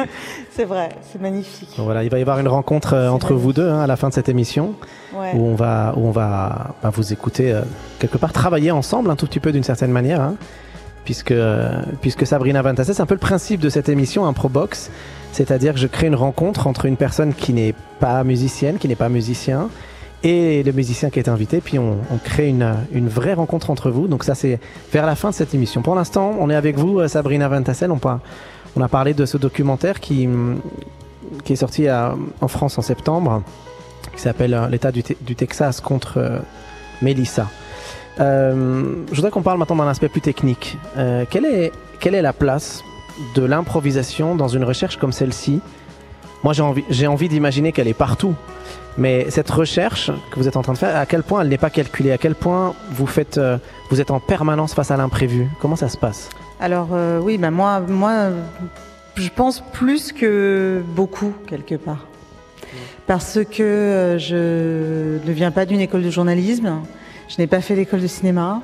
c'est 0.50 0.66
vrai, 0.66 0.90
c'est 1.10 1.20
magnifique. 1.22 1.70
Donc 1.78 1.86
Voilà, 1.86 2.04
il 2.04 2.10
va 2.10 2.18
y 2.18 2.20
avoir 2.22 2.40
une 2.40 2.48
rencontre 2.48 2.92
euh, 2.92 3.08
entre 3.08 3.32
vous 3.32 3.54
deux 3.54 3.70
hein, 3.70 3.80
à 3.80 3.86
la 3.86 3.96
fin 3.96 4.10
de 4.10 4.14
cette 4.14 4.28
émission. 4.28 4.74
Ouais. 5.14 5.32
où 5.34 5.46
on 5.46 5.54
va, 5.54 5.94
où 5.96 6.06
on 6.06 6.10
va 6.10 6.74
bah, 6.82 6.90
vous 6.92 7.12
écouter 7.12 7.52
euh, 7.52 7.62
quelque 7.98 8.18
part 8.18 8.32
travailler 8.32 8.70
ensemble 8.70 9.10
un 9.10 9.16
tout 9.16 9.26
petit 9.26 9.40
peu 9.40 9.52
d'une 9.52 9.62
certaine 9.62 9.92
manière, 9.92 10.20
hein, 10.20 10.36
puisque, 11.04 11.34
puisque 12.00 12.26
Sabrina 12.26 12.62
Van 12.62 12.74
Tassel, 12.74 12.94
c'est 12.94 13.02
un 13.02 13.06
peu 13.06 13.14
le 13.14 13.20
principe 13.20 13.60
de 13.60 13.68
cette 13.68 13.88
émission 13.88 14.26
Improbox, 14.26 14.90
c'est-à-dire 15.32 15.74
que 15.74 15.80
je 15.80 15.86
crée 15.86 16.06
une 16.06 16.14
rencontre 16.14 16.66
entre 16.66 16.86
une 16.86 16.96
personne 16.96 17.34
qui 17.34 17.52
n'est 17.52 17.74
pas 18.00 18.22
musicienne, 18.24 18.78
qui 18.78 18.88
n'est 18.88 18.94
pas 18.96 19.08
musicien, 19.08 19.68
et 20.24 20.62
le 20.62 20.72
musicien 20.72 21.10
qui 21.10 21.18
est 21.18 21.28
invité, 21.28 21.60
puis 21.60 21.78
on, 21.80 21.98
crée 22.22 22.48
une, 22.48 22.74
une 22.92 23.08
vraie 23.08 23.34
rencontre 23.34 23.70
entre 23.70 23.90
vous. 23.90 24.06
Donc 24.06 24.22
ça, 24.22 24.36
c'est 24.36 24.60
vers 24.92 25.04
la 25.04 25.16
fin 25.16 25.30
de 25.30 25.34
cette 25.34 25.52
émission. 25.52 25.82
Pour 25.82 25.96
l'instant, 25.96 26.36
on 26.38 26.48
est 26.48 26.54
avec 26.54 26.76
vous, 26.78 27.00
euh, 27.00 27.08
Sabrina 27.08 27.48
Van 27.48 27.62
Tassel. 27.62 27.90
On, 27.90 28.80
a 28.80 28.88
parlé 28.88 29.14
de 29.14 29.26
ce 29.26 29.36
documentaire 29.36 29.98
qui, 29.98 30.28
qui 31.44 31.52
est 31.54 31.56
sorti 31.56 31.88
en 31.90 32.48
France 32.48 32.78
en 32.78 32.82
septembre, 32.82 33.42
qui 34.14 34.20
s'appelle 34.20 34.54
euh, 34.54 34.68
L'État 34.68 34.92
du, 34.92 35.02
Te- 35.02 35.14
du 35.20 35.34
Texas 35.34 35.80
contre 35.80 36.18
euh, 36.18 36.38
Melissa. 37.00 37.48
Euh, 38.20 39.04
je 39.10 39.16
voudrais 39.16 39.30
qu'on 39.30 39.42
parle 39.42 39.58
maintenant 39.58 39.76
d'un 39.76 39.88
aspect 39.88 40.08
plus 40.08 40.20
technique. 40.20 40.78
Euh, 40.96 41.24
quelle, 41.28 41.44
est, 41.44 41.72
quelle 42.00 42.14
est 42.14 42.22
la 42.22 42.32
place 42.32 42.82
de 43.34 43.44
l'improvisation 43.44 44.34
dans 44.34 44.48
une 44.48 44.64
recherche 44.64 44.96
comme 44.96 45.12
celle-ci? 45.12 45.60
Moi, 46.44 46.52
j'ai 46.90 47.06
envie, 47.06 47.28
d'imaginer 47.28 47.72
qu'elle 47.72 47.88
est 47.88 47.94
partout. 47.94 48.34
Mais 48.98 49.30
cette 49.30 49.48
recherche 49.48 50.10
que 50.30 50.38
vous 50.38 50.48
êtes 50.48 50.56
en 50.56 50.62
train 50.62 50.74
de 50.74 50.78
faire, 50.78 50.94
à 50.96 51.06
quel 51.06 51.22
point 51.22 51.40
elle 51.40 51.48
n'est 51.48 51.56
pas 51.56 51.70
calculée? 51.70 52.12
À 52.12 52.18
quel 52.18 52.34
point 52.34 52.74
euh, 53.38 53.58
vous 53.90 54.00
êtes 54.00 54.10
en 54.10 54.20
permanence 54.20 54.74
face 54.74 54.90
à 54.90 54.96
l'imprévu? 54.96 55.48
Comment 55.60 55.76
ça 55.76 55.88
se 55.88 55.96
passe? 55.96 56.28
Alors 56.60 56.90
oui, 57.22 57.38
bah 57.38 57.50
moi, 57.50 57.80
moi, 57.80 58.28
je 59.16 59.28
pense 59.34 59.64
plus 59.72 60.12
que 60.12 60.80
beaucoup 60.94 61.32
quelque 61.48 61.74
part, 61.74 62.06
parce 63.08 63.40
que 63.50 64.16
je 64.20 65.18
ne 65.26 65.32
viens 65.32 65.50
pas 65.50 65.64
d'une 65.64 65.80
école 65.80 66.04
de 66.04 66.10
journalisme, 66.10 66.82
je 67.32 67.40
n'ai 67.40 67.46
pas 67.46 67.62
fait 67.62 67.74
l'école 67.74 68.02
de 68.02 68.06
cinéma, 68.06 68.60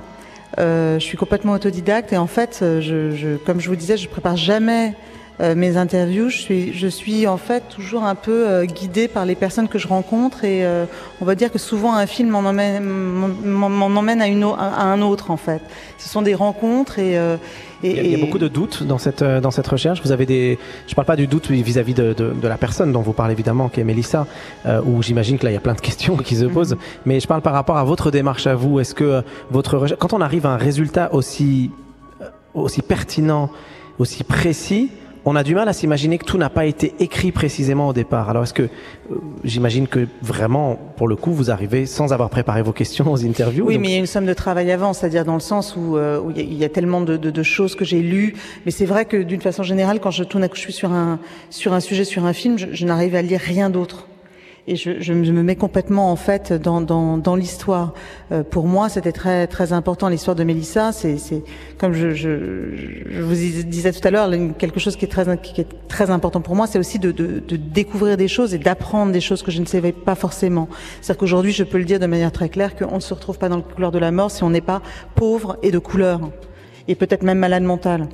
euh, 0.59 0.99
je 0.99 1.05
suis 1.05 1.17
complètement 1.17 1.53
autodidacte 1.55 2.13
et 2.13 2.19
en 2.19 2.27
fait, 2.27 2.61
euh, 2.61 2.81
je, 2.83 3.37
comme 3.39 3.61
je 3.61 3.69
vous 3.69 3.77
disais, 3.77 3.97
je 3.97 4.09
prépare 4.09 4.37
jamais 4.37 4.95
euh, 5.41 5.55
mes 5.55 5.77
interviews. 5.77 6.29
Je 6.29 6.37
suis, 6.39 6.73
je 6.73 6.89
suis 6.89 7.27
en 7.27 7.37
fait 7.37 7.63
toujours 7.69 8.05
un 8.05 8.15
peu 8.15 8.49
euh, 8.49 8.65
guidée 8.65 9.09
par 9.09 9.25
les 9.25 9.35
personnes 9.35 9.69
que 9.69 9.79
je 9.79 9.87
rencontre 9.89 10.45
et 10.45 10.65
euh, 10.67 10.85
on 11.21 11.25
va 11.25 11.35
dire 11.35 11.53
que 11.53 11.59
souvent 11.59 11.95
un 11.95 12.07
film 12.07 12.31
m'en 12.31 12.41
emmène, 12.41 12.83
m'en- 12.83 13.67
emmène 13.87 14.21
à, 14.21 14.27
une, 14.27 14.43
à 14.45 14.83
un 14.85 15.01
autre 15.03 15.31
en 15.31 15.37
fait. 15.37 15.61
Ce 15.99 16.09
sont 16.09 16.23
des 16.23 16.35
rencontres 16.35 16.99
et, 16.99 17.17
euh, 17.19 17.37
et, 17.85 17.91
il 17.91 17.97
y, 17.97 18.01
a, 18.01 18.03
il 18.03 18.11
y 18.11 18.15
a 18.15 18.19
et- 18.19 18.21
beaucoup 18.21 18.39
de 18.39 18.49
doutes 18.49 18.83
dans 18.83 18.99
cette, 18.99 19.23
euh, 19.23 19.41
dans 19.41 19.51
cette 19.53 19.67
recherche. 19.69 20.03
Vous 20.03 20.11
avez 20.13 20.27
des. 20.27 20.59
Je 20.89 20.95
parle 20.95 21.07
pas 21.07 21.17
du 21.17 21.27
doute 21.29 21.49
vis-à-vis 21.51 21.95
de, 21.95 22.13
de, 22.13 22.31
de 22.33 22.49
la 22.49 22.57
personne 22.57 22.91
dont 22.93 23.03
vous 23.03 23.13
parlez 23.13 23.33
évidemment, 23.35 23.69
qui 23.69 23.81
est 23.81 23.85
Mélissa, 23.85 24.27
euh, 24.67 24.81
où 24.85 25.03
j'imagine 25.03 25.39
que 25.39 25.45
là 25.45 25.51
il 25.53 25.55
y 25.55 25.57
a 25.57 25.61
plein 25.61 25.75
de 25.75 25.81
questions 25.89 26.17
qui 26.17 26.35
se 26.37 26.47
posent. 26.47 26.77
Mais 27.07 27.21
je 27.21 27.29
parle 27.29 27.43
par 27.43 27.53
rapport 27.53 27.77
à 27.77 27.85
votre 27.85 28.11
démarche 28.11 28.47
à 28.49 28.55
vous. 28.57 28.81
Est-ce 28.81 28.95
que 28.95 29.23
votre 29.51 29.77
recherche, 29.79 30.01
quand 30.01 30.13
on 30.13 30.21
arrive 30.21 30.47
à 30.47 30.51
un 30.51 30.57
résultat 30.57 31.11
aussi 31.15 31.71
aussi 32.55 32.83
pertinent, 32.83 33.51
aussi 34.01 34.25
précis, 34.25 34.91
on 35.25 35.37
a 35.37 35.43
du 35.43 35.55
mal 35.55 35.69
à 35.69 35.73
s'imaginer 35.73 36.19
que 36.19 36.25
tout 36.25 36.39
n'a 36.39 36.51
pas 36.51 36.65
été 36.67 36.95
écrit 37.01 37.33
précisément 37.33 37.89
au 37.89 37.93
départ. 37.93 38.31
Alors 38.31 38.45
est-ce 38.45 38.55
que, 38.55 38.63
euh, 38.63 39.17
j'imagine 39.45 39.87
que 39.87 40.07
vraiment, 40.23 40.77
pour 40.97 41.09
le 41.09 41.17
coup, 41.17 41.33
vous 41.33 41.51
arrivez 41.51 41.87
sans 41.87 42.13
avoir 42.13 42.31
préparé 42.31 42.63
vos 42.63 42.73
questions 42.73 43.11
aux 43.13 43.25
interviews 43.25 43.67
Oui, 43.67 43.75
donc- 43.75 43.83
mais 43.83 43.89
il 43.89 43.93
y 43.93 43.97
a 43.97 43.99
une 43.99 44.07
somme 44.07 44.27
de 44.27 44.35
travail 44.35 44.71
avant, 44.71 44.93
c'est-à-dire 44.93 45.25
dans 45.25 45.35
le 45.35 45.41
sens 45.41 45.77
où, 45.77 45.97
euh, 45.97 46.21
où 46.21 46.31
il, 46.31 46.37
y 46.37 46.41
a, 46.41 46.43
il 46.45 46.55
y 46.59 46.65
a 46.65 46.69
tellement 46.69 47.01
de, 47.01 47.17
de, 47.17 47.31
de 47.31 47.43
choses 47.43 47.75
que 47.75 47.85
j'ai 47.85 48.01
lues. 48.01 48.35
Mais 48.65 48.71
c'est 48.71 48.87
vrai 48.87 49.05
que 49.05 49.17
d'une 49.17 49.41
façon 49.41 49.63
générale, 49.63 50.01
quand 50.01 50.11
je 50.11 50.25
tourne 50.25 50.47
je 50.53 50.61
suis 50.61 50.73
sur 50.73 50.93
un 50.93 51.19
sur 51.51 51.73
un 51.75 51.81
sujet, 51.81 52.05
sur 52.05 52.25
un 52.25 52.33
film, 52.33 52.59
je, 52.59 52.67
je 52.73 52.85
n'arrive 52.87 53.15
à 53.15 53.23
lire 53.23 53.41
rien 53.41 53.71
d'autre. 53.71 54.07
Et 54.71 54.77
je, 54.77 55.01
je 55.01 55.15
me 55.15 55.43
mets 55.43 55.57
complètement 55.57 56.13
en 56.13 56.17
fait 56.17 56.53
dans, 56.53 56.83
dans, 56.83 57.17
dans 57.17 57.37
l'histoire. 57.37 57.95
Euh, 58.33 58.43
pour 58.43 58.67
moi, 58.67 58.91
c'était 58.91 59.13
très 59.13 59.47
très 59.47 59.73
important 59.73 60.11
l'histoire 60.11 60.37
de 60.37 60.45
Mélissa. 60.45 60.93
C'est 60.93 61.17
c'est 61.17 61.43
comme 61.79 61.95
je, 61.95 62.11
je, 62.11 62.29
je 63.09 63.23
vous 63.23 63.33
disais 63.35 63.93
tout 63.93 64.07
à 64.07 64.11
l'heure, 64.11 64.29
quelque 64.59 64.79
chose 64.79 64.95
qui 64.97 65.07
est 65.07 65.09
très 65.09 65.25
qui 65.39 65.63
est 65.63 65.69
très 65.89 66.11
important 66.11 66.43
pour 66.43 66.55
moi, 66.55 66.67
c'est 66.67 66.79
aussi 66.79 66.99
de, 66.99 67.13
de, 67.13 67.41
de 67.41 67.57
découvrir 67.57 68.19
des 68.19 68.29
choses 68.29 68.53
et 68.53 68.59
d'apprendre 68.59 69.11
des 69.11 69.23
choses 69.23 69.43
que 69.43 69.51
je 69.51 69.61
ne 69.61 69.67
savais 69.67 69.93
pas 69.93 70.15
forcément. 70.15 70.69
C'est-à-dire 71.01 71.19
qu'aujourd'hui, 71.21 71.53
je 71.53 71.65
peux 71.65 71.79
le 71.79 71.85
dire 71.85 71.99
de 71.99 72.07
manière 72.07 72.31
très 72.31 72.51
claire 72.51 72.77
qu'on 72.77 72.97
ne 72.97 73.01
se 73.01 73.15
retrouve 73.15 73.39
pas 73.39 73.49
dans 73.49 73.57
le 73.57 73.63
couleur 73.63 73.91
de 73.91 73.99
la 73.99 74.11
mort 74.11 74.31
si 74.31 74.45
on 74.45 74.51
n'est 74.51 74.61
pas 74.61 74.83
pauvre 75.15 75.57
et 75.63 75.71
de 75.71 75.79
couleur 75.79 76.21
et 76.89 76.95
peut-être 76.95 77.23
même 77.23 77.39
malade 77.39 77.63
mental. 77.63 78.07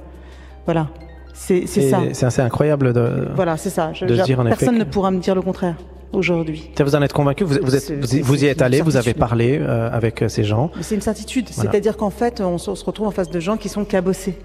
Voilà, 0.67 0.89
c'est 1.33 1.67
ça. 1.67 1.99
C'est 2.13 2.27
assez 2.27 2.43
incroyable 2.43 2.93
de. 2.93 3.29
Voilà, 3.35 3.57
c'est 3.57 3.71
ça. 3.71 3.93
Je- 3.93 4.05
effet 4.47 4.57
personne 4.57 4.79
ne 4.79 4.85
pourra 4.85 5.11
me 5.11 5.19
dire 5.19 5.35
le 5.35 5.43
contraire 5.43 5.75
aujourd'hui. 6.17 6.71
Vous 6.79 6.95
en 6.97 7.03
êtes 7.03 7.13
convaincu? 7.13 7.45
Vous, 7.45 7.57
vous, 7.63 7.75
êtes, 7.75 7.83
C'est- 7.83 7.97
vous, 7.97 8.07
c'est- 8.07 8.21
vous 8.21 8.45
y 8.45 8.47
êtes 8.47 8.63
allé, 8.63 8.81
vous 8.81 8.97
avez 8.97 9.15
parlé 9.15 9.59
euh, 9.61 9.91
avec 9.91 10.23
euh, 10.23 10.29
ces 10.29 10.45
gens. 10.45 10.71
C'est 10.81 10.95
une 10.95 11.01
certitude. 11.01 11.49
Voilà. 11.55 11.71
C'est-à-dire 11.71 11.97
qu'en 11.97 12.11
fait, 12.11 12.41
on 12.41 12.59
se, 12.59 12.71
on 12.71 12.75
se 12.75 12.85
retrouve 12.85 13.07
en 13.07 13.11
face 13.13 13.31
de 13.31 13.41
gens 13.41 13.57
qui 13.57 13.69
sont 13.69 13.85
cabossés. 13.85 14.37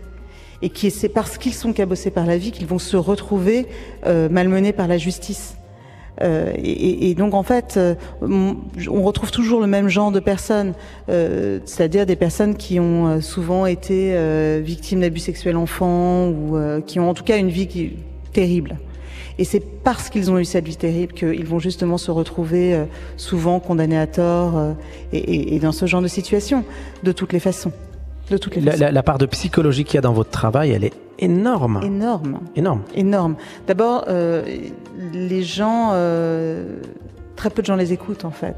Et 0.62 0.70
qui, 0.70 0.92
c'est 0.92 1.08
parce 1.10 1.38
qu'ils 1.38 1.54
sont 1.54 1.72
cabossés 1.72 2.12
par 2.12 2.26
la 2.26 2.38
vie 2.38 2.52
qu'ils 2.52 2.68
vont 2.68 2.80
se 2.80 2.98
retrouver 2.98 3.68
euh, 4.06 4.28
malmenés 4.30 4.74
par 4.74 4.88
la 4.88 4.98
justice. 4.98 5.56
Euh, 6.22 6.52
et, 6.58 7.16
donc 7.16 7.34
en 7.34 7.44
fait, 7.44 7.76
euh, 7.78 7.96
on 8.22 9.04
retrouve 9.04 9.32
toujours 9.32 9.62
le 9.62 9.68
même 9.68 9.88
genre 9.88 10.12
de 10.12 10.20
personnes, 10.20 10.74
c'est-à-dire 11.08 12.06
des 12.06 12.18
personnes 12.18 12.56
qui 12.58 12.78
ont 12.78 13.22
souvent 13.22 13.66
été 13.66 14.18
victimes 14.62 15.00
d'abus 15.00 15.20
sexuels 15.22 15.56
enfants 15.56 16.28
ou 16.28 16.58
qui 16.86 17.00
ont 17.00 17.10
en 17.10 17.14
tout 17.14 17.24
cas 17.24 17.38
une 17.38 17.48
vie 17.50 17.68
qui 17.68 17.94
terrible. 18.34 18.78
Et 19.40 19.46
c'est 19.46 19.62
parce 19.62 20.10
qu'ils 20.10 20.30
ont 20.30 20.38
eu 20.38 20.44
cette 20.46 20.66
vie 20.66 20.76
terrible 20.76 21.14
qu'ils 21.14 21.46
vont 21.46 21.60
justement 21.60 21.98
se 21.98 22.12
retrouver 22.12 22.74
euh, 22.76 22.84
souvent 23.16 23.60
condamnés 23.62 23.98
à 23.98 24.06
tort 24.06 24.58
euh, 24.58 24.74
et, 25.14 25.18
et- 25.18 25.56
et 25.56 25.60
dans 25.60 25.72
ce 25.72 25.86
genre 25.86 26.02
de 26.02 26.08
situation, 26.10 26.66
de 27.04 27.12
toutes 27.14 27.32
les 27.34 27.40
façons. 27.40 27.72
De 28.30 28.38
toutes 28.38 28.56
les 28.58 28.62
La, 28.62 28.72
façons. 28.74 28.84
la- 28.84 28.92
la 28.92 29.02
part 29.04 29.18
de 29.18 29.26
psychologie 29.26 29.86
qu'il 29.86 29.96
y 29.96 29.98
a 29.98 30.02
dans 30.02 30.14
votre 30.14 30.30
travail, 30.30 30.72
elle 30.72 30.84
est 30.84 30.94
énorme. 31.20 31.80
Énorme. 31.84 32.40
Énorme. 32.56 32.82
Énorme. 32.94 33.36
D'abord, 33.66 34.06
euh, 34.10 34.44
les 35.14 35.42
gens, 35.44 35.92
euh, 35.94 36.76
très 37.38 37.50
peu 37.50 37.62
de 37.62 37.68
gens 37.68 37.76
les 37.78 37.94
écoutent 37.94 38.26
en 38.26 38.32
fait. 38.32 38.58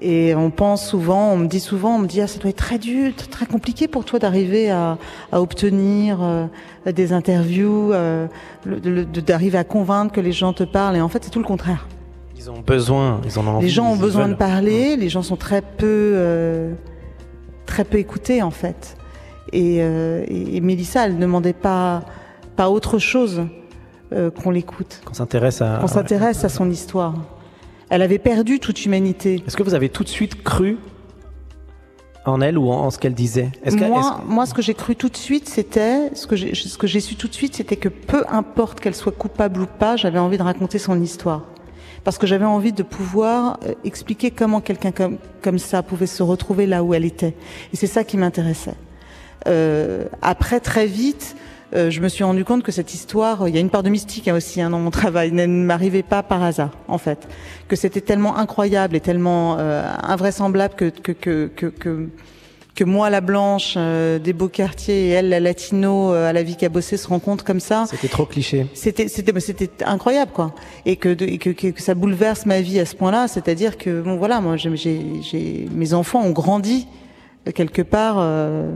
Et 0.00 0.34
on 0.34 0.50
pense 0.50 0.86
souvent, 0.88 1.30
on 1.32 1.36
me 1.36 1.46
dit 1.46 1.60
souvent, 1.60 1.96
on 1.96 1.98
me 2.00 2.06
dit 2.08 2.20
ah 2.20 2.26
ça 2.26 2.38
doit 2.38 2.50
être 2.50 2.56
très 2.56 2.78
dur, 2.78 3.12
très 3.30 3.46
compliqué 3.46 3.86
pour 3.86 4.04
toi 4.04 4.18
d'arriver 4.18 4.70
à, 4.70 4.98
à 5.30 5.40
obtenir 5.40 6.18
euh, 6.20 6.46
des 6.92 7.12
interviews, 7.12 7.92
euh, 7.92 8.26
d'arriver 8.66 9.56
à 9.56 9.64
convaincre 9.64 10.12
que 10.12 10.20
les 10.20 10.32
gens 10.32 10.52
te 10.52 10.64
parlent. 10.64 10.96
Et 10.96 11.00
en 11.00 11.08
fait, 11.08 11.22
c'est 11.24 11.30
tout 11.30 11.38
le 11.38 11.44
contraire. 11.44 11.86
Ils 12.36 12.50
ont 12.50 12.60
besoin, 12.60 13.20
ils 13.24 13.38
en 13.38 13.46
ont 13.46 13.50
envie. 13.50 13.66
Les 13.66 13.70
gens 13.72 13.86
ont 13.92 13.96
besoin 13.96 14.28
de 14.28 14.34
parler, 14.34 14.96
les 14.96 15.08
gens 15.08 15.22
sont 15.22 15.36
très 15.36 15.62
peu, 15.62 15.86
euh, 16.16 16.72
très 17.64 17.84
peu 17.84 17.98
écoutés 17.98 18.42
en 18.42 18.50
fait. 18.50 18.96
Et, 19.52 19.76
et, 19.76 20.56
et 20.56 20.60
Mélissa, 20.60 21.06
elle 21.06 21.14
ne 21.14 21.20
demandait 21.20 21.52
pas, 21.52 22.02
pas 22.56 22.68
autre 22.68 22.98
chose 22.98 23.42
qu'on 24.10 24.50
l'écoute, 24.50 25.00
Qu'on 25.04 25.14
s'intéresse 25.14 25.62
à. 25.62 25.78
qu'on 25.80 25.86
s'intéresse 25.86 26.44
à 26.44 26.48
son 26.48 26.70
histoire. 26.70 27.14
Elle 27.94 28.02
avait 28.02 28.18
perdu 28.18 28.58
toute 28.58 28.84
humanité. 28.84 29.40
Est-ce 29.46 29.56
que 29.56 29.62
vous 29.62 29.74
avez 29.74 29.88
tout 29.88 30.02
de 30.02 30.08
suite 30.08 30.42
cru 30.42 30.78
en 32.26 32.40
elle 32.40 32.58
ou 32.58 32.68
en, 32.72 32.86
en 32.86 32.90
ce 32.90 32.98
qu'elle 32.98 33.14
disait? 33.14 33.50
Que- 33.64 33.70
moi, 33.84 34.00
est-ce- 34.00 34.26
moi, 34.32 34.46
ce 34.46 34.52
que 34.54 34.62
j'ai 34.62 34.74
cru 34.74 34.96
tout 34.96 35.08
de 35.08 35.16
suite, 35.16 35.48
c'était 35.48 36.12
ce 36.12 36.26
que 36.26 36.34
j'ai, 36.34 36.56
ce 36.56 36.76
que 36.76 36.88
j'ai 36.88 36.98
su 36.98 37.14
tout 37.14 37.28
de 37.28 37.34
suite, 37.34 37.54
c'était 37.54 37.76
que 37.76 37.88
peu 37.88 38.24
importe 38.28 38.80
qu'elle 38.80 38.96
soit 38.96 39.12
coupable 39.16 39.60
ou 39.60 39.66
pas, 39.66 39.94
j'avais 39.94 40.18
envie 40.18 40.38
de 40.38 40.42
raconter 40.42 40.80
son 40.80 41.00
histoire, 41.00 41.42
parce 42.02 42.18
que 42.18 42.26
j'avais 42.26 42.44
envie 42.46 42.72
de 42.72 42.82
pouvoir 42.82 43.60
euh, 43.64 43.74
expliquer 43.84 44.32
comment 44.32 44.60
quelqu'un 44.60 44.90
comme 44.90 45.18
comme 45.40 45.60
ça 45.60 45.84
pouvait 45.84 46.08
se 46.08 46.24
retrouver 46.24 46.66
là 46.66 46.82
où 46.82 46.94
elle 46.94 47.04
était, 47.04 47.36
et 47.72 47.76
c'est 47.76 47.86
ça 47.86 48.02
qui 48.02 48.16
m'intéressait. 48.16 48.74
Euh, 49.46 50.06
après, 50.20 50.58
très 50.58 50.86
vite, 50.86 51.36
euh, 51.74 51.90
je 51.90 52.00
me 52.00 52.08
suis 52.08 52.24
rendu 52.24 52.44
compte 52.44 52.62
que 52.62 52.72
cette 52.72 52.94
histoire, 52.94 53.48
il 53.48 53.54
y 53.54 53.58
a 53.58 53.60
une 53.60 53.70
part 53.70 53.82
de 53.82 53.90
mystique 53.90 54.28
hein, 54.28 54.36
aussi 54.36 54.60
hein, 54.60 54.70
dans 54.70 54.78
mon 54.78 54.90
travail, 54.90 55.32
ne 55.32 55.46
m'arrivait 55.46 56.02
pas 56.02 56.22
par 56.22 56.42
hasard, 56.42 56.70
en 56.88 56.98
fait. 56.98 57.28
Que 57.68 57.76
c'était 57.76 58.00
tellement 58.00 58.36
incroyable 58.36 58.96
et 58.96 59.00
tellement 59.00 59.56
euh, 59.58 59.86
invraisemblable 60.02 60.74
que 60.74 60.90
que, 60.90 61.12
que, 61.12 61.50
que, 61.54 61.66
que 61.66 62.08
que 62.74 62.84
moi 62.84 63.08
la 63.08 63.20
blanche 63.20 63.74
euh, 63.76 64.18
des 64.18 64.32
beaux 64.32 64.48
quartiers 64.48 65.06
et 65.06 65.10
elle 65.10 65.28
la 65.28 65.40
latino 65.40 66.12
euh, 66.12 66.28
à 66.28 66.32
la 66.32 66.42
vie 66.42 66.56
qu'a 66.56 66.68
bossé 66.68 66.96
se 66.96 67.06
rencontrent 67.06 67.44
comme 67.44 67.60
ça. 67.60 67.84
C'était 67.88 68.08
trop 68.08 68.26
cliché. 68.26 68.66
C'était 68.74 69.08
c'était 69.08 69.38
c'était 69.40 69.84
incroyable 69.84 70.32
quoi. 70.32 70.54
Et 70.84 70.96
que, 70.96 71.08
de, 71.08 71.24
et 71.24 71.38
que, 71.38 71.50
que 71.50 71.68
que 71.68 71.82
ça 71.82 71.94
bouleverse 71.94 72.46
ma 72.46 72.60
vie 72.60 72.80
à 72.80 72.86
ce 72.86 72.96
point-là, 72.96 73.28
c'est-à-dire 73.28 73.78
que 73.78 74.02
bon 74.02 74.16
voilà, 74.16 74.40
moi 74.40 74.56
j'ai 74.56 74.74
j'ai 74.76 75.68
mes 75.72 75.94
enfants 75.94 76.22
ont 76.22 76.32
grandi 76.32 76.88
euh, 77.46 77.52
quelque 77.52 77.82
part 77.82 78.16
euh, 78.18 78.70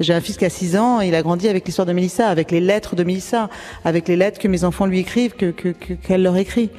j'ai 0.00 0.14
un 0.14 0.20
fils 0.20 0.36
qui 0.36 0.44
a 0.44 0.50
6 0.50 0.76
ans, 0.76 1.00
il 1.00 1.14
a 1.14 1.22
grandi 1.22 1.48
avec 1.48 1.66
l'histoire 1.66 1.86
de 1.86 1.92
Mélissa, 1.92 2.28
avec 2.28 2.50
les 2.50 2.60
lettres 2.60 2.94
de 2.96 3.04
Mélissa, 3.04 3.48
avec 3.84 4.08
les 4.08 4.16
lettres 4.16 4.38
que 4.38 4.48
mes 4.48 4.64
enfants 4.64 4.86
lui 4.86 5.00
écrivent, 5.00 5.34
que 5.34 5.50
qu'elle 5.50 5.98
que, 5.98 6.14
leur 6.14 6.36
écrit. 6.36 6.70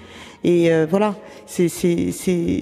Et 0.45 0.71
euh, 0.71 0.87
voilà, 0.89 1.15
c'est 1.45 1.67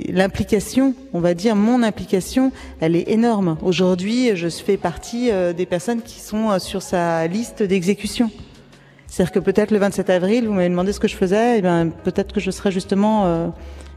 l'implication, 0.09 0.95
on 1.13 1.19
va 1.19 1.33
dire, 1.33 1.55
mon 1.55 1.83
implication, 1.83 2.51
elle 2.79 2.95
est 2.95 3.09
énorme. 3.09 3.57
Aujourd'hui, 3.61 4.35
je 4.35 4.47
fais 4.47 4.77
partie 4.77 5.29
euh, 5.29 5.53
des 5.53 5.65
personnes 5.65 6.01
qui 6.01 6.19
sont 6.19 6.49
euh, 6.49 6.59
sur 6.59 6.81
sa 6.81 7.27
liste 7.27 7.61
d'exécution. 7.61 8.31
C'est-à-dire 9.05 9.31
que 9.31 9.39
peut-être 9.39 9.71
le 9.71 9.77
27 9.77 10.09
avril, 10.09 10.47
vous 10.47 10.53
m'avez 10.53 10.69
demandé 10.69 10.91
ce 10.91 10.99
que 10.99 11.07
je 11.07 11.15
faisais, 11.15 11.59
et 11.59 11.61
ben 11.61 11.91
peut-être 12.03 12.33
que 12.33 12.39
je 12.39 12.49
serais 12.49 12.71
justement 12.71 13.25
euh, 13.25 13.47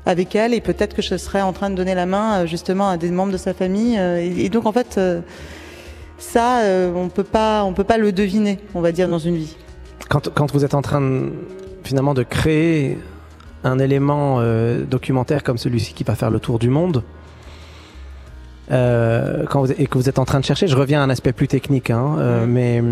avec 0.05 0.35
elle, 0.35 0.53
et 0.53 0.61
peut-être 0.61 0.95
que 0.95 1.03
je 1.03 1.17
serais 1.17 1.41
en 1.41 1.53
train 1.53 1.71
de 1.71 1.75
donner 1.75 1.95
la 1.95 2.07
main 2.07 2.45
justement 2.45 2.91
à 2.91 2.97
des 2.99 3.11
membres 3.11 3.33
de 3.33 3.39
sa 3.39 3.55
famille. 3.55 3.97
Et, 3.97 4.45
et 4.45 4.49
donc 4.51 4.67
en 4.67 4.73
fait, 4.73 5.01
ça, 6.21 6.63
on 6.95 7.09
peut 7.09 7.25
pas, 7.25 7.65
on 7.65 7.73
peut 7.73 7.85
pas 7.85 7.99
le 7.99 8.13
deviner, 8.13 8.59
on 8.75 8.81
va 8.81 8.93
dire, 8.93 9.09
dans 9.09 9.19
une 9.19 9.37
vie. 9.37 9.57
Quand, 10.09 10.29
quand 10.33 10.53
vous 10.53 10.65
êtes 10.65 10.75
en 10.75 10.83
train 10.83 11.01
de, 11.01 11.33
finalement 11.85 12.15
de 12.15 12.23
créer 12.23 12.99
un 13.65 13.79
élément 13.79 14.37
euh, 14.39 14.85
documentaire 14.85 15.43
comme 15.43 15.59
celui-ci 15.59 15.93
qui 15.95 16.05
va 16.05 16.15
faire 16.15 16.31
le 16.31 16.41
tour 16.41 16.59
du 16.59 16.69
monde, 16.69 17.03
euh, 18.71 19.45
quand 19.49 19.63
vous, 19.63 19.73
et 19.73 19.87
que 19.87 19.99
vous 19.99 20.09
êtes 20.09 20.19
en 20.19 20.25
train 20.25 20.41
de 20.41 20.45
chercher, 20.45 20.69
je 20.69 20.77
reviens 20.77 21.01
à 21.01 21.05
un 21.05 21.11
aspect 21.11 21.33
plus 21.33 21.49
technique, 21.49 21.91
hein, 21.91 22.17
euh, 22.19 22.47
mais 22.47 22.83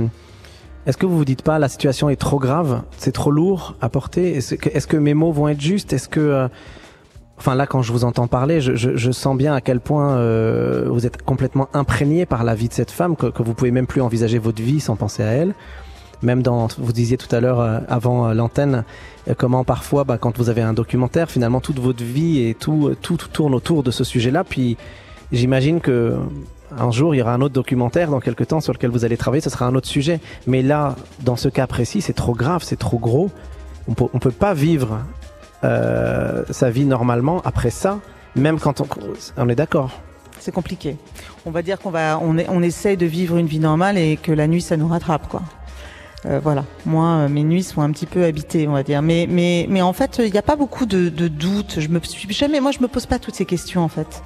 est-ce 0.86 0.96
que 0.96 1.06
vous 1.06 1.16
vous 1.16 1.24
dites 1.24 1.42
pas 1.42 1.58
la 1.58 1.68
situation 1.68 2.08
est 2.10 2.16
trop 2.16 2.38
grave, 2.38 2.82
c'est 2.96 3.12
trop 3.12 3.30
lourd 3.30 3.76
à 3.80 3.88
porter 3.88 4.36
Est-ce 4.36 4.54
que, 4.56 4.68
que 4.68 4.96
mes 4.96 5.14
mots 5.14 5.32
vont 5.32 5.48
être 5.48 5.60
justes 5.60 5.92
Est-ce 5.92 6.08
que, 6.08 6.20
euh, 6.20 6.48
enfin 7.38 7.54
là, 7.54 7.66
quand 7.66 7.82
je 7.82 7.92
vous 7.92 8.04
entends 8.04 8.26
parler, 8.26 8.60
je, 8.60 9.10
sens 9.12 9.36
bien 9.36 9.54
à 9.54 9.60
quel 9.60 9.80
point 9.80 10.16
euh, 10.16 10.86
vous 10.88 11.06
êtes 11.06 11.22
complètement 11.22 11.68
imprégné 11.72 12.26
par 12.26 12.44
la 12.44 12.54
vie 12.54 12.68
de 12.68 12.72
cette 12.72 12.90
femme, 12.90 13.16
que, 13.16 13.26
que 13.26 13.42
vous 13.42 13.54
pouvez 13.54 13.70
même 13.70 13.86
plus 13.86 14.00
envisager 14.00 14.38
votre 14.38 14.62
vie 14.62 14.80
sans 14.80 14.96
penser 14.96 15.22
à 15.22 15.28
elle. 15.28 15.54
Même 16.22 16.42
dans, 16.42 16.66
vous 16.78 16.92
disiez 16.92 17.16
tout 17.16 17.32
à 17.34 17.40
l'heure 17.40 17.60
euh, 17.60 17.78
avant 17.88 18.28
euh, 18.28 18.34
l'antenne, 18.34 18.84
comment 19.36 19.62
parfois, 19.62 20.04
bah, 20.04 20.18
quand 20.18 20.36
vous 20.36 20.48
avez 20.50 20.62
un 20.62 20.72
documentaire, 20.72 21.30
finalement 21.30 21.60
toute 21.60 21.78
votre 21.78 22.02
vie 22.02 22.46
et 22.46 22.54
tout, 22.54 22.94
tout, 23.00 23.16
tout 23.16 23.28
tourne 23.28 23.54
autour 23.54 23.82
de 23.82 23.90
ce 23.90 24.02
sujet-là. 24.02 24.42
Puis 24.42 24.76
j'imagine 25.30 25.80
que 25.80 26.16
un 26.76 26.90
jour 26.90 27.14
il 27.14 27.18
y 27.18 27.22
aura 27.22 27.32
un 27.32 27.40
autre 27.40 27.54
documentaire 27.54 28.10
dans 28.10 28.20
quelques 28.20 28.48
temps 28.48 28.60
sur 28.60 28.72
lequel 28.72 28.90
vous 28.90 29.04
allez 29.04 29.16
travailler, 29.16 29.40
ce 29.40 29.50
sera 29.50 29.66
un 29.66 29.74
autre 29.74 29.86
sujet. 29.86 30.20
Mais 30.46 30.62
là, 30.62 30.96
dans 31.20 31.36
ce 31.36 31.48
cas 31.48 31.66
précis, 31.66 32.00
c'est 32.00 32.14
trop 32.14 32.34
grave, 32.34 32.62
c'est 32.64 32.78
trop 32.78 32.98
gros. 32.98 33.30
On 33.86 33.94
peut, 33.94 34.06
on 34.12 34.18
peut 34.18 34.32
pas 34.32 34.54
vivre 34.54 34.98
euh, 35.64 36.44
sa 36.50 36.70
vie 36.70 36.84
normalement 36.84 37.40
après 37.44 37.70
ça, 37.70 38.00
même 38.36 38.58
quand 38.58 38.80
on, 38.80 38.86
on 39.36 39.48
est 39.48 39.54
d'accord. 39.54 39.90
C'est 40.40 40.52
compliqué. 40.52 40.96
On 41.46 41.50
va 41.50 41.62
dire 41.62 41.78
qu'on 41.78 41.90
va, 41.90 42.18
on, 42.22 42.36
on 42.48 42.62
essaye 42.62 42.96
de 42.96 43.06
vivre 43.06 43.36
une 43.36 43.46
vie 43.46 43.58
normale 43.58 43.98
et 43.98 44.16
que 44.16 44.30
la 44.32 44.46
nuit 44.46 44.62
ça 44.62 44.76
nous 44.76 44.88
rattrape 44.88 45.28
quoi. 45.28 45.42
Euh, 46.26 46.40
voilà, 46.42 46.64
moi 46.84 47.06
euh, 47.06 47.28
mes 47.28 47.44
nuits 47.44 47.62
sont 47.62 47.80
un 47.80 47.90
petit 47.92 48.06
peu 48.06 48.24
habitées, 48.24 48.66
on 48.66 48.72
va 48.72 48.82
dire. 48.82 49.02
Mais 49.02 49.26
mais 49.30 49.66
mais 49.68 49.82
en 49.82 49.92
fait, 49.92 50.20
il 50.24 50.32
n'y 50.32 50.38
a 50.38 50.42
pas 50.42 50.56
beaucoup 50.56 50.84
de, 50.84 51.08
de 51.08 51.28
doutes. 51.28 51.78
Je 51.78 51.88
me 51.88 52.00
suis 52.00 52.32
jamais, 52.32 52.60
moi 52.60 52.72
je 52.72 52.80
me 52.80 52.88
pose 52.88 53.06
pas 53.06 53.18
toutes 53.18 53.36
ces 53.36 53.44
questions 53.46 53.82
en 53.82 53.88
fait. 53.88 54.22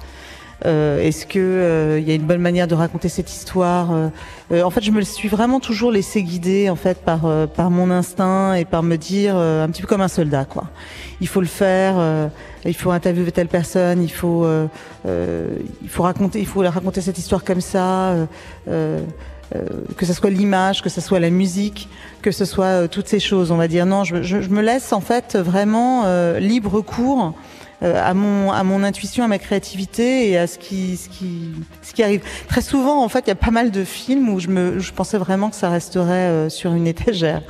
Euh, 0.65 1.01
Est-ce 1.01 1.25
que 1.25 1.39
euh, 1.39 1.99
il 1.99 2.07
y 2.07 2.11
a 2.11 2.15
une 2.15 2.23
bonne 2.25 2.41
manière 2.41 2.67
de 2.67 2.75
raconter 2.75 3.09
cette 3.09 3.31
histoire 3.31 3.89
Euh, 4.51 4.63
En 4.63 4.69
fait, 4.69 4.81
je 4.81 4.91
me 4.91 5.01
suis 5.01 5.27
vraiment 5.29 5.59
toujours 5.59 5.91
laissé 5.91 6.23
guider 6.23 6.69
en 6.69 6.75
fait 6.75 6.99
par 6.99 7.21
par 7.55 7.69
mon 7.69 7.89
instinct 7.91 8.53
et 8.55 8.65
par 8.65 8.83
me 8.83 8.97
dire 8.97 9.35
un 9.35 9.67
petit 9.69 9.81
peu 9.81 9.87
comme 9.87 10.01
un 10.01 10.07
soldat 10.07 10.45
quoi. 10.45 10.65
Il 11.21 11.27
faut 11.27 11.41
le 11.41 11.47
faire. 11.47 11.95
il 12.65 12.73
faut 12.75 12.91
interviewer 12.91 13.31
telle 13.31 13.47
personne. 13.47 14.01
Il 14.01 14.11
faut 14.11 14.45
euh, 14.45 14.67
euh, 15.05 15.47
il 15.81 15.89
faut 15.89 16.03
raconter 16.03 16.39
il 16.39 16.45
faut 16.47 16.59
raconter 16.61 17.01
cette 17.01 17.17
histoire 17.17 17.43
comme 17.43 17.61
ça. 17.61 18.15
euh, 18.67 18.99
que 19.97 20.05
ce 20.07 20.13
soit 20.13 20.31
l'image, 20.31 20.81
que 20.81 20.89
ce 20.89 20.99
soit 20.99 21.19
la 21.19 21.29
musique, 21.29 21.87
que 22.23 22.31
ce 22.31 22.43
soit 22.43 22.87
toutes 22.87 23.07
ces 23.07 23.19
choses, 23.19 23.51
on 23.51 23.57
va 23.57 23.67
dire. 23.67 23.85
Non, 23.85 24.03
je, 24.03 24.23
je, 24.23 24.41
je 24.41 24.49
me 24.49 24.61
laisse 24.61 24.91
en 24.93 25.01
fait 25.01 25.35
vraiment 25.35 26.05
libre 26.39 26.81
cours 26.81 27.33
à 27.83 28.13
mon 28.13 28.51
à 28.51 28.63
mon 28.63 28.83
intuition, 28.83 29.23
à 29.23 29.27
ma 29.27 29.37
créativité 29.39 30.29
et 30.29 30.37
à 30.37 30.47
ce 30.47 30.57
qui 30.57 30.97
ce 30.97 31.09
qui 31.09 31.51
ce 31.81 31.93
qui 31.93 32.03
arrive. 32.03 32.21
Très 32.47 32.61
souvent, 32.61 33.03
en 33.03 33.09
fait, 33.09 33.21
il 33.25 33.29
y 33.29 33.31
a 33.31 33.35
pas 33.35 33.51
mal 33.51 33.71
de 33.71 33.83
films 33.83 34.29
où 34.29 34.39
je 34.39 34.47
me 34.47 34.79
je 34.79 34.91
pensais 34.93 35.17
vraiment 35.17 35.49
que 35.49 35.55
ça 35.55 35.69
resterait 35.69 36.11
euh, 36.29 36.49
sur 36.49 36.73
une 36.73 36.87
étagère. 36.87 37.41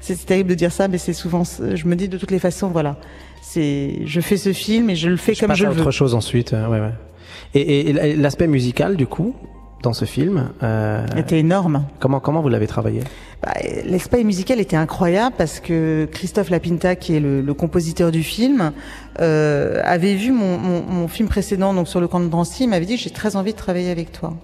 C'est 0.00 0.24
terrible 0.26 0.50
de 0.50 0.54
dire 0.54 0.72
ça, 0.72 0.88
mais 0.88 0.98
c'est 0.98 1.12
souvent. 1.12 1.42
Je 1.44 1.86
me 1.86 1.96
dis 1.96 2.08
de 2.08 2.18
toutes 2.18 2.30
les 2.30 2.38
façons, 2.38 2.68
voilà. 2.68 2.96
C'est 3.42 4.00
je 4.06 4.20
fais 4.20 4.36
ce 4.36 4.52
film 4.52 4.90
et 4.90 4.96
je 4.96 5.08
le 5.08 5.16
fais 5.16 5.34
Je 5.34 5.40
comme 5.40 5.48
passe 5.48 5.58
je 5.58 5.66
à 5.66 5.70
veux. 5.70 5.80
autre 5.80 5.90
chose 5.90 6.14
ensuite. 6.14 6.52
euh, 6.52 6.68
ouais, 6.68 6.80
ouais. 6.80 6.92
Et, 7.54 7.60
et- 7.60 7.90
et 7.90 8.16
l'aspect 8.16 8.46
musical, 8.48 8.96
du 8.96 9.06
coup, 9.06 9.34
dans 9.82 9.92
ce 9.92 10.04
film, 10.04 10.50
euh, 10.62 11.06
C'était 11.16 11.38
énorme. 11.38 11.84
comment, 12.00 12.18
comment 12.20 12.40
vous 12.42 12.48
l'avez 12.48 12.66
travaillé? 12.66 13.00
Bah, 13.42 13.52
L'espace 13.84 14.24
musical 14.24 14.60
était 14.60 14.76
incroyable 14.76 15.34
parce 15.36 15.60
que 15.60 16.08
Christophe 16.10 16.50
Lapinta, 16.50 16.96
qui 16.96 17.14
est 17.14 17.20
le, 17.20 17.42
le 17.42 17.54
compositeur 17.54 18.10
du 18.10 18.22
film, 18.22 18.72
euh, 19.20 19.80
avait 19.84 20.14
vu 20.14 20.32
mon, 20.32 20.58
mon, 20.58 20.82
mon 20.82 21.08
film 21.08 21.28
précédent, 21.28 21.74
donc 21.74 21.88
sur 21.88 22.00
le 22.00 22.08
camp 22.08 22.20
de 22.20 22.28
Drancy, 22.28 22.64
il 22.64 22.68
m'avait 22.68 22.86
dit 22.86 22.96
j'ai 22.96 23.10
très 23.10 23.36
envie 23.36 23.52
de 23.52 23.58
travailler 23.58 23.90
avec 23.90 24.12
toi. 24.12 24.34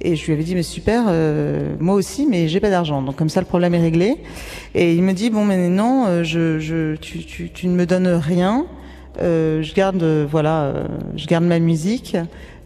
Et 0.00 0.14
je 0.14 0.26
lui 0.26 0.32
avais 0.32 0.44
dit 0.44 0.54
mais 0.54 0.62
super, 0.62 1.06
euh, 1.08 1.74
moi 1.80 1.94
aussi, 1.96 2.26
mais 2.26 2.46
j'ai 2.46 2.60
pas 2.60 2.70
d'argent, 2.70 3.02
donc 3.02 3.16
comme 3.16 3.28
ça 3.28 3.40
le 3.40 3.46
problème 3.46 3.74
est 3.74 3.80
réglé. 3.80 4.16
Et 4.74 4.94
il 4.94 5.02
me 5.02 5.12
dit 5.12 5.30
bon 5.30 5.44
mais 5.44 5.68
non, 5.68 6.04
euh, 6.06 6.22
je, 6.22 6.58
je, 6.60 6.94
tu, 6.96 7.24
tu, 7.24 7.50
tu 7.50 7.66
ne 7.66 7.74
me 7.74 7.84
donnes 7.84 8.06
rien, 8.06 8.66
euh, 9.20 9.62
je 9.62 9.74
garde 9.74 10.02
voilà, 10.30 10.62
euh, 10.62 10.84
je 11.16 11.26
garde 11.26 11.44
ma 11.44 11.58
musique, 11.58 12.16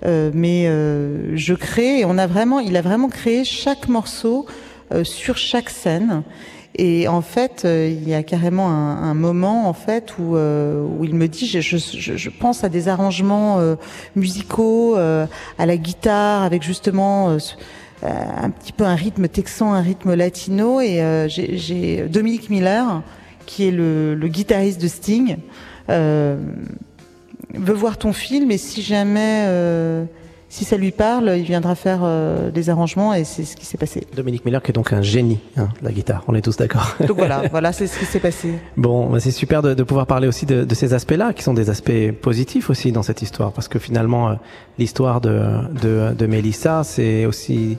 euh, 0.04 0.30
mais 0.34 0.66
euh, 0.66 1.34
je 1.36 1.54
crée. 1.54 2.00
Et 2.00 2.04
on 2.04 2.18
a 2.18 2.26
vraiment, 2.26 2.58
il 2.58 2.76
a 2.76 2.82
vraiment 2.82 3.08
créé 3.08 3.44
chaque 3.44 3.88
morceau 3.88 4.46
sur 5.04 5.36
chaque 5.36 5.70
scène. 5.70 6.22
Et 6.76 7.06
en 7.06 7.20
fait, 7.20 7.62
euh, 7.64 7.92
il 7.92 8.08
y 8.08 8.14
a 8.14 8.22
carrément 8.22 8.68
un, 8.68 9.14
moment 9.14 9.68
en 9.68 9.74
fait 9.74 10.14
où, 10.18 10.36
euh, 10.36 10.82
où 10.82 11.04
il 11.04 11.14
me 11.14 11.28
dit, 11.28 11.46
je, 11.46 12.30
pense 12.30 12.64
à 12.64 12.70
des 12.70 12.88
arrangements 12.88 13.58
euh, 13.58 13.76
musicaux, 14.16 14.96
euh, 14.96 15.26
à 15.58 15.66
la 15.66 15.76
guitare, 15.76 16.42
avec 16.42 16.62
justement 16.62 17.28
euh, 17.28 17.38
euh, 18.04 18.08
un 18.08 18.48
petit 18.48 18.72
peu 18.72 18.84
un 18.84 18.94
rythme 18.94 19.28
texan, 19.28 19.74
un 19.74 19.82
rythme 19.82 20.14
latino. 20.14 20.80
Et 20.80 21.02
euh, 21.02 21.28
j'ai 21.28 22.06
Dominique 22.08 22.48
Miller, 22.48 23.02
qui 23.44 23.68
est 23.68 23.72
le, 23.72 24.14
le 24.14 24.28
guitariste 24.28 24.80
de 24.80 24.88
Sting, 24.88 25.36
euh, 25.90 26.38
veut 27.52 27.74
voir 27.74 27.98
ton 27.98 28.14
film 28.14 28.50
et 28.50 28.56
si 28.56 28.80
jamais, 28.80 29.44
euh, 29.46 30.04
si 30.52 30.66
ça 30.66 30.76
lui 30.76 30.90
parle, 30.90 31.32
il 31.34 31.44
viendra 31.44 31.74
faire 31.74 32.00
euh, 32.02 32.50
des 32.50 32.68
arrangements 32.68 33.14
et 33.14 33.24
c'est 33.24 33.44
ce 33.44 33.56
qui 33.56 33.64
s'est 33.64 33.78
passé. 33.78 34.06
Dominique 34.14 34.44
Miller, 34.44 34.62
qui 34.62 34.70
est 34.70 34.74
donc 34.74 34.92
un 34.92 35.00
génie 35.00 35.38
hein, 35.56 35.70
de 35.80 35.86
la 35.86 35.92
guitare, 35.92 36.24
on 36.28 36.34
est 36.34 36.42
tous 36.42 36.58
d'accord. 36.58 36.94
Donc 37.08 37.16
voilà, 37.16 37.44
voilà, 37.50 37.72
c'est 37.72 37.86
ce 37.86 37.98
qui 37.98 38.04
s'est 38.04 38.20
passé. 38.20 38.58
Bon, 38.76 39.08
bah, 39.08 39.18
c'est 39.18 39.30
super 39.30 39.62
de, 39.62 39.72
de 39.72 39.82
pouvoir 39.82 40.06
parler 40.06 40.28
aussi 40.28 40.44
de, 40.44 40.64
de 40.64 40.74
ces 40.74 40.92
aspects-là, 40.92 41.32
qui 41.32 41.42
sont 41.42 41.54
des 41.54 41.70
aspects 41.70 42.12
positifs 42.20 42.68
aussi 42.68 42.92
dans 42.92 43.02
cette 43.02 43.22
histoire, 43.22 43.52
parce 43.52 43.66
que 43.66 43.78
finalement, 43.78 44.28
euh, 44.28 44.34
l'histoire 44.78 45.22
de, 45.22 45.40
de, 45.80 46.12
de 46.12 46.26
Mélissa, 46.26 46.84
c'est 46.84 47.24
aussi 47.24 47.78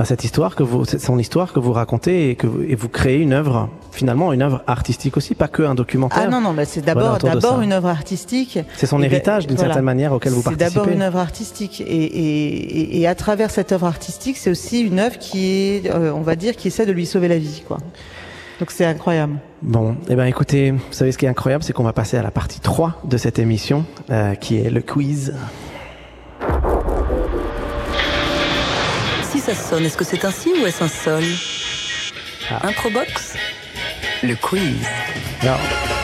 bah, 0.00 0.06
cette 0.06 0.24
histoire 0.24 0.56
que 0.56 0.62
vous, 0.62 0.86
c'est 0.86 0.98
son 0.98 1.18
histoire 1.18 1.52
que 1.52 1.58
vous 1.58 1.74
racontez 1.74 2.30
et 2.30 2.34
que 2.34 2.46
vous, 2.46 2.62
et 2.62 2.74
vous 2.74 2.88
créez 2.88 3.18
une 3.18 3.34
œuvre, 3.34 3.68
finalement 3.92 4.32
une 4.32 4.40
œuvre 4.40 4.62
artistique 4.66 5.18
aussi, 5.18 5.34
pas 5.34 5.46
que 5.46 5.62
un 5.62 5.74
documentaire. 5.74 6.22
Ah 6.24 6.30
non, 6.30 6.40
non, 6.40 6.54
bah 6.54 6.64
c'est 6.64 6.82
d'abord 6.82 7.60
une 7.60 7.74
œuvre 7.74 7.88
artistique. 7.88 8.58
C'est 8.78 8.86
son 8.86 8.96
ben, 8.96 9.04
héritage 9.04 9.46
d'une 9.46 9.56
voilà. 9.56 9.74
certaine 9.74 9.84
manière 9.84 10.14
auquel 10.14 10.32
vous 10.32 10.38
C'est 10.38 10.56
participez. 10.56 10.74
d'abord 10.74 10.88
une 10.90 11.02
œuvre 11.02 11.18
artistique 11.18 11.82
et, 11.82 11.84
et, 11.84 12.96
et, 12.96 13.00
et 13.02 13.06
à 13.06 13.14
travers 13.14 13.50
cette 13.50 13.72
œuvre 13.72 13.84
artistique, 13.84 14.38
c'est 14.38 14.48
aussi 14.48 14.80
une 14.80 15.00
œuvre 15.00 15.18
qui 15.18 15.44
est, 15.44 15.90
euh, 15.90 16.14
on 16.14 16.22
va 16.22 16.34
dire, 16.34 16.56
qui 16.56 16.68
essaie 16.68 16.86
de 16.86 16.92
lui 16.92 17.04
sauver 17.04 17.28
la 17.28 17.36
vie, 17.36 17.62
quoi. 17.68 17.76
Donc 18.58 18.70
c'est 18.70 18.86
incroyable. 18.86 19.34
Bon, 19.60 19.96
eh 20.08 20.14
ben 20.14 20.24
écoutez, 20.24 20.70
vous 20.70 20.80
savez 20.92 21.12
ce 21.12 21.18
qui 21.18 21.26
est 21.26 21.28
incroyable, 21.28 21.62
c'est 21.62 21.74
qu'on 21.74 21.84
va 21.84 21.92
passer 21.92 22.16
à 22.16 22.22
la 22.22 22.30
partie 22.30 22.60
3 22.60 23.02
de 23.04 23.18
cette 23.18 23.38
émission, 23.38 23.84
euh, 24.08 24.34
qui 24.34 24.56
est 24.56 24.70
le 24.70 24.80
quiz. 24.80 25.34
Si 29.40 29.46
ça 29.46 29.54
sonne, 29.54 29.86
est-ce 29.86 29.96
que 29.96 30.04
c'est 30.04 30.26
un 30.26 30.30
si 30.30 30.50
ou 30.50 30.66
est-ce 30.66 30.84
un 30.84 30.88
sol 30.88 31.22
Ah. 32.50 32.66
Introbox 32.68 33.38
Le 34.22 34.34
quiz. 34.34 34.86
Alors, 35.40 35.58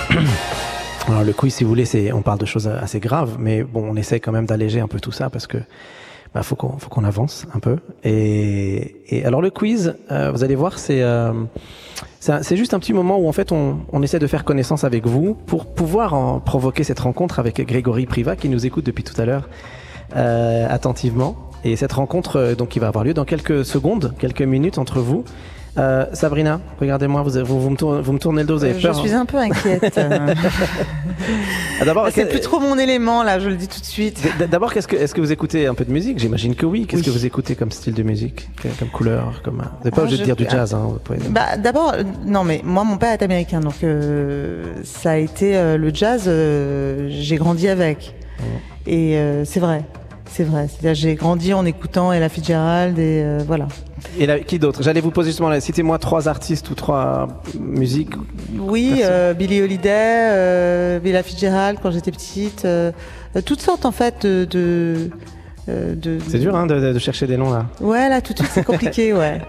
alors, 1.09 1.22
le 1.22 1.34
quiz, 1.34 1.55
si 1.55 1.62
vous 1.62 1.68
voulez, 1.68 1.84
c'est, 1.84 2.12
on 2.12 2.22
parle 2.22 2.39
de 2.39 2.47
choses 2.47 2.66
assez 2.66 2.99
graves, 2.99 3.37
mais 3.39 3.62
bon, 3.62 3.91
on 3.91 3.95
essaie 3.97 4.20
quand 4.20 4.32
même 4.32 4.47
d'alléger 4.47 4.80
un 4.80 4.89
peu 4.89 5.01
tout 5.01 5.12
ça 5.12 5.28
parce 5.28 5.47
que 5.47 5.59
bah, 6.34 6.43
faut 6.43 6.57
qu'on 6.57 6.78
faut 6.78 6.89
qu'on 6.89 7.05
avance 7.05 7.47
un 7.53 7.59
peu. 7.59 7.76
Et, 8.05 8.97
et 9.09 9.26
alors 9.26 9.43
le 9.43 9.51
quiz, 9.51 9.97
euh, 10.11 10.30
vous 10.32 10.43
allez 10.43 10.55
voir, 10.55 10.78
c'est 10.78 11.03
euh, 11.03 11.34
c'est 12.20 12.57
juste 12.57 12.72
un 12.72 12.78
petit 12.78 12.95
moment 12.95 13.18
où 13.18 13.28
en 13.28 13.32
fait 13.32 13.53
on, 13.53 13.80
on 13.93 14.01
essaie 14.01 14.18
de 14.18 14.26
faire 14.26 14.45
connaissance 14.45 14.82
avec 14.84 15.07
vous 15.07 15.34
pour 15.34 15.66
pouvoir 15.66 16.14
en 16.14 16.41
provoquer 16.41 16.84
cette 16.84 17.01
rencontre 17.01 17.39
avec 17.39 17.61
Grégory 17.61 18.07
Priva 18.07 18.34
qui 18.34 18.49
nous 18.49 18.64
écoute 18.64 18.87
depuis 18.87 19.05
tout 19.05 19.20
à 19.20 19.26
l'heure 19.26 19.47
euh, 20.14 20.66
attentivement. 20.70 21.45
Et 21.68 21.76
cette 21.76 21.92
rencontre 21.92 22.36
euh, 22.36 22.54
donc 22.54 22.68
qui 22.70 22.78
va 22.78 22.88
avoir 22.88 23.02
lieu 23.04 23.12
dans 23.14 23.24
quelques 23.24 23.64
secondes, 23.64 24.14
quelques 24.18 24.42
minutes 24.42 24.78
entre 24.78 25.00
vous. 25.00 25.24
Euh, 25.78 26.06
Sabrina, 26.14 26.60
regardez-moi, 26.80 27.22
vous, 27.22 27.44
vous, 27.44 27.60
vous 27.60 27.68
me 27.70 27.76
tournez, 27.76 28.00
vous 28.00 28.12
me 28.14 28.18
tournez 28.18 28.40
le 28.42 28.46
dos, 28.48 28.56
vous 28.56 28.64
avez 28.64 28.74
Euh, 28.74 28.80
peur 28.80 28.94
je 28.94 29.00
suis 29.00 29.12
hein 29.12 29.20
un 29.22 29.26
peu 29.26 29.36
inquiète. 29.36 30.00
Ah, 31.80 31.84
D'abord, 31.84 32.08
c'est 32.10 32.24
que- 32.24 32.30
plus 32.30 32.40
trop 32.40 32.58
mon 32.60 32.78
élément 32.78 33.22
là, 33.22 33.38
je 33.38 33.48
le 33.50 33.56
dis 33.56 33.68
tout 33.68 33.80
de 33.80 33.84
suite. 33.84 34.26
D'abord, 34.50 34.72
qu'est-ce 34.72 34.88
que, 34.88 34.96
est-ce 34.96 35.14
que 35.14 35.20
vous 35.20 35.32
écoutez 35.32 35.66
un 35.66 35.74
peu 35.74 35.84
de 35.84 35.92
musique? 35.92 36.18
J'imagine 36.18 36.54
que 36.54 36.64
oui. 36.64 36.86
Qu'est-ce 36.86 37.02
Oui. 37.02 37.06
que 37.06 37.10
vous 37.10 37.26
écoutez 37.26 37.54
comme 37.56 37.70
style 37.70 37.92
de 37.92 38.02
musique? 38.02 38.48
Que- 38.62 38.68
Comme 38.78 38.88
couleur 38.88 39.42
comme... 39.42 39.56
Vous 39.56 39.84
n'êtes 39.84 39.94
pas 39.94 40.00
Ah, 40.02 40.04
obligé 40.04 40.18
de 40.20 40.24
dire 40.24 40.36
du 40.36 40.46
jazz. 40.48 40.72
Hein, 40.72 40.92
pouvez- 41.04 41.18
Bah 41.28 41.58
d'abord, 41.58 41.94
non 42.24 42.44
mais 42.44 42.62
moi 42.64 42.84
mon 42.84 42.96
père 42.96 43.12
est 43.12 43.22
américain 43.22 43.60
donc 43.60 43.82
euh, 43.84 44.64
ça 44.84 45.10
a 45.12 45.16
été 45.16 45.56
euh, 45.56 45.76
le 45.76 45.92
jazz. 45.92 46.22
j'ai 47.10 47.36
grandi 47.36 47.68
avec 47.68 48.14
et 48.86 49.16
euh, 49.18 49.44
c'est 49.44 49.60
vrai, 49.60 49.82
c'est 50.37 50.45
vrai. 50.45 50.68
C'est-à-dire 50.68 50.95
j'ai 50.95 51.14
grandi 51.14 51.55
en 51.55 51.64
écoutant 51.64 52.12
Ella 52.12 52.28
Fitzgerald 52.28 52.99
et 52.99 53.22
euh, 53.24 53.41
voilà. 53.47 53.68
Et 54.18 54.26
là, 54.26 54.39
qui 54.41 54.59
d'autre? 54.59 54.82
J'allais 54.82 55.01
vous 55.01 55.11
poser 55.11 55.30
justement, 55.30 55.49
là, 55.49 55.61
citez-moi 55.61 55.99
trois 55.99 56.28
artistes 56.28 56.68
ou 56.70 56.74
trois 56.74 57.28
musiques. 57.59 58.12
Oui, 58.59 59.01
euh, 59.03 59.32
Billie 59.34 59.62
Holiday, 59.62 59.91
euh, 60.32 61.01
Ella 61.05 61.22
Fitzgerald 61.22 61.78
quand 61.82 61.91
j'étais 61.91 62.11
petite, 62.12 62.64
euh, 62.66 62.93
euh, 63.37 63.41
toutes 63.41 63.61
sortes 63.62 63.87
en 63.87 63.93
fait 63.93 64.26
de. 64.26 64.45
de 64.51 65.11
de- 65.68 66.18
C'est 66.28 66.39
dur 66.39 66.55
hein, 66.55 66.64
de, 66.66 66.97
chercher 67.01 67.26
des 67.26 67.37
noms 67.37 67.51
là. 67.51 67.66
Ouais, 67.80 68.09
là 68.09 68.20
tout 68.20 68.32
de 68.32 68.39
suite 68.39 68.51
c'est 68.53 68.62
compliqué, 68.64 69.12
ouais. 69.14 69.41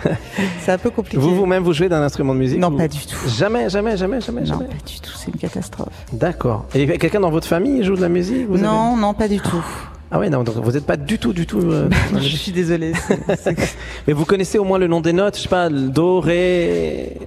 C'est 0.62 0.72
un 0.72 0.80
peu 0.80 0.90
compliqué. 0.90 1.18
Vous 1.20 1.36
vous-même, 1.36 1.62
vous 1.62 1.74
jouez 1.74 1.90
d'un 1.90 2.02
instrument 2.02 2.34
de 2.34 2.40
musique 2.40 2.58
Non, 2.60 2.72
vous- 2.72 2.78
pas 2.78 2.88
du 2.88 2.98
tout. 3.06 3.20
Jamais, 3.28 3.70
jamais, 3.70 3.96
jamais, 3.98 4.20
jamais, 4.20 4.42
Non, 4.42 4.48
jamais. 4.48 4.66
pas 4.66 4.74
du 4.84 5.00
tout, 5.00 5.12
c'est 5.16 5.28
une 5.28 5.38
catastrophe. 5.40 5.94
D'accord. 6.14 6.66
Et 6.74 6.88
quelqu'un 6.98 7.20
dans 7.20 7.30
votre 7.30 7.46
famille 7.48 7.84
joue 7.84 7.96
de 7.96 8.02
la 8.02 8.10
musique 8.10 8.48
vous 8.48 8.56
avez- 8.56 8.64
non, 8.64 8.96
non, 8.98 9.14
pas 9.14 9.28
du 9.28 9.40
tout. 9.40 9.64
Ah 10.10 10.20
ouais, 10.20 10.30
non, 10.30 10.44
donc 10.44 10.56
vous 10.56 10.72
n'êtes 10.72 10.86
pas 10.86 10.96
du 10.98 11.20
tout, 11.20 11.34
du 11.34 11.46
tout. 11.46 11.60
euh, 11.60 11.90
dans 12.14 12.20
je 12.20 12.36
suis 12.38 12.52
désolée. 12.54 12.94
c'est- 12.94 13.36
c'est- 13.36 13.78
Mais 14.08 14.14
vous 14.14 14.24
connaissez 14.26 14.58
au 14.58 14.64
moins 14.64 14.78
le 14.78 14.88
nom 14.88 15.02
des 15.02 15.14
notes, 15.14 15.36
je 15.38 15.42
sais 15.44 15.50
pas, 15.50 15.70
le 15.70 15.90
do, 15.90 16.20
ré. 16.22 17.18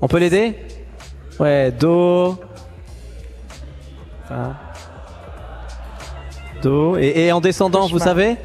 On 0.00 0.08
peut 0.08 0.18
l'aider? 0.18 0.54
Ouais, 1.38 1.70
do. 1.70 2.36
Fa. 4.28 4.56
Do. 6.62 6.96
Et, 6.96 7.26
et 7.26 7.32
en 7.32 7.40
descendant, 7.40 7.82
vous 7.86 7.98
Cauchemar. 7.98 8.04
savez? 8.08 8.36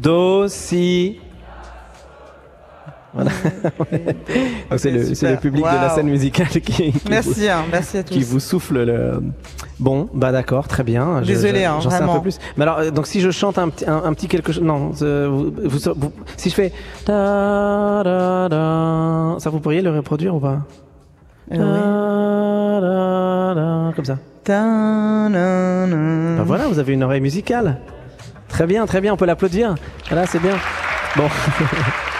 Do, 0.00 0.48
si. 0.48 1.18
Voilà. 3.12 3.30
Donc 4.70 4.78
c'est 4.78 4.90
le, 4.92 5.04
c'est 5.04 5.14
super. 5.16 5.32
le 5.32 5.36
public 5.38 5.64
de 5.64 5.68
la 5.68 5.86
Waouh. 5.86 5.94
scène 5.96 6.08
musicale 6.08 6.46
qui, 6.48 6.60
qui 6.60 6.90
vous- 6.92 7.00
Merci, 7.10 7.48
hein, 7.48 7.64
merci 7.70 7.98
à 7.98 8.02
tous. 8.04 8.14
qui 8.14 8.22
vous 8.22 8.38
souffle 8.40 8.84
le. 8.84 9.20
Bon, 9.80 10.08
bah 10.12 10.30
d'accord, 10.30 10.68
très 10.68 10.84
bien. 10.84 11.22
Je- 11.22 11.26
Désolé, 11.28 11.64
hein, 11.64 11.78
j'en 11.80 11.88
sais 11.90 11.96
un 11.96 12.06
peu 12.16 12.22
plus. 12.22 12.38
Mais 12.56 12.62
alors, 12.64 12.78
euh, 12.78 12.90
donc 12.90 13.06
si 13.06 13.20
je 13.20 13.30
chante 13.30 13.58
un 13.58 13.70
petit, 13.70 13.88
un, 13.88 14.02
un 14.04 14.12
petit 14.12 14.28
quelque 14.28 14.52
chose, 14.52 14.62
non, 14.62 14.92
euh, 15.02 15.26
vous, 15.30 15.50
vous- 15.68 15.94
vous- 15.96 16.12
si 16.36 16.50
je 16.50 16.54
fais 16.54 16.72
da, 17.06 18.02
da, 18.04 18.48
da, 18.50 19.36
ça 19.38 19.48
vous 19.50 19.58
pourriez 19.60 19.80
le 19.80 19.90
reproduire 19.90 20.34
ou 20.34 20.40
pas? 20.40 20.58
Euh, 21.52 22.80
da, 23.54 23.92
Comme 23.96 24.04
ça. 24.04 24.18
Bah 26.36 26.44
voilà, 26.44 26.66
vous 26.68 26.78
avez 26.78 26.92
une 26.92 27.02
oreille 27.02 27.20
musicale. 27.20 27.78
Très 28.48 28.66
bien, 28.66 28.84
très 28.86 29.00
bien, 29.00 29.12
on 29.14 29.16
peut 29.16 29.26
l'applaudir. 29.26 29.74
Voilà, 30.08 30.26
c'est 30.26 30.40
bien. 30.40 30.56
Bon. 31.16 31.24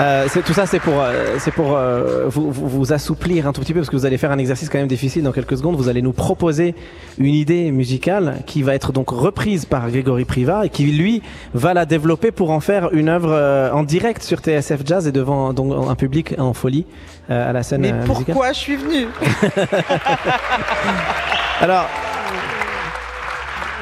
Euh, 0.00 0.26
c'est- 0.28 0.42
tout 0.42 0.52
ça, 0.52 0.66
c'est 0.66 0.78
pour, 0.78 1.00
euh, 1.00 1.36
c'est 1.38 1.50
pour 1.50 1.76
euh, 1.76 2.26
vous, 2.28 2.52
vous, 2.52 2.92
assouplir 2.92 3.48
un 3.48 3.52
tout 3.52 3.60
petit 3.60 3.72
peu 3.72 3.80
parce 3.80 3.90
que 3.90 3.96
vous 3.96 4.06
allez 4.06 4.18
faire 4.18 4.30
un 4.30 4.38
exercice 4.38 4.68
quand 4.68 4.78
même 4.78 4.86
difficile 4.86 5.24
dans 5.24 5.32
quelques 5.32 5.56
secondes. 5.58 5.76
Vous 5.76 5.88
allez 5.88 6.02
nous 6.02 6.12
proposer 6.12 6.74
une 7.18 7.34
idée 7.34 7.72
musicale 7.72 8.36
qui 8.46 8.62
va 8.62 8.74
être 8.74 8.92
donc 8.92 9.10
reprise 9.10 9.64
par 9.64 9.90
Grégory 9.90 10.24
Priva 10.24 10.66
et 10.66 10.68
qui 10.68 10.84
lui 10.84 11.20
va 11.52 11.74
la 11.74 11.84
développer 11.84 12.30
pour 12.30 12.52
en 12.52 12.60
faire 12.60 12.90
une 12.92 13.08
œuvre 13.08 13.30
euh, 13.32 13.72
en 13.72 13.82
direct 13.82 14.22
sur 14.22 14.38
TSF 14.38 14.82
Jazz 14.84 15.08
et 15.08 15.12
devant 15.12 15.52
donc, 15.52 15.72
un 15.88 15.94
public 15.96 16.34
en 16.38 16.52
folie 16.54 16.86
euh, 17.30 17.50
à 17.50 17.52
la 17.52 17.64
scène 17.64 17.80
Mais 17.80 17.92
musicale. 17.92 18.24
pourquoi 18.24 18.52
je 18.52 18.58
suis 18.58 18.76
venue 18.76 19.06
Alors, 21.60 21.86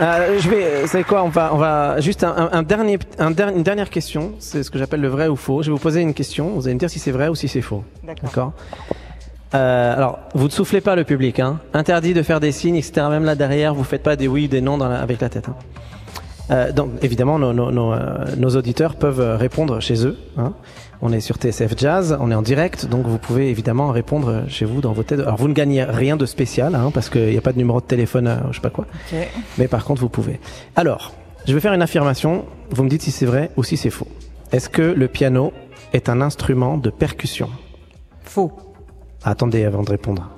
euh, 0.00 0.38
je 0.38 0.48
vais, 0.50 0.64
euh, 0.64 0.86
c'est 0.86 1.04
quoi 1.04 1.22
On 1.22 1.28
va, 1.28 1.50
on 1.54 1.56
va 1.58 2.00
juste 2.00 2.24
un, 2.24 2.34
un- 2.36 2.50
un 2.52 2.62
dernier, 2.62 2.98
un 3.18 3.30
der- 3.30 3.48
une 3.48 3.62
dernière 3.62 3.90
question. 3.90 4.32
C'est 4.38 4.62
ce 4.62 4.70
que 4.70 4.78
j'appelle 4.78 5.00
le 5.00 5.08
vrai 5.08 5.28
ou 5.28 5.36
faux. 5.36 5.62
Je 5.62 5.68
vais 5.70 5.72
vous 5.76 5.82
poser 5.82 6.00
une 6.00 6.14
question. 6.14 6.50
Vous 6.50 6.66
allez 6.66 6.74
me 6.74 6.78
dire 6.80 6.90
si 6.90 6.98
c'est 6.98 7.10
vrai 7.12 7.28
ou 7.28 7.34
si 7.34 7.48
c'est 7.48 7.62
faux. 7.62 7.84
D'accord. 8.04 8.52
Euh, 9.54 9.96
alors, 9.96 10.18
vous 10.34 10.46
ne 10.46 10.50
soufflez 10.52 10.80
pas 10.80 10.96
le 10.96 11.04
public. 11.04 11.40
Hein. 11.40 11.60
Interdit 11.72 12.14
de 12.14 12.22
faire 12.22 12.40
des 12.40 12.52
signes, 12.52 12.76
etc. 12.76 13.06
Même 13.08 13.24
là 13.24 13.34
derrière, 13.34 13.74
vous 13.74 13.84
faites 13.84 14.02
pas 14.02 14.16
des 14.16 14.28
oui, 14.28 14.48
des 14.48 14.60
non 14.60 14.76
dans 14.76 14.88
la- 14.88 15.00
avec 15.00 15.20
la 15.20 15.28
tête. 15.28 15.48
hein. 15.48 15.54
Euh, 16.50 16.72
donc, 16.72 16.90
évidemment, 17.02 17.38
nos, 17.38 17.52
nos, 17.52 17.70
nos, 17.72 17.92
euh, 17.92 18.24
nos 18.36 18.50
auditeurs 18.56 18.94
peuvent 18.96 19.36
répondre 19.36 19.80
chez 19.80 20.06
eux. 20.06 20.16
hein. 20.36 20.52
On 21.02 21.12
est 21.12 21.20
sur 21.20 21.36
TSF 21.36 21.74
Jazz, 21.76 22.16
on 22.20 22.30
est 22.30 22.34
en 22.34 22.42
direct, 22.42 22.86
donc 22.86 23.06
vous 23.06 23.18
pouvez 23.18 23.50
évidemment 23.50 23.90
répondre 23.90 24.44
chez 24.48 24.64
vous 24.64 24.80
dans 24.80 24.92
vos 24.92 25.02
têtes. 25.02 25.20
Alors, 25.20 25.36
vous 25.36 25.48
ne 25.48 25.52
gagnez 25.52 25.84
rien 25.84 26.16
de 26.16 26.26
spécial, 26.26 26.74
hein, 26.74 26.90
parce 26.92 27.10
qu'il 27.10 27.28
n'y 27.28 27.36
a 27.36 27.42
pas 27.42 27.52
de 27.52 27.58
numéro 27.58 27.80
de 27.80 27.86
téléphone, 27.86 28.26
euh, 28.26 28.36
je 28.50 28.56
sais 28.56 28.62
pas 28.62 28.70
quoi. 28.70 28.86
Mais 29.58 29.68
par 29.68 29.84
contre, 29.84 30.00
vous 30.00 30.08
pouvez. 30.08 30.40
Alors, 30.74 31.12
je 31.46 31.54
vais 31.54 31.60
faire 31.60 31.74
une 31.74 31.82
affirmation. 31.82 32.44
Vous 32.70 32.82
me 32.82 32.88
dites 32.88 33.02
si 33.02 33.10
c'est 33.10 33.26
vrai 33.26 33.50
ou 33.56 33.62
si 33.62 33.76
c'est 33.76 33.90
faux. 33.90 34.08
Est-ce 34.52 34.68
que 34.68 34.82
le 34.82 35.08
piano 35.08 35.52
est 35.92 36.08
un 36.08 36.20
instrument 36.20 36.78
de 36.78 36.90
percussion? 36.90 37.50
Faux. 38.22 38.52
Attendez 39.22 39.64
avant 39.64 39.82
de 39.82 39.90
répondre. 39.90 40.35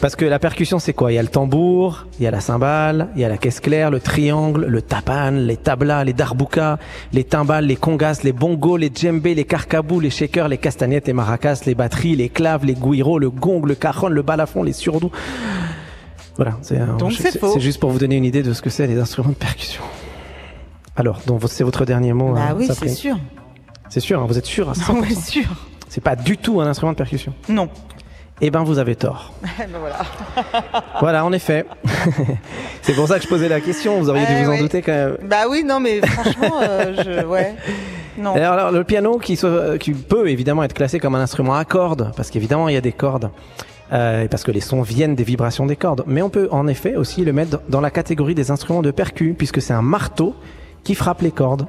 Parce 0.00 0.14
que 0.14 0.24
la 0.24 0.38
percussion, 0.38 0.78
c'est 0.78 0.92
quoi? 0.92 1.10
Il 1.10 1.16
y 1.16 1.18
a 1.18 1.22
le 1.22 1.28
tambour, 1.28 2.06
il 2.20 2.22
y 2.22 2.26
a 2.28 2.30
la 2.30 2.40
cymbale, 2.40 3.08
il 3.16 3.20
y 3.20 3.24
a 3.24 3.28
la 3.28 3.36
caisse 3.36 3.58
claire, 3.58 3.90
le 3.90 3.98
triangle, 3.98 4.66
le 4.66 4.80
tapan, 4.80 5.32
les 5.32 5.56
tablas, 5.56 6.04
les 6.04 6.12
darboukas, 6.12 6.78
les 7.12 7.24
timbales, 7.24 7.66
les 7.66 7.74
congas, 7.74 8.20
les 8.22 8.32
bongos, 8.32 8.76
les 8.76 8.92
djembés, 8.94 9.34
les 9.34 9.44
carcabous, 9.44 9.98
les 9.98 10.10
shakers, 10.10 10.46
les 10.46 10.58
castagnettes, 10.58 11.08
les 11.08 11.12
maracas, 11.12 11.62
les 11.66 11.74
batteries, 11.74 12.14
les 12.14 12.28
claves, 12.28 12.64
les 12.64 12.74
guiros, 12.74 13.18
le 13.18 13.28
gong, 13.28 13.64
le 13.66 13.74
cajon, 13.74 14.08
le 14.08 14.22
balafon, 14.22 14.62
les 14.62 14.72
surdous. 14.72 15.10
Voilà, 16.36 16.56
c'est 16.62 16.78
juste 17.58 17.80
pour 17.80 17.90
vous 17.90 17.98
donner 17.98 18.16
une 18.16 18.24
idée 18.24 18.44
de 18.44 18.52
ce 18.52 18.62
que 18.62 18.70
c'est 18.70 18.86
les 18.86 18.98
instruments 19.00 19.30
de 19.30 19.34
percussion. 19.34 19.82
Alors, 20.94 21.20
donc 21.26 21.42
c'est 21.48 21.64
votre 21.64 21.84
dernier 21.84 22.12
mot. 22.12 22.34
Bah 22.34 22.48
hein, 22.50 22.54
oui, 22.56 22.68
c'est 22.72 22.88
sûr. 22.88 23.18
C'est 23.88 24.00
sûr, 24.00 24.22
hein, 24.22 24.26
vous 24.28 24.38
êtes 24.38 24.46
sûr 24.46 24.68
à 24.68 24.72
100%. 24.74 25.00
Oui, 25.00 25.14
sûr. 25.16 25.48
C'est 25.88 26.00
pas 26.02 26.14
du 26.14 26.36
tout 26.36 26.60
un 26.60 26.66
instrument 26.66 26.92
de 26.92 26.96
percussion. 26.98 27.32
Non. 27.48 27.68
Eh 28.40 28.50
ben, 28.50 28.62
vous 28.62 28.78
avez 28.78 28.94
tort. 28.96 29.32
Eh 29.60 29.66
ben 29.66 29.78
voilà. 29.80 29.98
Voilà, 31.00 31.24
en 31.24 31.32
effet. 31.32 31.64
c'est 32.82 32.94
pour 32.94 33.06
ça 33.08 33.18
que 33.18 33.24
je 33.24 33.28
posais 33.28 33.48
la 33.48 33.60
question. 33.60 33.98
Vous 34.00 34.10
auriez 34.10 34.26
dû 34.26 34.32
Eh 34.40 34.44
vous 34.44 34.50
en 34.52 34.58
douter 34.58 34.82
quand 34.82 34.92
même. 34.92 35.16
Bah 35.24 35.44
oui, 35.48 35.64
non, 35.64 35.80
mais 35.80 36.00
franchement, 36.06 36.60
euh, 36.62 36.94
je, 37.04 37.24
ouais. 37.26 37.54
Non. 38.16 38.34
Alors, 38.34 38.52
alors, 38.54 38.72
le 38.72 38.82
piano 38.84 39.18
qui, 39.18 39.36
soit- 39.36 39.78
qui 39.78 39.92
peut 39.92 40.28
évidemment 40.28 40.62
être 40.64 40.74
classé 40.74 40.98
comme 40.98 41.14
un 41.14 41.20
instrument 41.20 41.54
à 41.54 41.64
cordes, 41.64 42.12
parce 42.16 42.30
qu'évidemment 42.30 42.68
il 42.68 42.74
y 42.74 42.76
a 42.76 42.80
des 42.80 42.90
cordes, 42.92 43.30
euh, 43.92 44.24
et 44.24 44.28
parce 44.28 44.42
que 44.42 44.50
les 44.50 44.60
sons 44.60 44.82
viennent 44.82 45.14
des 45.14 45.22
vibrations 45.24 45.66
des 45.66 45.76
cordes. 45.76 46.02
Mais 46.06 46.20
on 46.22 46.28
peut 46.30 46.48
en 46.50 46.66
effet 46.66 46.96
aussi 46.96 47.24
le 47.24 47.32
mettre 47.32 47.60
dans 47.68 47.80
la 47.80 47.90
catégorie 47.90 48.34
des 48.34 48.50
instruments 48.50 48.82
de 48.82 48.90
percu, 48.90 49.34
puisque 49.38 49.62
c'est 49.62 49.72
un 49.72 49.82
marteau 49.82 50.34
qui 50.84 50.94
frappe 50.96 51.22
les 51.22 51.30
cordes. 51.32 51.66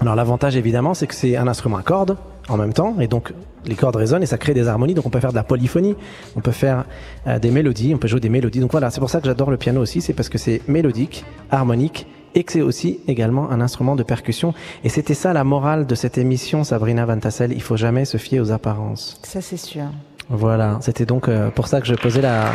Alors 0.00 0.14
l'avantage 0.14 0.56
évidemment, 0.56 0.92
c'est 0.94 1.06
que 1.06 1.14
c'est 1.14 1.36
un 1.36 1.48
instrument 1.48 1.78
à 1.78 1.82
cordes 1.82 2.16
en 2.48 2.56
même 2.56 2.72
temps, 2.72 2.96
et 3.00 3.06
donc 3.06 3.32
les 3.64 3.74
cordes 3.74 3.96
résonnent 3.96 4.22
et 4.22 4.26
ça 4.26 4.38
crée 4.38 4.54
des 4.54 4.68
harmonies. 4.68 4.94
Donc 4.94 5.06
on 5.06 5.10
peut 5.10 5.20
faire 5.20 5.30
de 5.30 5.36
la 5.36 5.44
polyphonie, 5.44 5.96
on 6.36 6.40
peut 6.40 6.52
faire 6.52 6.84
euh, 7.26 7.38
des 7.38 7.50
mélodies, 7.50 7.94
on 7.94 7.98
peut 7.98 8.08
jouer 8.08 8.20
des 8.20 8.28
mélodies. 8.28 8.60
Donc 8.60 8.72
voilà, 8.72 8.90
c'est 8.90 9.00
pour 9.00 9.10
ça 9.10 9.20
que 9.20 9.26
j'adore 9.26 9.50
le 9.50 9.56
piano 9.56 9.80
aussi, 9.80 10.00
c'est 10.00 10.12
parce 10.12 10.28
que 10.28 10.38
c'est 10.38 10.62
mélodique, 10.68 11.24
harmonique, 11.50 12.06
et 12.34 12.44
que 12.44 12.52
c'est 12.52 12.62
aussi 12.62 13.00
également 13.08 13.50
un 13.50 13.60
instrument 13.60 13.94
de 13.94 14.02
percussion. 14.02 14.54
Et 14.84 14.88
c'était 14.88 15.14
ça 15.14 15.32
la 15.32 15.44
morale 15.44 15.86
de 15.86 15.94
cette 15.94 16.18
émission, 16.18 16.64
Sabrina 16.64 17.04
Van 17.04 17.18
Tassel. 17.18 17.52
Il 17.52 17.62
faut 17.62 17.76
jamais 17.76 18.04
se 18.04 18.16
fier 18.16 18.40
aux 18.40 18.52
apparences. 18.52 19.20
Ça, 19.22 19.40
c'est 19.40 19.58
sûr. 19.58 19.84
Voilà, 20.28 20.78
c'était 20.80 21.04
donc 21.04 21.28
euh, 21.28 21.50
pour 21.50 21.68
ça 21.68 21.80
que 21.80 21.86
je 21.86 21.94
posais 21.94 22.22
la, 22.22 22.46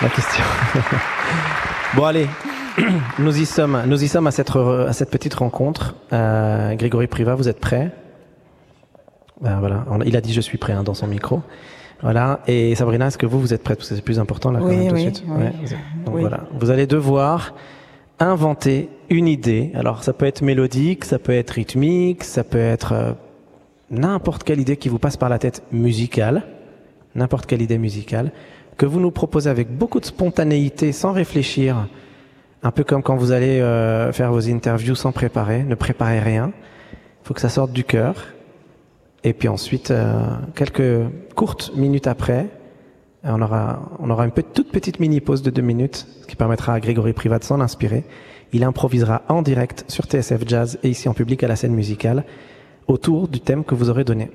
la 0.00 0.08
question. 0.08 0.44
bon 1.94 2.04
allez, 2.04 2.26
nous 3.18 3.38
y 3.38 3.44
sommes, 3.44 3.82
nous 3.86 4.02
y 4.02 4.08
sommes 4.08 4.26
à 4.26 4.30
cette, 4.30 4.54
à 4.56 4.92
cette 4.92 5.10
petite 5.10 5.34
rencontre. 5.34 5.96
Euh, 6.12 6.74
Grégory 6.74 7.06
Priva, 7.06 7.34
vous 7.34 7.48
êtes 7.48 7.60
prêt? 7.60 7.92
Ben 9.40 9.60
voilà, 9.60 9.84
il 10.04 10.16
a 10.16 10.20
dit 10.20 10.32
je 10.32 10.40
suis 10.40 10.58
prêt 10.58 10.72
hein, 10.72 10.82
dans 10.82 10.94
son 10.94 11.06
micro. 11.06 11.42
Voilà, 12.02 12.40
et 12.46 12.74
Sabrina, 12.76 13.06
est-ce 13.08 13.18
que 13.18 13.26
vous, 13.26 13.40
vous 13.40 13.52
êtes 13.54 13.62
prête? 13.64 13.78
Parce 13.78 13.88
que 13.88 13.96
c'est 13.96 14.02
plus 14.02 14.20
important 14.20 14.52
là 14.52 14.60
quand 14.60 14.66
Oui, 14.66 14.76
même 14.76 14.88
tout 14.88 14.94
oui, 14.94 15.04
de 15.06 15.14
suite. 15.16 15.24
oui. 15.28 15.44
donc 16.04 16.14
Oui. 16.14 16.20
voilà, 16.20 16.40
vous 16.58 16.70
allez 16.70 16.86
devoir 16.86 17.54
inventer 18.20 18.88
une 19.10 19.26
idée. 19.28 19.70
Alors 19.74 20.04
ça 20.04 20.12
peut 20.12 20.26
être 20.26 20.42
mélodique, 20.42 21.04
ça 21.04 21.18
peut 21.18 21.32
être 21.32 21.50
rythmique, 21.50 22.24
ça 22.24 22.44
peut 22.44 22.58
être 22.58 22.92
euh, 22.92 23.12
n'importe 23.90 24.44
quelle 24.44 24.60
idée 24.60 24.76
qui 24.76 24.88
vous 24.88 24.98
passe 24.98 25.16
par 25.16 25.28
la 25.28 25.38
tête 25.38 25.62
musicale, 25.72 26.42
n'importe 27.14 27.46
quelle 27.46 27.62
idée 27.62 27.78
musicale, 27.78 28.32
que 28.76 28.86
vous 28.86 29.00
nous 29.00 29.10
proposez 29.10 29.50
avec 29.50 29.68
beaucoup 29.76 29.98
de 30.00 30.04
spontanéité, 30.04 30.92
sans 30.92 31.12
réfléchir 31.12 31.88
Un 32.62 32.70
peu 32.70 32.84
comme 32.84 33.02
quand 33.02 33.16
vous 33.16 33.32
allez 33.32 33.60
euh, 33.60 34.12
faire 34.12 34.30
vos 34.32 34.48
interviews 34.48 34.94
sans 34.94 35.10
préparer, 35.12 35.62
ne 35.64 35.74
préparez 35.74 36.20
rien. 36.20 36.52
Il 36.92 37.26
faut 37.26 37.34
que 37.34 37.40
ça 37.40 37.48
sorte 37.48 37.72
du 37.72 37.82
cœur. 37.84 38.14
Et 39.24 39.32
puis 39.32 39.48
ensuite, 39.48 39.90
euh, 39.90 40.20
quelques 40.54 41.08
courtes 41.34 41.72
minutes 41.74 42.06
après, 42.06 42.46
on 43.24 43.42
aura, 43.42 43.80
on 43.98 44.10
aura 44.10 44.24
une 44.24 44.30
toute 44.32 44.70
petite 44.70 45.00
mini 45.00 45.20
pause 45.20 45.42
de 45.42 45.50
deux 45.50 45.62
minutes, 45.62 46.06
ce 46.22 46.26
qui 46.26 46.36
permettra 46.36 46.74
à 46.74 46.80
Grégory 46.80 47.12
Privat 47.12 47.40
de 47.40 47.44
s'en 47.44 47.60
inspirer. 47.60 48.04
Il 48.52 48.62
improvisera 48.64 49.22
en 49.28 49.42
direct 49.42 49.84
sur 49.88 50.04
TSF 50.04 50.46
Jazz 50.46 50.78
et 50.82 50.88
ici 50.88 51.08
en 51.08 51.14
public 51.14 51.42
à 51.42 51.48
la 51.48 51.56
scène 51.56 51.74
musicale 51.74 52.24
autour 52.86 53.28
du 53.28 53.40
thème 53.40 53.64
que 53.64 53.74
vous 53.74 53.90
aurez 53.90 54.04
donné. 54.04 54.30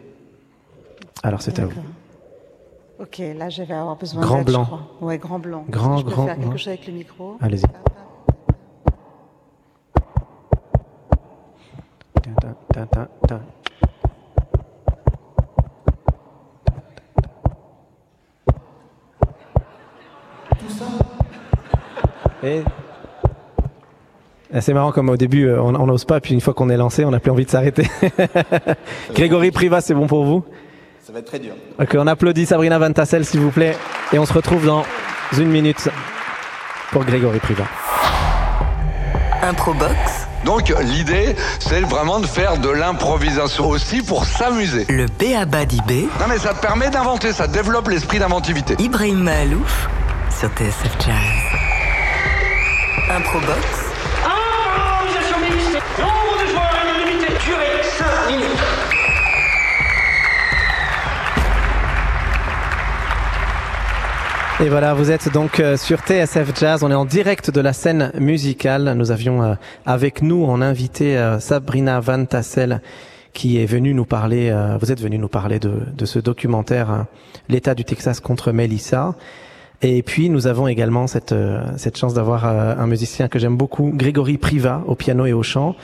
Alors 1.24 1.42
c'est 1.42 1.58
à 1.60 1.66
vous. 1.66 1.82
Ok, 3.00 3.22
là 3.36 3.50
je 3.50 3.64
vais 3.64 3.74
avoir 3.74 3.96
besoin 3.96 4.22
Grand 4.22 4.40
d'aide, 4.40 4.48
je 4.50 4.54
blanc. 4.54 4.66
crois. 4.66 4.82
Ouais, 5.02 5.18
grand 5.18 5.40
blanc. 5.40 5.66
Grand, 5.70 5.98
je 5.98 6.04
peux 6.04 6.12
grand 6.12 6.26
faire 6.26 6.36
quelque 6.36 6.48
blanc. 6.50 6.58
chose 6.58 6.68
avec 6.68 6.86
le 6.88 6.94
micro. 6.94 7.38
Allez-y. 7.42 7.64
Ta, 12.74 12.86
ta, 12.86 13.08
ta, 13.28 13.40
Et 22.43 22.61
c'est 24.59 24.74
marrant 24.74 24.91
comme 24.91 25.09
au 25.09 25.18
début 25.18 25.47
euh, 25.47 25.61
on 25.61 25.86
n'ose 25.88 26.05
pas, 26.05 26.20
puis 26.20 26.34
une 26.34 26.41
fois 26.41 26.53
qu'on 26.53 26.70
est 26.70 26.78
lancé, 26.78 27.05
on 27.05 27.11
n'a 27.11 27.20
plus 27.20 27.32
envie 27.32 27.45
de 27.45 27.49
s'arrêter. 27.49 27.89
Grégory 29.16 29.51
Privat, 29.51 29.82
c'est 29.82 29.93
bon 29.93 30.07
pour 30.07 30.26
vous? 30.26 30.43
Ça 31.01 31.11
va 31.11 31.20
être 31.20 31.26
très 31.26 31.39
dur. 31.39 31.53
Ok, 31.80 31.95
on 31.97 32.07
applaudit 32.07 32.45
Sabrina 32.45 32.78
Van 32.80 32.91
Tassel, 32.91 33.26
s'il 33.26 33.39
vous 33.39 33.51
plaît, 33.51 33.76
et 34.14 34.20
on 34.20 34.26
se 34.26 34.34
retrouve 34.34 34.66
dans 34.66 34.84
une 35.38 35.49
minute 35.49 35.89
pour 36.91 37.03
Grégory 37.03 37.39
Privat. 37.39 37.66
Improbox, 39.41 40.28
Donc 40.45 40.74
l'idée, 40.84 41.36
c'est 41.59 41.82
vraiment 41.82 42.22
de 42.22 42.26
faire 42.26 42.57
de 42.57 42.70
l'improvisation 42.70 43.68
aussi 43.68 44.01
pour 44.01 44.24
s'amuser. 44.26 44.86
le 44.88 45.07
B.A.B.A. 45.07 45.66
d'IB, 45.66 46.07
Non 46.20 46.28
mais 46.30 46.38
ça 46.38 46.53
te 46.53 46.61
permet 46.61 46.89
d'inventer, 46.89 47.34
ça 47.34 47.47
développe 47.47 47.89
l'esprit 47.89 48.20
d'inventivité. 48.20 48.76
Ibrahim 48.80 49.24
Mahalouf 49.24 49.89
sur 50.40 50.50
TSF 50.50 50.96
Jazz. 51.00 51.16
Improbox, 53.10 53.94
Improvisation 54.24 55.40
mixte. 55.42 55.78
Nombre 56.00 56.42
de 56.42 56.48
joueurs 56.50 56.74
illimité. 56.96 57.28
Durée 57.46 57.84
5 57.84 58.32
minutes. 58.32 58.60
Et 64.60 64.70
voilà, 64.70 64.94
vous 64.94 65.12
êtes 65.12 65.32
donc 65.32 65.60
euh, 65.60 65.78
sur 65.78 66.00
TSF 66.00 66.58
Jazz, 66.58 66.84
on 66.84 66.92
est 66.92 66.96
en 66.96 67.06
direct 67.06 67.52
de 67.52 67.62
la 67.62 67.74
scène 67.74 68.12
musicale. 68.18 68.94
Nous 68.96 69.12
avions 69.12 69.44
euh, 69.44 69.56
avec 69.86 70.22
nous 70.22 70.46
en 70.46 70.62
invité 70.62 71.18
euh, 71.18 71.40
Sabrina 71.40 72.00
Van 72.00 72.26
Tassel 72.26 72.82
qui 73.34 73.60
est 73.60 73.66
venue 73.66 73.94
nous 73.94 74.06
parler, 74.06 74.56
vous 74.80 74.92
êtes 74.92 75.02
venu 75.02 75.18
nous 75.18 75.28
parler 75.28 75.60
de, 75.60 75.82
de 75.98 76.06
ce 76.06 76.20
documentaire 76.20 76.92
euh, 76.92 77.04
L'État 77.50 77.76
du 77.76 77.84
Texas 77.84 78.20
contre 78.20 78.52
Melissa. 78.52 79.16
Et 79.82 80.01
puis 80.01 80.30
nous 80.30 80.47
avons 80.47 80.67
également 80.67 81.07
cette, 81.07 81.34
euh, 81.34 81.61
cette 81.78 81.97
chance 81.97 82.13
d'avoir 82.13 82.45
euh, 82.45 82.76
un 82.78 82.88
musicien 82.88 83.28
que 83.28 83.39
j'aime 83.39 83.57
beaucoup, 83.57 83.91
Grégory 83.93 84.38
Priva, 84.38 84.82
au 84.88 84.95
piano 84.95 85.26
et 85.26 85.34
au 85.34 85.43
chant. 85.43 85.76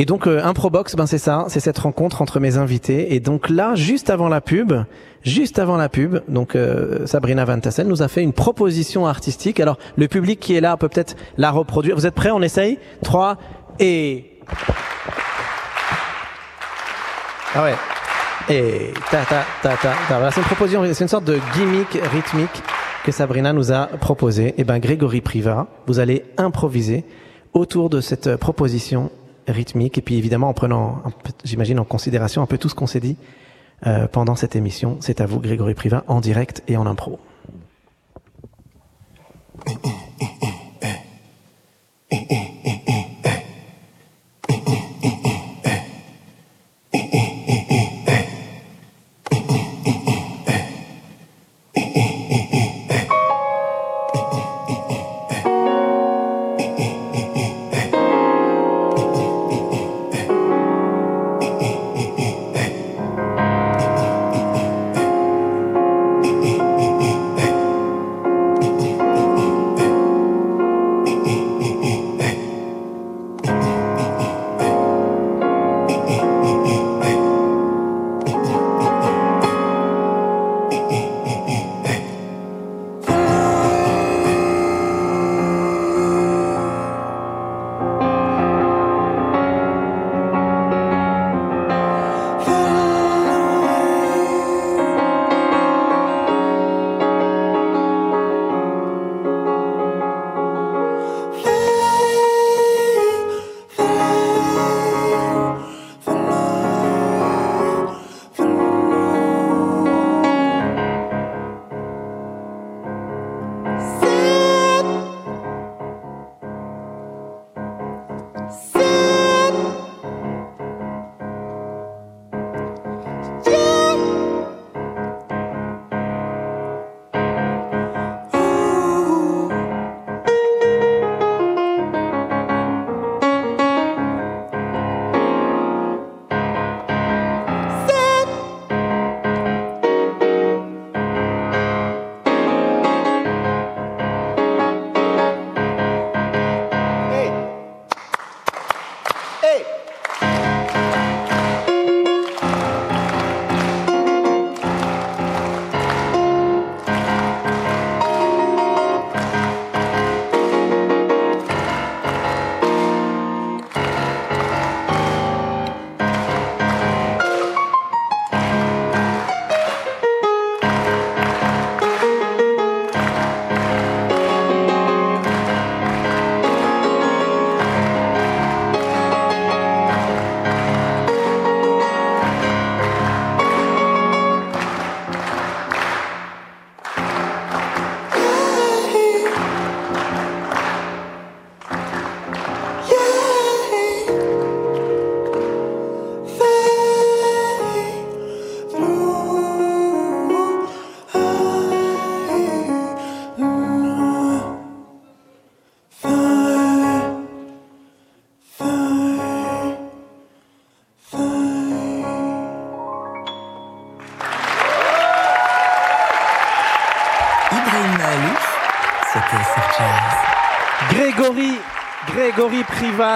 Et 0.00 0.04
donc 0.04 0.26
euh, 0.28 0.44
Improbox, 0.44 0.94
ben 0.94 1.06
c'est 1.06 1.18
ça, 1.18 1.46
c'est 1.48 1.58
cette 1.58 1.78
rencontre 1.78 2.22
entre 2.22 2.38
mes 2.38 2.56
invités. 2.56 3.14
Et 3.14 3.20
donc 3.20 3.48
là, 3.48 3.74
juste 3.74 4.10
avant 4.10 4.28
la 4.28 4.40
pub, 4.40 4.72
juste 5.22 5.58
avant 5.58 5.76
la 5.76 5.88
pub, 5.88 6.20
donc 6.28 6.54
euh, 6.54 7.04
Sabrina 7.06 7.44
Van 7.44 7.58
Tassel 7.58 7.88
nous 7.88 8.02
a 8.02 8.08
fait 8.08 8.22
une 8.22 8.32
proposition 8.32 9.06
artistique. 9.06 9.58
Alors 9.58 9.76
le 9.96 10.06
public 10.06 10.38
qui 10.38 10.54
est 10.54 10.60
là 10.60 10.76
peut 10.76 10.88
peut-être 10.88 11.16
la 11.36 11.50
reproduire. 11.50 11.96
Vous 11.96 12.06
êtes 12.06 12.14
prêts? 12.14 12.30
On 12.30 12.42
essaye? 12.42 12.78
Trois 13.02 13.38
et 13.80 14.38
ah 17.54 17.64
ouais. 17.64 17.74
Et 18.50 18.92
ta 19.10 19.24
ta 19.24 19.44
ta 19.62 19.70
ta. 19.70 19.88
ta. 19.88 19.94
Voilà, 20.08 20.30
c'est 20.30 20.40
une 20.40 20.46
proposition, 20.46 20.84
c'est 20.92 21.04
une 21.04 21.08
sorte 21.08 21.24
de 21.24 21.40
gimmick 21.56 21.98
rythmique 22.12 22.62
que 23.04 23.12
Sabrina 23.12 23.52
nous 23.52 23.72
a 23.72 23.86
proposé. 23.86 24.54
Et 24.58 24.64
ben 24.64 24.78
Grégory 24.78 25.20
Priva, 25.20 25.66
vous 25.86 25.98
allez 25.98 26.24
improviser 26.36 27.04
autour 27.52 27.90
de 27.90 28.00
cette 28.00 28.36
proposition 28.36 29.10
rythmique 29.46 29.98
et 29.98 30.02
puis 30.02 30.16
évidemment 30.16 30.48
en 30.48 30.54
prenant, 30.54 31.02
j'imagine 31.44 31.78
en 31.78 31.84
considération 31.84 32.42
un 32.42 32.46
peu 32.46 32.58
tout 32.58 32.68
ce 32.68 32.74
qu'on 32.74 32.86
s'est 32.86 33.00
dit 33.00 33.16
euh, 33.86 34.06
pendant 34.06 34.34
cette 34.34 34.56
émission. 34.56 34.98
C'est 35.00 35.20
à 35.20 35.26
vous 35.26 35.40
Grégory 35.40 35.74
Priva 35.74 36.04
en 36.06 36.20
direct 36.20 36.62
et 36.68 36.76
en 36.76 36.86
impro. 36.86 37.18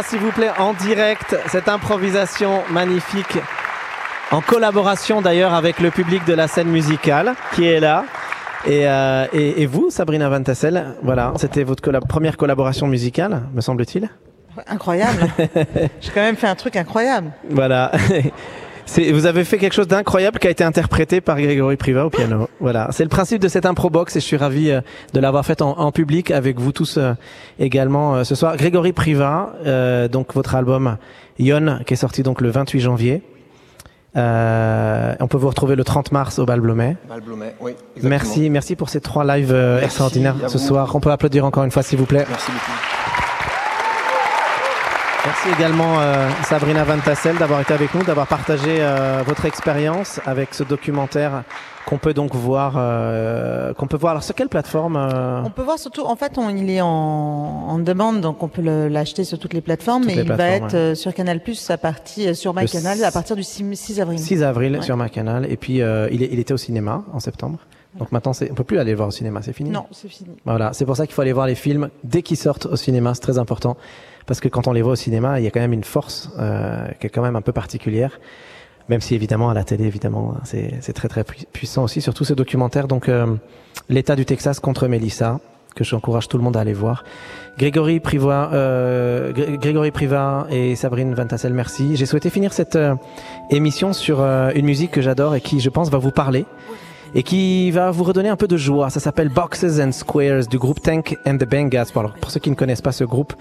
S'il 0.04 0.20
vous 0.20 0.30
plaît, 0.30 0.50
en 0.58 0.74
direct, 0.74 1.36
cette 1.48 1.68
improvisation 1.68 2.62
magnifique, 2.70 3.38
en 4.30 4.40
collaboration 4.40 5.20
d'ailleurs 5.20 5.54
avec 5.54 5.80
le 5.80 5.90
public 5.90 6.24
de 6.24 6.34
la 6.34 6.46
scène 6.46 6.68
musicale 6.68 7.34
qui 7.54 7.66
est 7.66 7.80
là. 7.80 8.04
Et, 8.64 8.86
euh, 8.86 9.26
et, 9.32 9.62
et 9.62 9.66
vous, 9.66 9.90
Sabrina 9.90 10.28
Van 10.28 10.40
Tassel, 10.40 10.94
voilà, 11.02 11.32
c'était 11.36 11.64
votre 11.64 11.82
première 12.06 12.36
collaboration 12.36 12.86
musicale, 12.86 13.42
me 13.54 13.60
semble-t-il. 13.60 14.08
Incroyable. 14.68 15.26
J'ai 16.00 16.12
quand 16.14 16.20
même 16.20 16.36
fait 16.36 16.46
un 16.46 16.54
truc 16.54 16.76
incroyable. 16.76 17.32
Voilà. 17.50 17.90
Vous 18.96 19.26
avez 19.26 19.44
fait 19.44 19.58
quelque 19.58 19.72
chose 19.72 19.88
d'incroyable 19.88 20.38
qui 20.38 20.46
a 20.46 20.50
été 20.50 20.64
interprété 20.64 21.20
par 21.20 21.40
Grégory 21.40 21.76
Priva 21.76 22.04
au 22.06 22.10
piano. 22.10 22.48
Voilà, 22.60 22.88
c'est 22.92 23.04
le 23.04 23.08
principe 23.08 23.40
de 23.40 23.48
cette 23.48 23.64
improbox 23.64 24.16
et 24.16 24.20
je 24.20 24.24
suis 24.24 24.36
ravi 24.36 24.70
euh, 24.70 24.80
de 25.14 25.20
l'avoir 25.20 25.46
faite 25.46 25.62
en, 25.62 25.78
en 25.78 25.92
public 25.92 26.30
avec 26.30 26.60
vous 26.60 26.72
tous 26.72 26.98
euh, 26.98 27.14
également 27.58 28.16
euh, 28.16 28.24
ce 28.24 28.34
soir. 28.34 28.56
Grégory 28.56 28.92
Priva, 28.92 29.54
euh, 29.66 30.08
donc 30.08 30.34
votre 30.34 30.54
album 30.54 30.98
Yon 31.38 31.78
qui 31.86 31.94
est 31.94 31.96
sorti 31.96 32.22
donc 32.22 32.40
le 32.40 32.50
28 32.50 32.80
janvier. 32.80 33.22
Euh, 34.14 35.14
on 35.20 35.26
peut 35.26 35.38
vous 35.38 35.48
retrouver 35.48 35.74
le 35.74 35.84
30 35.84 36.12
mars 36.12 36.38
au 36.38 36.44
Bal 36.44 36.60
Blomet. 36.60 36.96
Valblomet, 37.08 37.54
oui. 37.60 37.70
exactement. 37.96 38.10
Merci, 38.10 38.50
merci 38.50 38.76
pour 38.76 38.90
ces 38.90 39.00
trois 39.00 39.24
lives 39.24 39.56
extraordinaires 39.82 40.36
ce 40.48 40.58
soir. 40.58 40.94
On 40.94 41.00
peut 41.00 41.10
applaudir 41.10 41.46
encore 41.46 41.64
une 41.64 41.70
fois 41.70 41.82
s'il 41.82 41.98
vous 41.98 42.06
plaît. 42.06 42.26
Merci 42.28 42.50
beaucoup. 42.52 42.91
Merci 45.24 45.48
également 45.56 46.00
euh, 46.00 46.28
Sabrina 46.48 46.82
Van 46.82 46.98
Tassel 46.98 47.36
d'avoir 47.36 47.60
été 47.60 47.72
avec 47.72 47.94
nous, 47.94 48.02
d'avoir 48.02 48.26
partagé 48.26 48.78
euh, 48.80 49.22
votre 49.24 49.44
expérience 49.44 50.20
avec 50.26 50.52
ce 50.52 50.64
documentaire 50.64 51.44
qu'on 51.86 51.98
peut 51.98 52.12
donc 52.12 52.34
voir, 52.34 52.74
euh, 52.76 53.72
qu'on 53.74 53.86
peut 53.86 53.96
voir. 53.96 54.12
Alors 54.12 54.24
sur 54.24 54.34
quelle 54.34 54.48
plateforme 54.48 54.96
euh, 54.96 55.40
On 55.44 55.50
peut 55.50 55.62
voir 55.62 55.78
surtout, 55.78 56.02
en 56.04 56.16
fait, 56.16 56.38
on, 56.38 56.48
il 56.50 56.68
est 56.70 56.80
en, 56.80 56.88
en 56.88 57.78
demande, 57.78 58.20
donc 58.20 58.42
on 58.42 58.48
peut 58.48 58.62
l'acheter 58.88 59.22
sur 59.22 59.38
toutes 59.38 59.54
les 59.54 59.60
plateformes, 59.60 60.04
mais 60.06 60.14
il 60.14 60.32
va 60.32 60.48
être 60.48 60.74
euh, 60.74 60.94
sur 60.96 61.14
Canal 61.14 61.40
Plus 61.40 61.70
à 61.70 61.76
partir 61.78 62.30
euh, 62.30 62.34
sur 62.34 62.52
MyCanal 62.54 63.02
à 63.04 63.12
partir 63.12 63.36
du 63.36 63.44
6, 63.44 63.76
6 63.76 64.00
avril. 64.00 64.18
6 64.18 64.42
avril 64.42 64.76
Ouais. 64.76 64.82
sur 64.82 64.96
ma 64.96 65.08
canal. 65.08 65.46
Et 65.50 65.56
puis 65.56 65.82
euh, 65.82 66.08
il, 66.10 66.22
est- 66.24 66.30
il 66.32 66.40
était 66.40 66.54
au 66.54 66.56
cinéma 66.58 67.04
en 67.12 67.20
septembre. 67.20 67.58
Donc 67.98 68.10
maintenant, 68.12 68.32
c'est- 68.32 68.50
on 68.50 68.54
peut 68.54 68.64
plus 68.64 68.78
aller 68.78 68.92
le 68.92 68.96
voir 68.96 69.08
au 69.08 69.12
cinéma, 69.12 69.40
c'est 69.42 69.52
fini. 69.52 69.70
Non, 69.70 69.84
c'est 69.90 70.08
fini. 70.08 70.30
Voilà, 70.44 70.72
c'est 70.72 70.86
pour 70.86 70.96
ça 70.96 71.06
qu'il 71.06 71.14
faut 71.14 71.22
aller 71.22 71.32
voir 71.32 71.46
les 71.46 71.54
films 71.54 71.90
dès 72.04 72.22
qu'ils 72.22 72.36
sortent 72.38 72.66
au 72.66 72.76
cinéma, 72.76 73.14
c'est 73.14 73.20
très 73.20 73.38
important. 73.38 73.76
Parce 74.26 74.40
que 74.40 74.48
quand 74.48 74.66
on 74.68 74.72
les 74.72 74.82
voit 74.82 74.92
au 74.92 74.96
cinéma, 74.96 75.40
il 75.40 75.44
y 75.44 75.46
a 75.46 75.50
quand 75.50 75.60
même 75.60 75.72
une 75.72 75.84
force 75.84 76.30
euh, 76.38 76.86
qui 77.00 77.06
est 77.08 77.10
quand 77.10 77.22
même 77.22 77.36
un 77.36 77.42
peu 77.42 77.52
particulière. 77.52 78.18
Même 78.88 79.00
si 79.00 79.14
évidemment 79.14 79.50
à 79.50 79.54
la 79.54 79.62
télé, 79.64 79.84
évidemment, 79.84 80.34
c'est 80.44 80.74
c'est 80.80 80.92
très 80.92 81.08
très 81.08 81.22
pui- 81.22 81.46
puissant 81.52 81.84
aussi, 81.84 82.00
surtout 82.00 82.24
ce 82.24 82.34
documentaire. 82.34 82.88
Donc 82.88 83.08
euh, 83.08 83.26
l'État 83.88 84.16
du 84.16 84.24
Texas 84.24 84.58
contre 84.58 84.88
Melissa, 84.88 85.38
que 85.76 85.84
j'encourage 85.84 86.28
tout 86.28 86.36
le 86.36 86.42
monde 86.44 86.56
à 86.56 86.60
aller 86.60 86.72
voir. 86.72 87.04
Grégory 87.58 88.00
Priva, 88.00 88.50
euh, 88.52 89.32
Gré- 89.32 89.56
Grégory 89.58 89.90
Priva 89.90 90.46
et 90.50 90.76
Sabrine 90.76 91.14
Van 91.14 91.26
Tassel, 91.26 91.52
merci. 91.54 91.96
J'ai 91.96 92.06
souhaité 92.06 92.28
finir 92.30 92.52
cette 92.52 92.76
euh, 92.76 92.94
émission 93.50 93.92
sur 93.92 94.20
euh, 94.20 94.50
une 94.54 94.66
musique 94.66 94.90
que 94.90 95.00
j'adore 95.02 95.34
et 95.34 95.40
qui, 95.40 95.60
je 95.60 95.68
pense, 95.70 95.88
va 95.90 95.98
vous 95.98 96.10
parler 96.12 96.44
et 97.14 97.22
qui 97.22 97.70
va 97.70 97.90
vous 97.90 98.04
redonner 98.04 98.28
un 98.28 98.36
peu 98.36 98.48
de 98.48 98.56
joie. 98.56 98.90
Ça 98.90 99.00
s'appelle 99.00 99.28
Boxes 99.28 99.78
and 99.80 99.92
Squares 99.92 100.46
du 100.48 100.58
groupe 100.58 100.80
Tank 100.80 101.16
and 101.26 101.36
the. 101.38 101.46
Pour, 101.92 102.00
alors, 102.00 102.14
pour 102.14 102.30
ceux 102.30 102.40
qui 102.40 102.50
ne 102.50 102.54
connaissent 102.54 102.80
pas 102.80 102.92
ce 102.92 103.04
groupe, 103.04 103.34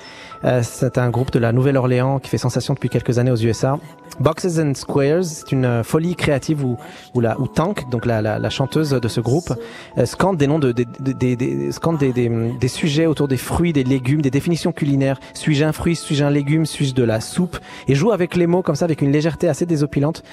euh, 0.44 0.62
c'est 0.64 0.98
un 0.98 1.10
groupe 1.10 1.32
de 1.32 1.40
la 1.40 1.52
Nouvelle-Orléans 1.54 2.20
qui 2.20 2.30
fait 2.30 2.38
sensation 2.38 2.74
depuis 2.74 2.90
quelques 2.90 3.18
années 3.20 3.32
aux 3.32 3.38
USA. 3.38 3.80
Boxes 4.20 4.60
and 4.60 4.74
Squares, 4.76 5.24
c'est 5.24 5.52
une 5.54 5.64
euh, 5.66 5.84
folie 5.84 6.16
créative 6.16 6.66
où, 6.66 6.78
où, 7.16 7.22
la, 7.22 7.40
où 7.40 7.48
Tank, 7.48 7.90
donc 7.90 8.06
la, 8.06 8.22
la, 8.22 8.40
la 8.40 8.50
chanteuse 8.50 8.90
de 8.92 9.08
ce 9.08 9.22
groupe, 9.22 9.54
euh, 9.98 10.06
scande 10.06 10.36
des 10.38 10.48
noms 10.48 10.60
de, 10.60 10.72
des 10.74 10.86
des 11.00 11.36
des- 11.38 11.72
scande 11.72 11.98
des, 11.98 12.12
des 12.14 12.68
sujets 12.68 13.06
autour 13.06 13.28
des 13.30 13.38
fruits, 13.38 13.72
des 13.72 13.86
légumes, 13.86 14.22
des 14.22 14.32
définitions 14.32 14.74
culinaires. 14.74 15.20
Suis-je 15.34 15.64
un 15.64 15.72
fruit, 15.72 15.96
suis-je 15.96 16.24
un 16.26 16.30
légume, 16.30 16.66
suis-je 16.66 16.94
de 16.94 17.04
la 17.04 17.22
soupe? 17.22 17.58
Et 17.88 17.96
joue 17.96 18.12
avec 18.12 18.36
les 18.36 18.48
mots 18.48 18.62
comme 18.64 18.76
ça, 18.76 18.86
avec 18.86 19.02
une 19.02 19.12
légèreté 19.14 19.48
assez 19.48 19.66
désopilante. 19.66 20.24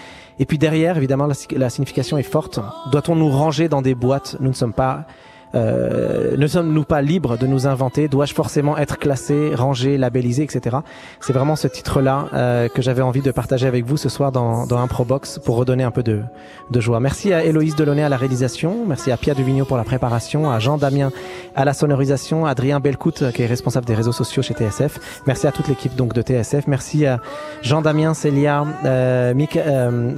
Et 0.40 0.44
puis 0.46 0.58
derrière, 0.58 0.96
évidemment, 0.96 1.26
la, 1.26 1.34
la 1.56 1.70
signification 1.70 2.16
est 2.18 2.22
forte. 2.22 2.60
Doit-on 2.92 3.16
nous 3.16 3.27
ranger 3.30 3.68
dans 3.68 3.82
des 3.82 3.94
boîtes. 3.94 4.36
Nous 4.40 4.48
ne 4.48 4.54
sommes 4.54 4.72
pas 4.72 5.06
euh, 5.54 6.36
ne 6.36 6.46
sommes-nous 6.46 6.84
pas 6.84 7.02
libres 7.02 7.36
de 7.36 7.46
nous 7.46 7.66
inventer? 7.66 8.08
Dois-je 8.08 8.34
forcément 8.34 8.76
être 8.76 8.98
classé, 8.98 9.54
rangé, 9.54 9.98
labellisé, 9.98 10.42
etc. 10.42 10.78
C'est 11.20 11.32
vraiment 11.32 11.56
ce 11.56 11.68
titre-là 11.68 12.26
euh, 12.34 12.68
que 12.68 12.82
j'avais 12.82 13.02
envie 13.02 13.22
de 13.22 13.30
partager 13.30 13.66
avec 13.66 13.84
vous 13.84 13.96
ce 13.96 14.08
soir 14.08 14.32
dans, 14.32 14.66
dans 14.66 14.78
Improbox 14.78 15.38
pour 15.38 15.56
redonner 15.56 15.84
un 15.84 15.90
peu 15.90 16.02
de, 16.02 16.22
de 16.70 16.80
joie. 16.80 17.00
Merci 17.00 17.32
à 17.32 17.44
Héloïse 17.44 17.76
Delaunay 17.76 18.02
à 18.02 18.08
la 18.08 18.16
réalisation, 18.16 18.84
merci 18.86 19.10
à 19.10 19.16
Pierre 19.16 19.36
Duvigneau 19.36 19.64
pour 19.64 19.76
la 19.76 19.84
préparation, 19.84 20.50
à 20.50 20.58
Jean 20.58 20.78
Damien 20.78 21.10
à 21.54 21.64
la 21.64 21.72
sonorisation, 21.72 22.46
à 22.46 22.50
Adrien 22.50 22.80
Belcout 22.80 23.22
euh, 23.22 23.32
qui 23.32 23.42
est 23.42 23.46
responsable 23.46 23.86
des 23.86 23.94
réseaux 23.94 24.12
sociaux 24.12 24.42
chez 24.42 24.54
TSF. 24.54 25.22
Merci 25.26 25.46
à 25.46 25.52
toute 25.52 25.68
l'équipe 25.68 25.94
donc 25.96 26.14
de 26.14 26.22
TSF. 26.22 26.66
Merci 26.66 27.06
à 27.06 27.20
Jean 27.62 27.82
Damien, 27.82 28.14
Célia, 28.14 28.64
euh, 28.84 29.34
euh, 29.56 30.12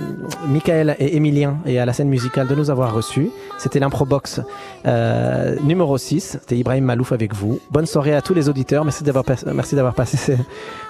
Michael 0.48 0.96
et 0.98 1.16
Emilien 1.16 1.58
et 1.66 1.78
à 1.78 1.86
la 1.86 1.92
scène 1.92 2.08
musicale 2.08 2.46
de 2.46 2.54
nous 2.54 2.70
avoir 2.70 2.94
reçus. 2.94 3.30
C'était 3.58 3.78
l'Improbox 3.78 4.40
euh, 4.86 5.19
numéro 5.62 5.96
6. 5.96 6.38
C'était 6.40 6.56
Ibrahim 6.56 6.84
Malouf 6.84 7.12
avec 7.12 7.34
vous. 7.34 7.60
Bonne 7.70 7.86
soirée 7.86 8.14
à 8.14 8.22
tous 8.22 8.34
les 8.34 8.48
auditeurs. 8.48 8.84
Merci 8.84 9.04
d'avoir 9.04 9.24
passé 9.94 10.16
ce, 10.16 10.32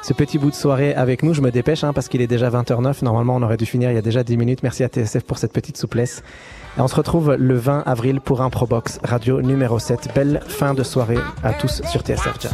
ce 0.03 0.13
petit 0.13 0.39
bout 0.39 0.51
de 0.51 0.55
soirée 0.55 0.95
avec 0.95 1.23
nous. 1.23 1.35
Je 1.35 1.41
me 1.41 1.51
dépêche 1.51 1.85
hein, 1.85 1.93
parce 1.93 2.09
qu'il 2.09 2.21
est 2.21 2.27
déjà 2.27 2.51
20h09. 2.51 3.05
Normalement, 3.05 3.37
on 3.37 3.43
aurait 3.43 3.57
dû 3.57 3.67
finir 3.67 3.91
il 3.91 3.95
y 3.95 3.99
a 3.99 4.03
déjà 4.03 4.23
10 4.23 4.37
minutes. 4.37 4.63
Merci 4.63 4.85
à 4.85 4.89
TSF 4.89 5.25
pour 5.25 5.39
cette 5.39 5.53
petite 5.53 5.77
souplesse. 5.77 6.23
Et 6.77 6.81
on 6.81 6.89
se 6.89 6.95
retrouve 6.95 7.35
le 7.35 7.57
20 7.57 7.83
avril 7.87 8.21
pour 8.21 8.43
Improbox 8.43 9.01
Radio 9.03 9.43
numéro 9.43 9.79
7. 9.79 10.11
Belle 10.15 10.41
fin 10.47 10.75
de 10.75 10.83
soirée 10.83 11.19
à 11.43 11.53
tous 11.53 11.83
sur 11.85 12.03
TSF 12.03 12.41
Jazz. 12.41 12.53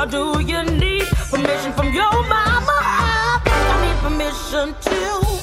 Or 0.00 0.06
do 0.06 0.40
you 0.40 0.62
need 0.62 1.06
permission 1.28 1.74
from 1.74 1.92
your 1.92 2.10
mama? 2.10 2.78
I 2.80 3.40
I 3.44 3.76
need 3.84 3.98
permission 4.00 4.74
too. 4.80 5.39